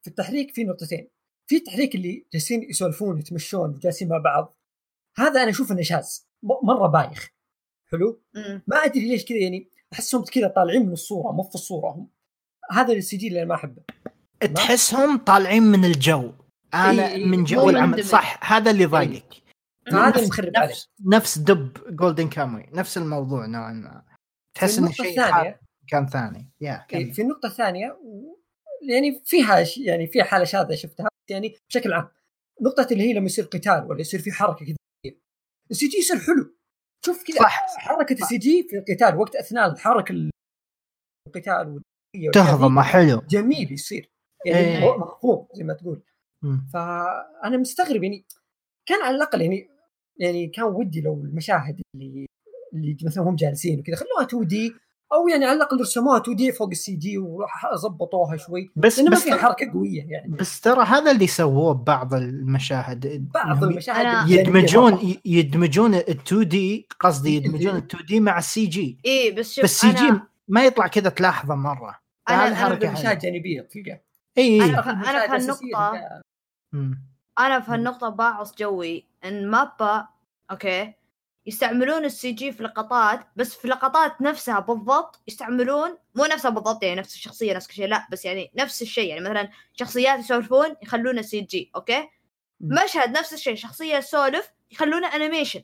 في 0.01 0.07
التحريك 0.07 0.51
في 0.51 0.63
نقطتين. 0.63 1.09
في 1.47 1.55
التحريك 1.55 1.95
اللي 1.95 2.25
جالسين 2.33 2.63
يسولفون 2.63 3.19
يتمشون 3.19 3.69
وجالسين 3.69 4.07
مع 4.07 4.17
بعض. 4.17 4.55
هذا 5.17 5.43
أنا 5.43 5.49
أشوف 5.49 5.71
إنه 5.71 5.81
شاذ 5.81 6.07
مرة 6.43 6.87
بايخ. 6.87 7.29
حلو؟ 7.91 8.21
ما 8.67 8.77
أدري 8.77 9.07
ليش 9.07 9.25
كذا 9.25 9.37
يعني 9.37 9.69
أحسهم 9.93 10.23
كذا 10.23 10.47
طالعين 10.47 10.85
من 10.85 10.93
الصورة 10.93 11.31
مو 11.31 11.43
في 11.43 11.55
الصورة 11.55 11.89
هم. 11.89 12.09
هذا 12.71 12.93
ال 12.93 13.17
CG 13.17 13.27
اللي 13.27 13.39
أنا 13.39 13.49
ما 13.49 13.55
أحبه. 13.55 13.83
تحسهم 14.55 15.17
طالعين 15.17 15.63
من 15.63 15.85
الجو. 15.85 16.33
أنا 16.73 17.11
إيه 17.11 17.25
من 17.25 17.43
جو 17.43 17.69
العمل. 17.69 18.05
صح 18.05 18.53
هذا 18.53 18.71
اللي 18.71 18.85
ضايقك. 18.85 19.43
هذا 19.87 20.27
مخرب 20.27 20.51
عليه 20.55 20.73
نفس 21.05 21.37
دب 21.37 21.95
Golden 21.95 22.29
Kamuy 22.29 22.65
نفس 22.73 22.97
الموضوع 22.97 23.45
نوعا 23.45 23.73
ما. 23.73 24.05
تحس 24.55 24.77
انه 24.77 24.91
شيء 24.91 25.15
كان 25.87 26.07
ثاني. 26.07 26.51
يا 26.61 26.85
كان. 26.89 27.11
في 27.11 27.21
النقطة 27.21 27.47
الثانية 27.47 27.99
يعني 28.89 29.21
فيها 29.25 29.65
يعني 29.77 30.07
فيها 30.07 30.23
حالة 30.23 30.45
شاذة 30.45 30.75
شفتها. 30.75 31.07
يعني 31.29 31.55
بشكل 31.69 31.93
عام 31.93 32.09
نقطة 32.61 32.87
اللي 32.91 33.03
هي 33.03 33.13
لما 33.13 33.25
يصير 33.25 33.45
قتال 33.45 33.85
ولا 33.89 34.01
يصير 34.01 34.19
في 34.19 34.31
حركة 34.31 34.65
كذا. 34.65 34.75
ال 35.71 35.87
CG 35.87 35.97
يصير 35.97 36.19
حلو. 36.19 36.55
شوف 37.05 37.23
كذا 37.23 37.47
حركة 37.77 38.13
ال 38.13 38.37
CG 38.37 38.67
في 38.69 38.77
القتال 38.77 39.17
وقت 39.19 39.35
أثناء 39.35 39.71
الحركة 39.71 40.29
القتال 41.27 41.81
تهضم 42.33 42.81
حلو. 42.81 43.21
جميل 43.29 43.71
يصير. 43.71 44.14
يعني 44.45 44.83
إيه. 44.83 44.97
مفهوم 44.97 45.47
زي 45.53 45.63
ما 45.63 45.73
تقول. 45.73 46.01
فأنا 46.73 47.57
مستغرب 47.57 48.03
يعني 48.03 48.25
كان 48.85 49.01
على 49.01 49.15
الأقل 49.15 49.41
يعني 49.41 49.69
يعني 50.17 50.47
كان 50.47 50.65
ودي 50.65 51.01
لو 51.01 51.13
المشاهد 51.13 51.81
اللي 51.95 52.27
اللي 52.73 52.97
مثلا 53.05 53.23
هم 53.23 53.35
جالسين 53.35 53.79
وكذا 53.79 53.95
خلوها 53.95 54.23
2D 54.27 54.73
أو 55.13 55.27
يعني 55.27 55.45
على 55.45 55.57
الأقل 55.57 55.81
رسموها 55.81 56.21
2D 56.21 56.51
فوق 56.51 56.69
ال 56.69 56.95
CG 56.95 57.17
وظبطوها 57.17 58.37
شوي 58.37 58.71
بس 58.75 58.99
ما 58.99 59.09
بس 59.09 59.23
في 59.23 59.33
حركة 59.33 59.71
قوية 59.73 60.05
يعني. 60.09 60.35
بس 60.35 60.61
ترى 60.61 60.83
هذا 60.83 61.11
اللي 61.11 61.27
سووه 61.27 61.73
ببعض 61.73 62.13
المشاهد. 62.13 63.31
بعض 63.33 63.63
المشاهد 63.63 64.29
يدمجون 64.29 65.15
يدمجون 65.25 65.95
ال 65.95 66.09
2D 66.09 66.87
قصدي 66.99 67.35
يدمجون 67.35 67.75
ال 67.75 67.83
2D 67.83 68.19
مع 68.19 68.37
ال 68.37 68.65
CG. 68.65 68.99
اي 69.05 69.31
بس 69.31 69.53
شوف 69.53 69.63
بس 69.63 69.83
ال 69.83 69.93
CG 69.93 70.19
ما 70.47 70.65
يطلع 70.65 70.87
كذا 70.87 71.09
تلاحظه 71.09 71.55
مرة. 71.55 71.99
أنا 72.29 72.67
أنا 72.67 72.91
مشاهد 72.91 73.19
جانبية 73.19 73.61
تلقى. 73.61 74.04
إي 74.37 74.61
أنا 74.63 74.81
في 74.81 74.89
هالنقطه 74.89 76.21
أنا 77.39 77.59
في 77.59 77.71
هالنقطه 77.71 78.09
باعص 78.09 78.55
جوي 78.55 79.05
إن 79.25 79.47
مابا 79.49 80.07
okay 80.51 80.93
يستعملون 81.47 82.05
ال 82.05 82.31
CG 82.31 82.51
في 82.51 82.63
لقطات 82.63 83.27
بس 83.35 83.55
في 83.55 83.67
لقطات 83.67 84.21
نفسها 84.21 84.59
بالضبط 84.59 85.21
يستعملون 85.27 85.97
مو 86.15 86.25
نفسها 86.25 86.51
بالضبط 86.51 86.83
يعني 86.83 86.99
نفس 86.99 87.15
الشخصية 87.15 87.53
نفس 87.53 87.67
كل 87.67 87.73
شيء 87.73 87.87
لا 87.87 88.07
بس 88.11 88.25
يعني 88.25 88.51
نفس 88.55 88.81
الشيء 88.81 89.09
يعني 89.09 89.21
مثلا 89.21 89.49
شخصيات 89.73 90.19
يسولفون 90.19 90.75
يخلونه 90.83 91.21
CG 91.21 91.71
okay؟ 91.75 92.09
مشهد 92.59 93.17
نفس 93.17 93.33
الشيء 93.33 93.55
شخصية 93.55 93.99
تسولف 93.99 94.51
يخلونه 94.71 95.15
animation 95.15 95.61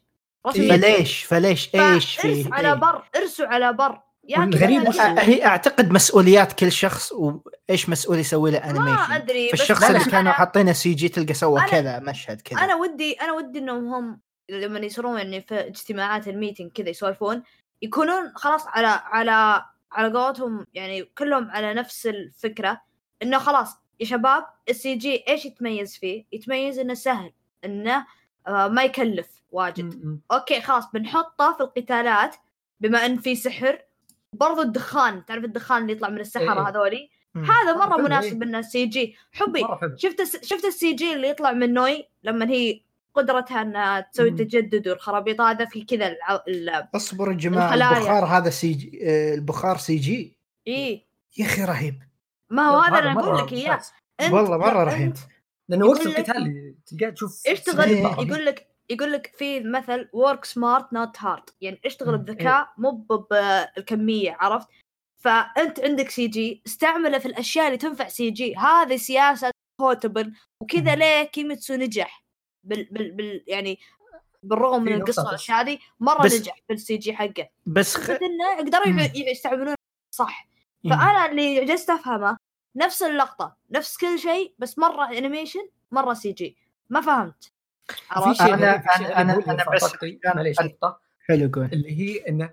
فليش 0.54 1.24
فليش 1.24 1.76
إيش 1.76 2.20
فيه؟ 2.20 2.30
ارس 2.30 2.54
على 2.54 2.76
بر 2.76 3.04
ارسوا 3.16 3.48
على 3.48 3.74
بر. 3.74 4.02
غريب 4.30 4.88
هي 5.20 5.46
أعتقد 5.46 5.92
مسؤوليات 5.92 6.54
كل 6.54 6.72
شخص 6.72 7.12
وإيش 7.12 7.90
مسؤول 7.90 8.20
يسوي 8.20 8.52
له 8.52 8.58
animation 8.58 8.84
ما 8.86 9.16
أدري 9.16 9.50
فالشخص 9.50 9.84
اللي 9.84 10.06
كانوا 10.06 10.32
حاطينه 10.32 10.74
CG 10.74 11.10
تلقى 11.10 11.34
سوى 11.34 11.62
كذا 11.62 12.00
مشهد 12.00 12.42
كذا 12.42 12.60
أنا 12.60 12.76
ودي 12.76 13.14
أنا 13.14 13.34
ودي 13.34 13.60
إنهم 13.60 13.94
هم 13.94 14.20
لما 14.50 14.80
يصيرون 14.80 15.18
يعني 15.18 15.42
في 15.42 15.56
اجتماعات 15.68 16.28
ال 16.28 16.33
meeting 16.33 16.72
كذا 16.72 16.90
يسولفون 16.90 17.44
يكونون 17.82 18.32
خلاص 18.36 18.68
على 18.68 18.88
على 18.88 19.66
على 19.92 20.18
قولتهم 20.18 20.66
يعني 20.74 21.04
كلهم 21.04 21.52
على 21.52 21.74
نفس 21.74 22.08
الفكرة 22.08 22.82
إنه 23.24 23.38
خلاص 23.38 23.78
يا 24.00 24.06
شباب 24.06 24.46
ال 24.70 24.96
CG 24.96 25.24
إيش 25.28 25.46
يتميز 25.46 25.98
فيه؟ 25.98 26.26
يتميز 26.32 26.80
إنه 26.80 26.94
سهل 26.94 27.34
إنه 27.66 28.06
آه 28.48 28.68
ما 28.68 28.84
يكلف 28.84 29.28
واجد. 29.52 30.20
okay 30.32 30.62
خلاص 30.62 30.92
بنحطه 30.94 31.54
في 31.54 31.64
القتالات 31.64 32.36
بما 32.80 33.06
إن 33.06 33.18
في 33.18 33.36
سحر 33.36 33.82
برضو 34.34 34.62
الدخان 34.62 35.26
تعرف 35.26 35.44
الدخان 35.44 35.82
اللي 35.82 35.94
يطلع 35.94 36.10
من 36.10 36.20
السحرة 36.20 36.62
إيه. 36.62 36.70
هذولي؟ 36.70 37.10
هذا 37.36 37.74
مرة 37.74 37.98
مناسب 37.98 38.44
إنه 38.44 38.62
CG. 38.62 39.16
حبي 39.32 39.66
شفت 39.96 40.46
شفت 40.46 40.66
ال 40.66 40.94
CG 40.94 41.14
اللي 41.14 41.30
يطلع 41.30 41.52
من 41.52 41.74
نوي؟ 41.74 42.08
لما 42.24 42.50
هي 42.50 42.82
قدرتها 43.14 43.62
إنها 43.62 44.00
تسوي 44.00 44.32
تجدد 44.32 44.88
والخرابيط 44.88 45.42
هذا 45.42 45.66
في 45.66 45.84
كذا 45.84 46.16
اصبر 46.96 47.32
يا 47.32 47.38
جماعة 47.38 47.74
البخار 47.74 48.26
هذا 48.26 48.50
CG 48.50 49.00
آه، 49.04 49.34
البخار 49.34 49.78
CG؟ 49.78 50.38
اي 50.68 51.06
يا 51.38 51.46
أخي 51.46 51.64
رهيب. 51.64 51.96
ما 52.50 52.64
هو 52.70 52.80
هذا 52.80 53.00
أنا 53.00 53.20
أقول 53.20 53.38
لك 53.38 53.54
إياه. 53.54 53.82
والله 54.32 54.58
مرة 54.58 54.84
رهيب. 54.84 55.14
لأنه 55.70 55.86
وقت 55.86 56.06
القتال 56.06 56.76
تلقاه 56.86 57.10
تشوف 57.10 57.44
اشتغل 57.48 57.92
يقول 57.92 58.46
لك 58.46 58.71
يقول 58.92 59.12
لك 59.12 59.32
في 59.38 59.60
مثل 59.60 60.10
work 60.14 60.46
smart 60.46 60.94
not 60.94 61.20
hard 61.20 61.50
يعني 61.62 61.82
اشتغل 61.86 62.18
بذكاء 62.18 62.74
مو 62.78 62.92
بالكمية 63.32 64.38
عرفت؟ 64.40 64.68
فأنت 65.18 65.80
عندك 65.80 66.10
CG 66.10 66.62
استعمله 66.68 67.20
في 67.20 67.26
الأشياء 67.26 67.68
اللي 67.68 67.78
تنفع 67.78 68.08
CG 68.08 68.56
هذه 68.56 68.98
سياسة 68.98 69.52
ufotable 69.80 70.34
وكذا 70.64 70.96
ليه 70.96 71.24
كيميتسو 71.24 71.74
نجح. 71.74 72.24
بال, 72.64 72.84
بال, 72.92 73.12
بال 73.12 73.44
يعني 73.48 73.80
بالرغم 74.44 74.84
من 74.84 74.94
القصة 74.94 75.26
والاشياء 75.26 75.62
هذه 75.62 75.80
مرة 76.00 76.24
بس 76.24 76.40
نجح 76.40 76.60
بال 76.70 76.98
CG 76.98 77.14
حقه. 77.14 77.50
بس 77.66 77.98
خ... 77.98 78.10
إنه 78.10 78.52
يقدروا 78.60 79.10
يستعملون 79.16 79.76
صح. 80.16 80.48
فأنا 80.84 81.26
اللي 81.26 81.66
جلست 81.66 81.90
أفهمه 81.90 82.38
نفس 82.76 83.04
اللقطة 83.04 83.58
نفس 83.72 83.98
كل 83.98 84.20
شيء 84.20 84.54
بس 84.60 84.80
مرة 84.80 85.10
animation 85.10 85.70
مرة 85.92 86.14
CG 86.14 86.58
ما 86.90 87.02
فهمت. 87.02 87.52
في 88.24 88.36
شيء 88.44 88.54
أنا 88.54 88.76
أنا 88.76 89.22
أنا, 89.22 89.34
أنا 89.52 89.66
بس 89.76 89.96
معليش. 90.36 90.62
نقطه 90.62 91.00
حلو 91.28 91.50
قول. 91.54 91.66
اللي 91.74 92.00
هي 92.00 92.18
انه 92.30 92.50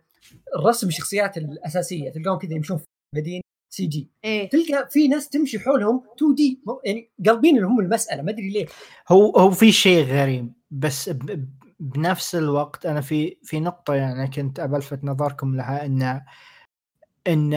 الرسم 0.57 0.89
الشخصيات 0.89 1.36
الأساسية 1.36 2.11
تلقاهم 2.11 2.39
كذا 2.39 2.55
يمشون 2.55 2.78
في 2.78 2.84
مدينة 3.16 3.43
CG. 3.71 4.09
إيه؟ 4.24 4.49
تلقى 4.49 4.89
في 4.91 5.09
ناس 5.09 5.28
تمشي 5.28 5.59
حولهم 5.59 6.03
2D 6.16 6.61
يعني 6.84 7.11
قالبين 7.27 7.57
اللي 7.57 7.66
هم 7.66 7.80
المسألة 7.80 8.22
ما 8.22 8.30
أدري 8.30 8.49
ليه. 8.51 8.66
هو 9.09 9.36
هو 9.36 9.51
في 9.51 9.72
شيء 9.72 10.05
غريب 10.05 10.53
بس 10.70 11.09
ب... 11.09 11.49
بنفس 11.80 12.34
الوقت 12.34 12.86
أنا 12.86 13.01
في 13.01 13.39
في 13.43 13.61
نقطة 13.61 13.95
يعني 13.95 14.30
كنت 14.30 14.61
أبلفت 14.61 15.05
نظركم 15.05 15.57
لها 15.57 15.86
إن 15.86 16.20
إن 17.29 17.55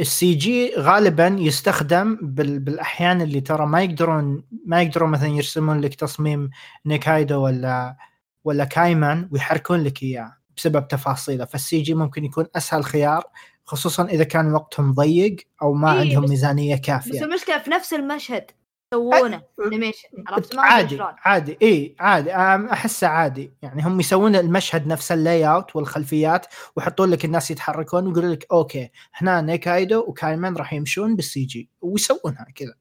ال 0.00 0.34
CG 0.34 0.74
غالبا 0.78 1.36
يستخدم 1.38 2.18
بال... 2.22 2.58
بالأحيان 2.58 3.20
اللي 3.20 3.40
ترى 3.40 3.66
ما 3.66 3.82
يقدرون 3.82 4.44
ما 4.66 4.82
يقدرون 4.82 5.10
مثلا 5.10 5.28
يرسمون 5.28 5.80
لك 5.80 5.94
تصميم 5.94 6.50
نيكايدو 6.86 7.44
ولا 7.44 7.96
ولا 8.44 8.64
كايمان 8.64 9.28
ويحركون 9.32 9.82
لك 9.82 10.02
إياه 10.02 10.36
بسبب 10.56 10.88
تفاصيله. 10.88 11.44
فال 11.44 11.80
CG 11.80 11.94
ممكن 11.94 12.24
يكون 12.24 12.46
أسهل 12.56 12.84
خيار 12.84 13.24
خصوصا 13.64 14.04
إذا 14.04 14.24
كان 14.24 14.52
وقتهم 14.52 14.92
ضيق 14.92 15.36
أو 15.62 15.72
ما 15.72 15.92
إيه 15.92 16.00
عندهم 16.00 16.30
ميزانية 16.30 16.76
كافية. 16.76 17.12
بس 17.12 17.22
المشكلة 17.22 17.58
في 17.58 17.70
نفس 17.70 17.94
المشهد 17.94 18.50
يسوونه. 18.92 19.42
animation. 19.66 20.08
عرفت 20.28 20.54
ما 20.54 20.62
عادي 20.62 20.98
عادي. 21.00 21.58
اي 21.62 21.96
عادي. 22.00 22.34
أحسه 22.72 23.06
عادي. 23.06 23.52
يعني 23.62 23.82
هم 23.82 24.00
يسوون 24.00 24.36
المشهد 24.36 24.86
نفس 24.86 25.12
ال 25.12 25.48
layout 25.48 25.76
والخلفيات 25.76 26.46
ويحطون 26.76 27.10
لك 27.10 27.24
الناس 27.24 27.50
يتحركون 27.50 28.06
ويقولوا 28.06 28.34
لك 28.34 28.46
okay 28.52 28.90
هنا 29.14 29.40
نيكايدو 29.40 30.00
وكايمان 30.00 30.56
راح 30.56 30.72
يمشون 30.72 31.16
بال 31.16 31.44
CG. 31.44 31.70
ويسوونها 31.80 32.46
كذا. 32.54 32.74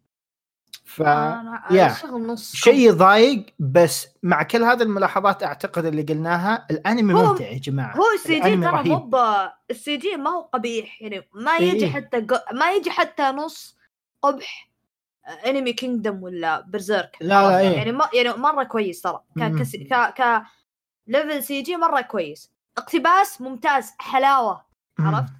فيه 0.85 1.95
شيء 2.35 2.89
يضايق 2.89 3.45
بس 3.59 4.07
مع 4.23 4.43
كل 4.43 4.63
هذه 4.63 4.81
الملاحظات 4.81 5.43
أعتقد 5.43 5.85
اللي 5.85 6.01
قلناها 6.01 6.67
الأنمي 6.71 7.13
ممتع 7.13 7.45
يا 7.45 7.59
جماعة. 7.59 7.97
هو 7.97 8.03
ال 8.15 8.39
CG 8.39 8.57
ترى 8.57 8.83
مو 8.83 9.09
ال 9.71 9.97
CG 9.97 10.15
ما 10.15 10.29
هو 10.29 10.41
قبيح 10.41 11.01
يعني 11.01 11.29
ما 11.33 11.57
يجي 11.57 11.85
إيه؟ 11.85 11.91
حتى 11.91 12.25
ما 12.53 12.71
يجي 12.71 12.91
حتى 12.91 13.23
نص 13.23 13.77
قبح 14.21 14.70
انمي 15.45 15.73
كينجدم 15.73 16.23
ولا 16.23 16.61
برزيرك 16.61 17.17
لا 17.21 17.27
لا 17.27 17.59
إيه؟ 17.59 17.69
يعني 17.69 17.91
ما 17.91 18.09
يعني 18.13 18.33
مرة 18.33 18.63
كويس 18.63 19.01
ترى. 19.01 19.21
ك 19.39 19.59
كس... 19.59 19.75
ك 19.75 19.93
ك 19.93 20.43
level 21.07 21.43
CG 21.43 21.77
مرة 21.77 22.01
كويس. 22.01 22.51
اقتباس 22.77 23.41
ممتاز. 23.41 23.93
حلاوة. 23.99 24.65
عرفت؟ 24.99 25.33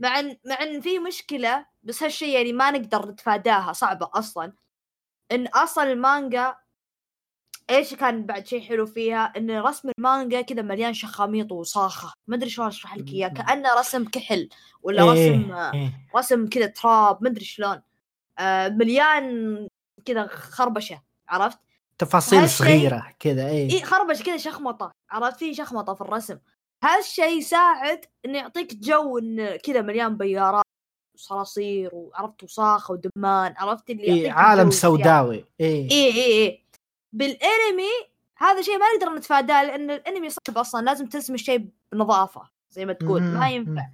مع 0.00 0.20
ان 0.20 0.36
مع 0.46 0.62
إن 0.62 0.80
في 0.80 0.98
مشكلة 0.98 1.66
بس 1.82 2.02
هالشيء 2.02 2.28
يعني 2.28 2.52
ما 2.52 2.70
نقدر 2.70 3.08
نتفاداها. 3.08 3.72
صعبة 3.72 4.10
أصلا. 4.14 4.52
إن 5.32 5.46
أصلا 5.46 5.92
المانجا 5.92 6.56
إيش 7.70 7.94
كان 7.94 8.26
بعد 8.26 8.46
شيء 8.46 8.60
حلو 8.60 8.86
فيها؟ 8.86 9.32
إن 9.36 9.50
رسم 9.50 9.90
المانجا 9.98 10.40
كذا 10.40 10.62
مليان 10.62 10.94
شخاميط 10.94 11.52
وصاخه 11.52 12.12
ما 12.26 12.36
أدري 12.36 12.50
شلون 12.50 12.68
أشرح 12.68 12.96
لك 12.96 13.08
اياه 13.08 13.28
كأنه 13.28 13.74
رسم 13.78 14.04
كحل 14.04 14.48
ولا 14.82 15.02
إيه 15.02 15.10
رسم 15.10 15.52
إيه. 15.52 15.92
رسم 16.16 16.48
كذا 16.48 16.66
تراب. 16.66 17.22
ما 17.22 17.28
أدري 17.28 17.44
شلون. 17.44 17.80
مليان 18.68 19.68
كذا 20.04 20.26
خربشة 20.26 21.02
عرفت؟ 21.28 21.58
تفاصيل 21.98 22.48
صغيرة 22.48 23.12
كذا 23.20 23.48
اي 23.48 23.72
اي 23.72 23.82
خربش 23.82 24.22
كذا 24.22 24.36
شخمطة 24.36 24.92
عرفت؟ 25.10 25.38
في 25.38 25.54
شخمطة 25.54 25.94
في 25.94 26.00
الرسم. 26.00 26.38
هالشيء 26.84 27.38
يساعد 27.38 28.04
انه 28.24 28.38
يعطيك 28.38 28.74
جو 28.74 29.18
انه 29.18 29.56
كذا 29.56 29.82
مليان 29.82 30.16
بيارات 30.16 30.64
وصراصير 31.14 31.90
وعرفت؟ 31.92 32.42
وصاخه 32.42 32.92
ودمان 32.92 33.54
عرفت؟ 33.56 33.90
اللي 33.90 34.02
إيه 34.02 34.32
عالم 34.32 34.70
سوداوي 34.70 35.44
اي 35.60 35.88
اي 35.90 36.10
اي 36.10 36.44
اي 36.44 36.64
بالانمي 37.12 37.92
هذا 38.36 38.62
شيء 38.62 38.78
ما 38.78 38.86
نقدر 38.96 39.14
نتفاداه 39.14 39.64
لأن 39.64 39.90
الانمي 39.90 40.30
صعب 40.30 40.58
أصلا 40.58 40.84
لازم 40.84 41.06
ترسم 41.06 41.34
الشيء 41.34 41.68
بنظافة 41.92 42.42
زي 42.70 42.86
ما 42.86 42.92
تقول 42.92 43.22
ما 43.22 43.50
ينفع. 43.50 43.86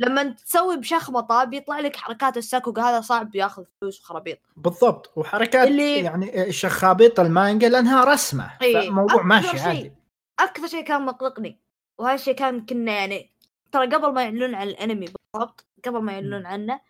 لما 0.00 0.22
تسوي 0.22 0.76
بشخبطة 0.76 1.44
بيطلع 1.44 1.80
لك 1.80 1.96
حركات 1.96 2.36
الساكوغا 2.36 2.82
هذا 2.82 3.00
صعب 3.00 3.30
بياخذ 3.30 3.64
فلوس 3.80 4.00
وخرابيط. 4.00 4.38
بالضبط 4.56 5.12
وحركات 5.16 5.68
اللي... 5.68 5.98
يعني 5.98 6.52
شخابيط 6.52 7.20
المانجا 7.20 7.68
لأنها 7.68 8.04
رسمة 8.04 8.50
إيه. 8.62 8.88
الموضوع 8.88 9.22
ماشي 9.22 9.60
عادي. 9.60 9.92
أكثر 10.40 10.66
شيء 10.66 10.84
كان 10.84 11.02
مقلقني 11.02 11.60
وهذا 11.98 12.14
الشيء 12.14 12.34
كان 12.34 12.66
كنا 12.66 12.92
يعني 12.92 13.30
ترى 13.72 13.86
قبل 13.86 14.12
ما 14.12 14.22
يعلنون 14.22 14.54
عن 14.54 14.68
الأنمي 14.68 15.06
بالضبط 15.06 15.66
قبل 15.84 15.98
ما 15.98 16.12
يعلنون 16.12 16.46
عنه 16.46 16.80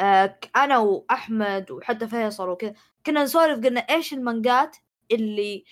آه 0.00 0.38
أنا 0.56 0.78
وأحمد 0.78 1.70
وحتى 1.70 2.08
فيصل 2.08 2.48
وكذا 2.48 2.74
كنا 3.06 3.22
نسولف 3.22 3.64
قلنا 3.64 3.80
إيش 3.80 4.12
المانجات 4.12 4.76
اللي 5.10 5.64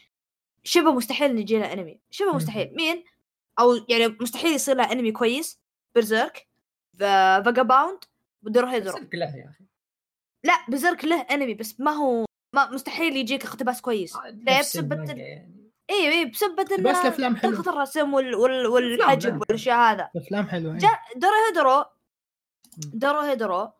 شبه 0.64 0.92
مستحيل 0.92 1.34
نجي 1.34 1.58
لها 1.58 1.72
أنمي؟ 1.72 2.00
شبه 2.10 2.32
مستحيل 2.32 2.74
مين؟ 2.74 3.04
أو 3.58 3.74
يعني 3.88 4.16
مستحيل 4.20 4.52
يصير 4.52 4.76
لها 4.76 4.92
أنمي 4.92 5.12
كويس 5.12 5.60
برزيرك 5.94 6.46
فاجابوند 6.98 7.98
ودورو 8.42 8.66
هيدرو 8.66 8.98
له 9.14 9.36
يا 9.36 9.48
أخي. 9.50 9.64
لا 10.44 10.54
برزيرك 10.68 11.04
له 11.04 11.20
انمي 11.20 11.54
بس 11.54 11.80
ما 11.80 11.90
هو 11.90 12.24
ما 12.54 12.70
مستحيل 12.70 13.16
يجيك 13.16 13.44
اقتباس 13.44 13.80
كويس. 13.80 14.16
آه، 14.16 14.28
ليه 14.28 14.60
بسبة 14.60 14.96
يعني. 14.96 15.56
اي 15.90 16.08
اي 16.08 16.24
بسبة 16.24 16.64
بس 16.64 16.96
الأفلام 16.96 17.36
حلوة. 17.36 17.60
الرسم 17.60 18.14
وال... 18.14 18.34
وال... 18.34 18.66
والحجم 18.66 19.38
والأشياء 19.40 19.78
هذا. 19.78 20.10
الأفلام 20.16 20.48
حلوة 20.48 20.78
جاء 20.78 21.00
دورو 21.16 21.34
هيدرو 21.46 21.84
دورو 22.76 23.20
هيدرو 23.20 23.72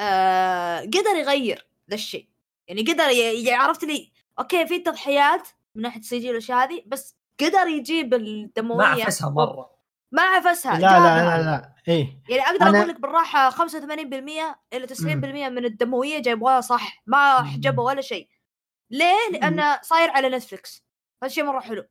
آه 0.00 0.80
قدر 0.80 1.16
يغير 1.16 1.66
ذا 1.90 1.94
الشيء. 1.94 2.28
يعني 2.68 2.82
قدر 2.82 3.08
ي... 3.10 3.52
عرفت 3.52 3.84
لي 3.84 4.12
okay 4.38 4.66
في 4.66 4.78
تضحيات 4.78 5.48
من 5.74 5.82
ناحية 5.82 6.00
ال 6.00 6.18
CG 6.18 6.28
والأشياء 6.28 6.64
هذه 6.64 6.82
بس 6.86 7.16
قدر 7.40 7.66
يجيب 7.66 8.14
الدموية. 8.14 8.78
ما 8.78 8.86
عفسها 8.86 9.30
مرة. 9.30 9.77
ما 10.12 10.22
عفسها 10.22 10.78
لا 10.78 10.98
لا 10.98 11.24
لا 11.24 11.42
لا. 11.42 11.74
إيه. 11.88 12.22
يعني 12.28 12.42
أقدر 12.42 12.68
أنا... 12.68 12.78
أقول 12.78 12.88
لك 12.88 13.00
بالراحة 13.00 13.50
85% 13.50 13.54
إلى 14.72 14.86
90% 14.86 15.04
م. 15.04 15.52
من 15.52 15.64
الدموية 15.64 16.18
جايبوها 16.18 16.60
صح 16.60 17.02
ما 17.06 17.42
حجبوا 17.42 17.86
ولا 17.86 18.00
شيء. 18.00 18.28
ليه؟ 18.90 19.30
لأنه 19.32 19.80
صاير 19.82 20.10
على 20.10 20.28
نتفلكس 20.28 20.84
هذا 21.22 21.32
شيء 21.32 21.44
مرة 21.44 21.60
حلو. 21.60 21.84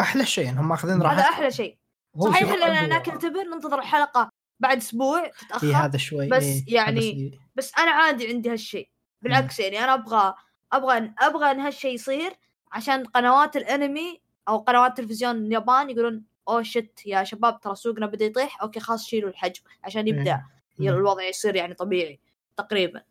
أحلى 0.00 0.26
شيء 0.26 0.50
انهم 0.50 0.68
ماخذين 0.68 1.02
راحتهم. 1.02 1.18
هذا 1.18 1.30
أحلى 1.30 1.50
شيء. 1.50 1.78
صحيح 2.24 2.52
اننا 2.52 2.86
نعتبر 2.86 3.44
ننتظر 3.44 3.78
الحلقة 3.78 4.30
بعد 4.60 4.76
أسبوع 4.76 5.28
تتأخر. 5.28 5.66
إيه 5.66 5.84
هذا 5.84 5.98
شوي 5.98 6.28
بس 6.28 6.44
إيه 6.44 6.64
يعني 6.74 7.38
بس 7.54 7.72
أنا 7.78 7.90
عادي 7.90 8.28
عندي 8.28 8.50
هالشيء. 8.50 8.90
بالعكس 9.22 9.60
يعني 9.60 9.84
أنا 9.84 9.94
أبغى 9.94 10.34
أبغى 10.72 11.12
أبغى 11.18 11.50
إن 11.50 11.60
هالشيء 11.60 11.94
يصير 11.94 12.32
عشان 12.72 13.04
قنوات 13.04 13.56
الأنمي 13.56 14.22
أو 14.48 14.58
قنوات 14.58 14.90
التلفزيون 14.90 15.36
اليابان 15.36 15.90
يقولون 15.90 16.24
أوه 16.48 16.62
شت 16.62 17.06
يا 17.06 17.24
شباب 17.24 17.60
ترى 17.60 17.74
سوقنا 17.74 18.06
بدأ 18.06 18.24
يطيح. 18.24 18.62
أوكي 18.62 18.80
خلاص 18.80 19.04
شيلوا 19.06 19.30
الحجم 19.30 19.62
عشان 19.84 20.08
يبدأ 20.08 20.42
الوضع 20.80 21.22
يصير 21.22 21.56
يعني 21.56 21.74
طبيعي 21.74 22.20
تقريبا. 22.56 23.02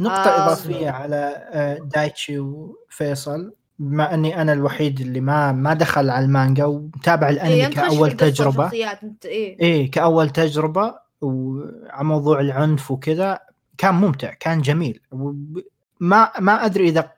نقطة 0.00 0.30
آه 0.30 0.46
إضافية 0.46 0.90
على 0.90 1.48
آه، 1.52 1.78
دايتشي 1.78 2.38
وفيصل. 2.38 3.52
بما 3.78 4.14
أني 4.14 4.42
أنا 4.42 4.52
الوحيد 4.52 5.00
اللي 5.00 5.20
ما 5.20 5.52
ما 5.52 5.74
دخل 5.74 6.10
على 6.10 6.24
المانجا 6.24 6.64
ومتابع 6.64 7.28
الأنمي 7.28 7.54
إيه 7.54 7.66
كأول 7.66 8.12
تجربة. 8.12 8.66
أنت 9.02 9.26
إيه. 9.26 9.90
كأول 9.90 10.30
تجربة 10.30 10.94
وعلى 11.20 12.04
موضوع 12.04 12.40
العنف 12.40 12.90
وكذا 12.90 13.40
كان 13.78 13.94
ممتع 13.94 14.32
كان 14.34 14.60
جميل. 14.62 15.00
ما 16.00 16.32
ما 16.40 16.64
أدري 16.64 16.88
إذا 16.88 17.12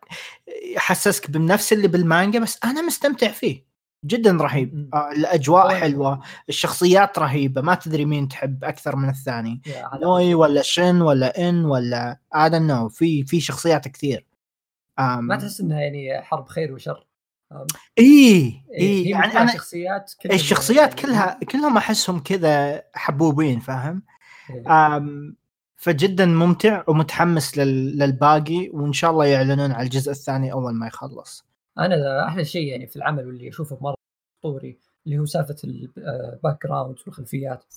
حسسك 0.76 1.30
بنفس 1.30 1.72
اللي 1.72 1.88
بالمانجا 1.88 2.38
بس 2.38 2.58
أنا 2.64 2.82
مستمتع 2.82 3.28
فيه. 3.28 3.66
جدا 4.06 4.32
رهيب. 4.32 4.90
آه 4.94 5.12
الأجواء 5.12 5.74
حلوة 5.74 6.20
الشخصيات 6.48 7.18
رهيبة 7.18 7.60
ما 7.60 7.74
تدري 7.74 8.04
مين 8.04 8.28
تحب 8.28 8.64
أكثر 8.64 8.96
من 8.96 9.08
الثاني. 9.08 9.62
نوي 10.02 10.34
ولا 10.34 10.62
شن 10.62 11.00
ولا 11.00 11.48
إن 11.48 11.64
ولا 11.64 12.18
اي 12.34 12.48
نو 12.58 12.88
في 12.88 13.24
في 13.24 13.40
شخصيات 13.40 13.88
كثير. 13.88 14.26
ما 14.98 15.36
تحس 15.36 15.60
إنها 15.60 15.80
يعني 15.80 16.22
حرب 16.22 16.48
خير 16.48 16.72
وشر؟ 16.72 17.06
إي 17.98 18.62
إي 18.78 19.08
يعني 19.08 19.38
أنا 19.38 19.52
شخصيات 19.52 20.12
كلها 20.22 20.34
الشخصيات 20.34 20.88
يعني 20.88 21.02
كلها 21.02 21.38
كلهم 21.50 21.76
أحسهم 21.76 22.18
كذا 22.18 22.82
حبوبين 22.94 23.60
فاهم؟ 23.60 24.02
فجدا 25.76 26.26
ممتع 26.26 26.82
ومتحمس 26.88 27.58
للباقي 27.58 28.68
وإن 28.72 28.92
شاء 28.92 29.10
الله 29.10 29.26
يعلنون 29.26 29.72
على 29.72 29.84
الجزء 29.84 30.10
الثاني 30.10 30.52
أول 30.52 30.74
ما 30.74 30.86
يخلص. 30.86 31.46
أنا 31.78 32.28
أحلى 32.28 32.44
شيء 32.44 32.66
يعني 32.66 32.86
في 32.86 32.96
العمل 32.96 33.26
واللي 33.26 33.48
أشوفه 33.48 33.78
مرة 33.80 33.95
اسطوري 34.36 34.78
اللي 35.06 35.18
هو 35.18 35.26
سالفة 35.26 35.56
ال 35.64 36.66
background 36.66 36.96
والخلفيات. 37.06 37.74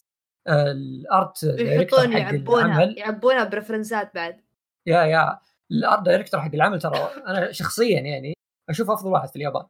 ال 0.48 0.72
art 0.72 1.44
يحطون 1.44 2.11
يعبونها 2.11 2.84
يعبونها 2.84 3.44
ب 3.44 3.50
reference 3.50 4.09
ات 4.09 4.16
بعد. 4.15 4.41
yeah 4.86 5.04
yeah. 5.04 5.40
ال 5.72 5.80
art 5.80 6.06
director 6.06 6.41
حق 6.41 6.53
العمل 6.53 6.81
ترى 6.81 6.98
أنا 7.27 7.52
شخصيا 7.52 7.99
يعني 7.99 8.34
أشوف 8.69 8.90
أفضل 8.90 9.11
واحد 9.11 9.30
في 9.30 9.36
اليابان. 9.36 9.65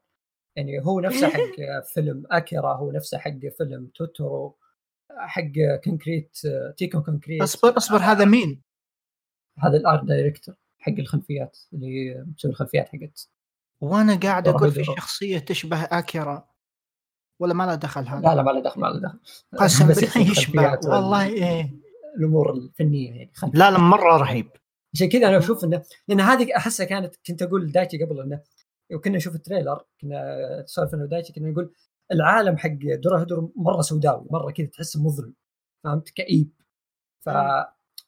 يعني 0.56 0.80
هو 0.86 1.00
نفسه 1.00 1.30
حق 1.30 1.40
فيلم 1.94 2.24
أكيرا 2.32 2.74
هو 2.74 2.92
نفسه 2.92 3.18
حق 3.18 3.48
فيلم 3.58 3.88
توتورو 3.96 4.58
حق 5.12 5.52
كونكريت 5.84 6.38
تيكو 6.78 7.04
كونكريت 7.04 7.42
أصبر 7.42 7.78
أصبر 7.78 7.98
هذا 7.98 8.26
مين؟ 8.26 8.62
هذا 9.58 9.78
ال 9.78 9.84
art 9.84 10.04
director 10.04 10.56
حق 10.80 10.94
الخلفيات 11.00 11.58
اللي 11.74 12.26
مسوي 12.36 12.52
الخلفيات 12.52 12.90
حقت. 12.90 13.30
وأنا 13.82 14.20
قاعد 14.20 14.48
أقول 14.48 14.72
في 14.72 14.84
شخصية 14.84 15.40
تشبه 15.40 15.84
أكيرا. 15.84 16.49
ولا 17.40 17.54
ما 17.54 17.64
له 17.64 17.76
دخل 17.76 18.08
هذا؟ 18.08 18.20
لا 18.20 18.36
لا 18.36 18.42
ما 18.42 18.52
له 18.52 18.62
دخل 18.62 18.82
ما 18.82 18.88
له 18.88 19.00
دخل. 19.00 19.20
قسم 19.58 19.88
بالله 19.88 20.32
يشبه 20.32 20.80
والله 20.86 21.26
إيه. 21.28 21.74
الأمور 22.18 22.54
الفنية 22.54 23.10
يعني 23.10 23.32
لا 23.54 23.72
لا 23.72 23.78
مرة 23.78 24.18
رهيب. 24.18 24.50
عشان 24.94 25.10
كذا 25.10 25.28
أنا 25.28 25.38
أشوف 25.38 25.64
إنه 25.64 25.84
لأن 26.08 26.22
هذه 26.22 26.58
أحسها 26.58 26.86
كانت 26.86 27.16
كنت 27.28 27.42
أقول 27.42 27.72
دايتشي 27.72 28.04
قبل 28.04 28.22
إنه 28.22 28.42
وكنا 28.94 29.18
نشوف 29.18 29.36
ال 29.36 29.42
trailer 29.42 29.86
كنا 30.02 30.62
نسولف 30.64 30.94
أنا 30.94 31.04
ودايتشي 31.04 31.34
كنا 31.34 31.50
نقول 31.50 31.74
العالم 32.12 32.58
حق 32.58 32.70
دورا 33.04 33.24
هدور 33.24 33.52
مرة 33.56 33.82
سوداوي 33.82 34.26
مرة 34.32 34.52
كذا 34.52 34.66
تحسه 34.66 35.04
مظلم 35.04 35.34
فهمت؟ 35.84 36.10
كئيب. 36.10 36.52
ف 37.20 37.30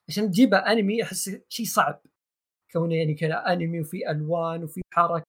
عشان 0.10 0.32
تجيبه 0.32 0.58
أنمي 0.58 1.04
أحس 1.04 1.38
شيء 1.50 1.66
صعب. 1.66 2.02
كونه 2.74 2.96
يعني 2.96 3.14
كذا 3.14 3.36
أنمي 3.36 3.80
وفي 3.82 4.12
ألوان 4.12 4.64
وفي 4.64 4.82
حركة 4.94 5.26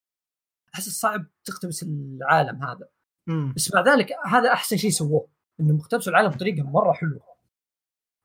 أحس 0.75 0.89
صعب 0.89 1.25
تقتبس 1.45 1.83
العالم 1.83 2.63
هذا. 2.63 2.87
مم. 3.27 3.53
بس 3.55 3.73
مع 3.73 3.81
ذلك 3.81 4.11
هذا 4.25 4.53
أحسن 4.53 4.77
شيء 4.77 4.89
سووه 4.89 5.27
انهم 5.59 5.79
اقتبسوا 5.79 6.11
العالم 6.11 6.29
بطريقة 6.29 6.63
مرة 6.63 6.93
حلوة. 6.93 7.33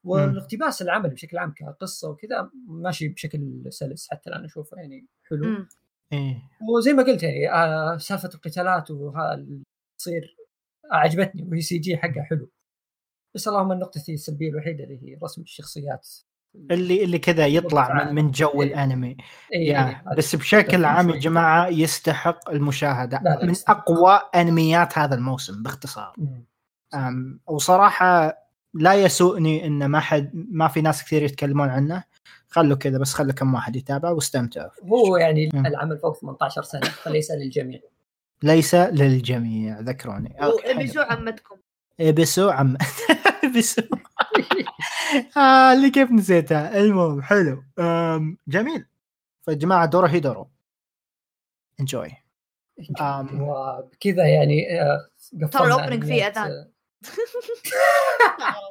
والاقتباس 0.04 0.82
العمل 0.82 1.10
بشكل 1.10 1.38
عام 1.38 1.54
كقصة 1.56 2.10
وكذا 2.10 2.50
ماشي 2.68 3.08
بشكل 3.08 3.64
سلس 3.68 4.10
حتى 4.10 4.30
الآن 4.30 4.44
أشوفه 4.44 4.76
يعني 4.76 5.06
حلو. 5.22 5.66
إيه. 6.12 6.42
وزي 6.76 6.92
ما 6.92 7.02
قلت 7.02 7.22
يعني 7.22 7.52
آه 7.52 7.96
سالفة 7.96 8.30
القتالات 8.34 8.88
تصير 9.98 10.36
عجبتني 10.92 11.42
وهي 11.42 11.60
CG 11.60 11.96
حقها 11.96 12.22
حلو. 12.22 12.50
بس 13.34 13.48
اللهم 13.48 13.72
النقطة 13.72 14.02
السلبية 14.08 14.48
الوحيدة 14.48 14.84
اللي 14.84 15.02
هي 15.02 15.18
رسم 15.22 15.42
الشخصيات. 15.42 16.08
اللي 16.70 17.04
اللي 17.04 17.18
كذا 17.18 17.46
يطلع 17.46 18.04
من, 18.04 18.14
من 18.14 18.30
جو 18.30 18.62
إيه. 18.62 18.68
الأنمي. 18.68 19.16
إيه 19.52 19.86
إيه 19.86 20.02
بس 20.16 20.36
بشكل 20.36 20.84
عام 20.84 21.10
يا 21.10 21.16
جماعة 21.16 21.66
يستحق 21.68 22.50
المشاهدة 22.50 23.20
من. 23.42 23.54
أقوى 23.68 24.20
أنميات 24.34 24.98
هذا 24.98 25.14
الموسم 25.14 25.62
باختصار. 25.62 26.14
وصراحة 27.46 28.38
لا 28.74 28.94
يسوءني 28.94 29.66
إن 29.66 29.86
ما 29.86 30.00
حد 30.00 30.30
ما 30.34 30.68
في 30.68 30.80
ناس 30.80 31.04
كثير 31.04 31.22
يتكلمون 31.22 31.68
عنه. 31.68 32.04
خلوا 32.48 32.76
كذا 32.76 32.98
بس 32.98 33.14
خلوا 33.14 33.32
كم 33.32 33.54
واحد 33.54 33.76
يتابع 33.76 34.10
واستمتعوا. 34.10 34.70
هو 34.84 35.16
يعني 35.16 35.50
م. 35.54 35.66
العمل 35.66 35.98
فوق 35.98 36.20
18 36.20 36.62
سنة 36.62 36.80
فليس 36.80 37.30
للجميع. 37.30 37.80
ليس 38.42 38.74
للجميع 38.74 39.80
ذكروني. 39.80 40.36
ابسو 40.40 41.00
عمتكم. 41.00 41.56
ابسو 42.00 42.50
عم 42.50 42.76
ابسو 43.44 43.82
آه 45.36 45.72
اللي 45.72 45.90
كيف 45.90 46.10
نسيتها 46.10 46.78
المهم 46.80 47.22
حلو. 47.22 47.62
جميل. 48.48 48.86
فجماعة 49.42 49.86
دورو 49.86 50.06
هي 50.06 50.20
دورو 50.20 50.50
enjoy 51.80 52.10
وبكذا 53.40 54.26
يعني 54.26 54.82
آه، 54.82 55.08
ترى 55.52 55.66
ال 55.66 55.71
opening 55.71 56.04
فيه 56.04 56.26
أذان. 56.26 56.70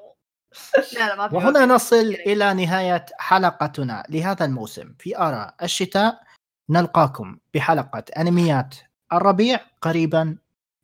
لا 0.93 1.07
لا 1.07 1.15
ما 1.15 1.33
وهنا 1.33 1.65
نصل 1.65 1.95
إلى 1.95 2.53
نهاية 2.53 3.05
حلقتنا 3.19 4.03
لهذا 4.09 4.45
الموسم. 4.45 4.93
في 4.99 5.17
آراء 5.17 5.55
الشتاء 5.63 6.23
نلقاكم 6.69 7.37
بحلقة 7.53 8.03
أنميات 8.17 8.75
الربيع 9.13 9.59
قريبا 9.81 10.37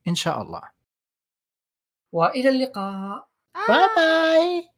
إن 0.07 0.15
شاء 0.15 0.41
الله. 0.41 0.61
وإلى 2.11 2.49
اللقاء. 2.49 3.27
باي 3.67 3.87
باي 3.95 4.69